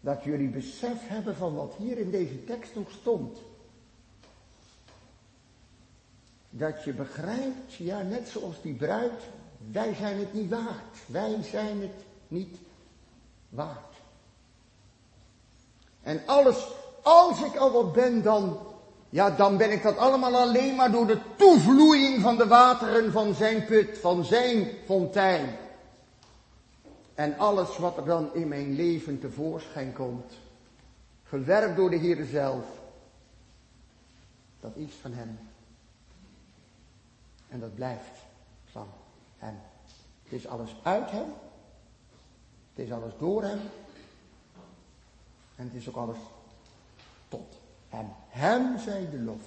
Dat 0.00 0.24
jullie 0.24 0.48
besef 0.48 1.08
hebben 1.08 1.36
van 1.36 1.54
wat 1.54 1.74
hier 1.78 1.98
in 1.98 2.10
deze 2.10 2.44
tekst 2.44 2.74
nog 2.74 2.90
stond. 2.90 3.38
Dat 6.50 6.84
je 6.84 6.92
begrijpt, 6.92 7.74
ja 7.74 8.02
net 8.02 8.28
zoals 8.28 8.62
die 8.62 8.74
bruid, 8.74 9.22
wij 9.70 9.94
zijn 9.94 10.18
het 10.18 10.32
niet 10.32 10.50
waard. 10.50 10.96
Wij 11.06 11.42
zijn 11.42 11.80
het 11.80 12.04
niet 12.28 12.56
waard. 13.48 13.94
En 16.02 16.22
alles, 16.26 16.68
als 17.02 17.42
ik 17.42 17.56
al 17.56 17.72
wat 17.72 17.92
ben, 17.92 18.22
dan 18.22 18.69
ja, 19.10 19.30
dan 19.30 19.56
ben 19.56 19.70
ik 19.70 19.82
dat 19.82 19.96
allemaal 19.96 20.36
alleen 20.36 20.74
maar 20.74 20.90
door 20.90 21.06
de 21.06 21.18
toevloeiing 21.36 22.20
van 22.20 22.36
de 22.36 22.46
wateren 22.46 23.12
van 23.12 23.34
zijn 23.34 23.64
put, 23.64 23.98
van 23.98 24.24
zijn 24.24 24.68
fontein. 24.84 25.56
En 27.14 27.38
alles 27.38 27.78
wat 27.78 27.96
er 27.96 28.04
dan 28.04 28.34
in 28.34 28.48
mijn 28.48 28.74
leven 28.74 29.20
tevoorschijn 29.20 29.92
komt, 29.92 30.32
verwerkt 31.24 31.76
door 31.76 31.90
de 31.90 31.96
Heer 31.96 32.24
zelf, 32.24 32.64
dat 34.60 34.76
is 34.76 34.92
van 35.00 35.12
Hem. 35.12 35.38
En 37.48 37.60
dat 37.60 37.74
blijft 37.74 38.18
van 38.70 38.86
Hem. 39.38 39.58
Het 40.22 40.32
is 40.32 40.46
alles 40.46 40.76
uit 40.82 41.10
Hem. 41.10 41.32
Het 42.74 42.86
is 42.86 42.92
alles 42.92 43.12
door 43.18 43.42
Hem. 43.42 43.60
En 45.56 45.64
het 45.64 45.74
is 45.74 45.88
ook 45.88 45.96
alles 45.96 46.18
tot 47.28 47.59
en 47.90 48.12
hem 48.28 48.78
zij 48.78 49.08
de 49.10 49.18
lof, 49.18 49.42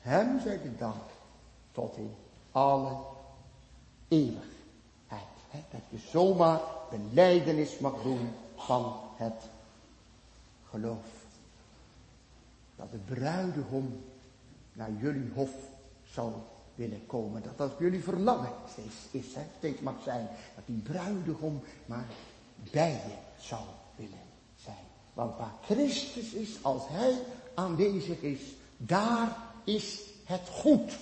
hem 0.00 0.40
zij 0.40 0.62
de 0.62 0.76
dank, 0.76 1.02
tot 1.72 1.96
in 1.96 2.14
alle 2.52 2.96
eeuwigheid. 4.08 4.48
Dat 5.70 5.80
je 5.88 5.98
zomaar 5.98 6.60
beleidenis 6.90 7.78
mag 7.78 8.02
doen 8.02 8.32
van 8.56 8.96
het 9.16 9.48
geloof. 10.70 11.04
Dat 12.76 12.90
de 12.90 13.14
bruidegom 13.14 14.00
naar 14.72 14.90
jullie 14.98 15.30
hof 15.34 15.50
zal 16.04 16.44
willen 16.74 17.06
komen. 17.06 17.42
Dat 17.42 17.58
dat 17.58 17.72
jullie 17.78 18.02
verlangen 18.02 18.52
steeds 18.70 19.26
is, 19.26 19.34
hè, 19.34 19.42
steeds 19.58 19.80
mag 19.80 19.94
zijn. 20.04 20.28
Dat 20.54 20.66
die 20.66 20.80
bruidegom 20.82 21.62
maar 21.86 22.06
bij 22.70 22.92
je 22.92 23.42
zal 23.42 23.66
willen 23.96 24.18
zijn. 24.56 24.84
Want 25.14 25.36
waar 25.38 25.54
Christus 25.62 26.32
is, 26.32 26.58
als 26.62 26.82
hij 26.88 27.18
aanwezig 27.60 28.20
is, 28.20 28.40
daar 28.76 29.36
is 29.64 30.00
het 30.24 30.48
goed. 30.48 30.98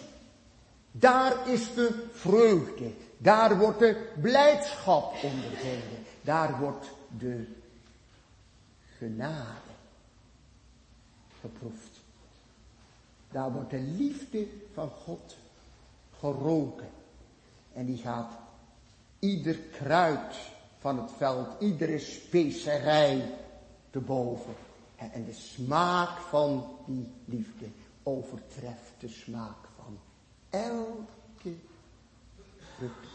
Daar 0.90 1.48
is 1.48 1.74
de 1.74 2.06
vreugde. 2.12 2.92
Daar 3.18 3.58
wordt 3.58 3.78
de 3.78 4.12
blijdschap 4.20 5.12
ondervonden. 5.22 6.04
Daar 6.22 6.58
wordt 6.60 6.86
de 7.18 7.46
genade 8.98 9.72
geproefd. 11.40 12.00
Daar 13.30 13.52
wordt 13.52 13.70
de 13.70 13.80
liefde 13.80 14.46
van 14.74 14.90
God 14.90 15.36
geroken. 16.18 16.88
En 17.72 17.86
die 17.86 17.96
gaat 17.96 18.32
ieder 19.18 19.54
kruid 19.54 20.34
van 20.78 20.98
het 21.00 21.10
veld, 21.16 21.48
iedere 21.60 21.98
specerij 21.98 23.34
te 23.90 23.98
boven. 23.98 24.54
En 24.98 25.24
de 25.24 25.32
smaak 25.32 26.18
van 26.18 26.64
die 26.86 27.12
liefde 27.24 27.66
overtreft 28.02 28.92
de 28.98 29.08
smaak 29.08 29.68
van 29.76 29.98
elke 30.50 31.54
vrucht. 32.76 33.06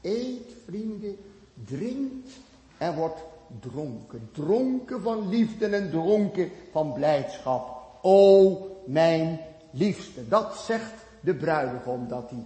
Eet, 0.00 0.52
vrienden, 0.64 1.16
drinkt 1.64 2.30
en 2.78 2.94
wordt 2.94 3.20
dronken. 3.60 4.28
Dronken 4.32 5.02
van 5.02 5.28
liefde 5.28 5.66
en 5.66 5.90
dronken 5.90 6.50
van 6.70 6.92
blijdschap. 6.92 7.80
O 8.02 8.58
mijn 8.86 9.40
liefste. 9.70 10.28
Dat 10.28 10.56
zegt 10.56 10.92
de 11.20 11.34
bruidegom 11.34 12.08
dat 12.08 12.30
hij, 12.30 12.44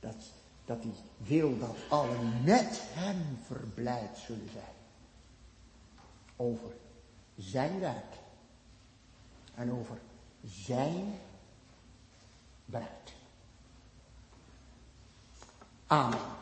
dat, 0.00 0.16
dat 0.64 0.82
hij 0.82 0.92
wil 1.16 1.58
dat 1.58 1.76
allen 1.88 2.42
met 2.44 2.80
hem 2.82 3.38
verblijd 3.46 4.18
zullen 4.26 4.48
zijn. 4.52 4.64
Over 6.36 6.70
zijn 7.36 7.80
werk 7.80 8.19
en 9.60 9.72
over 9.72 9.98
zijn 10.44 11.18
bruid. 12.64 13.14
Amen. 15.86 16.39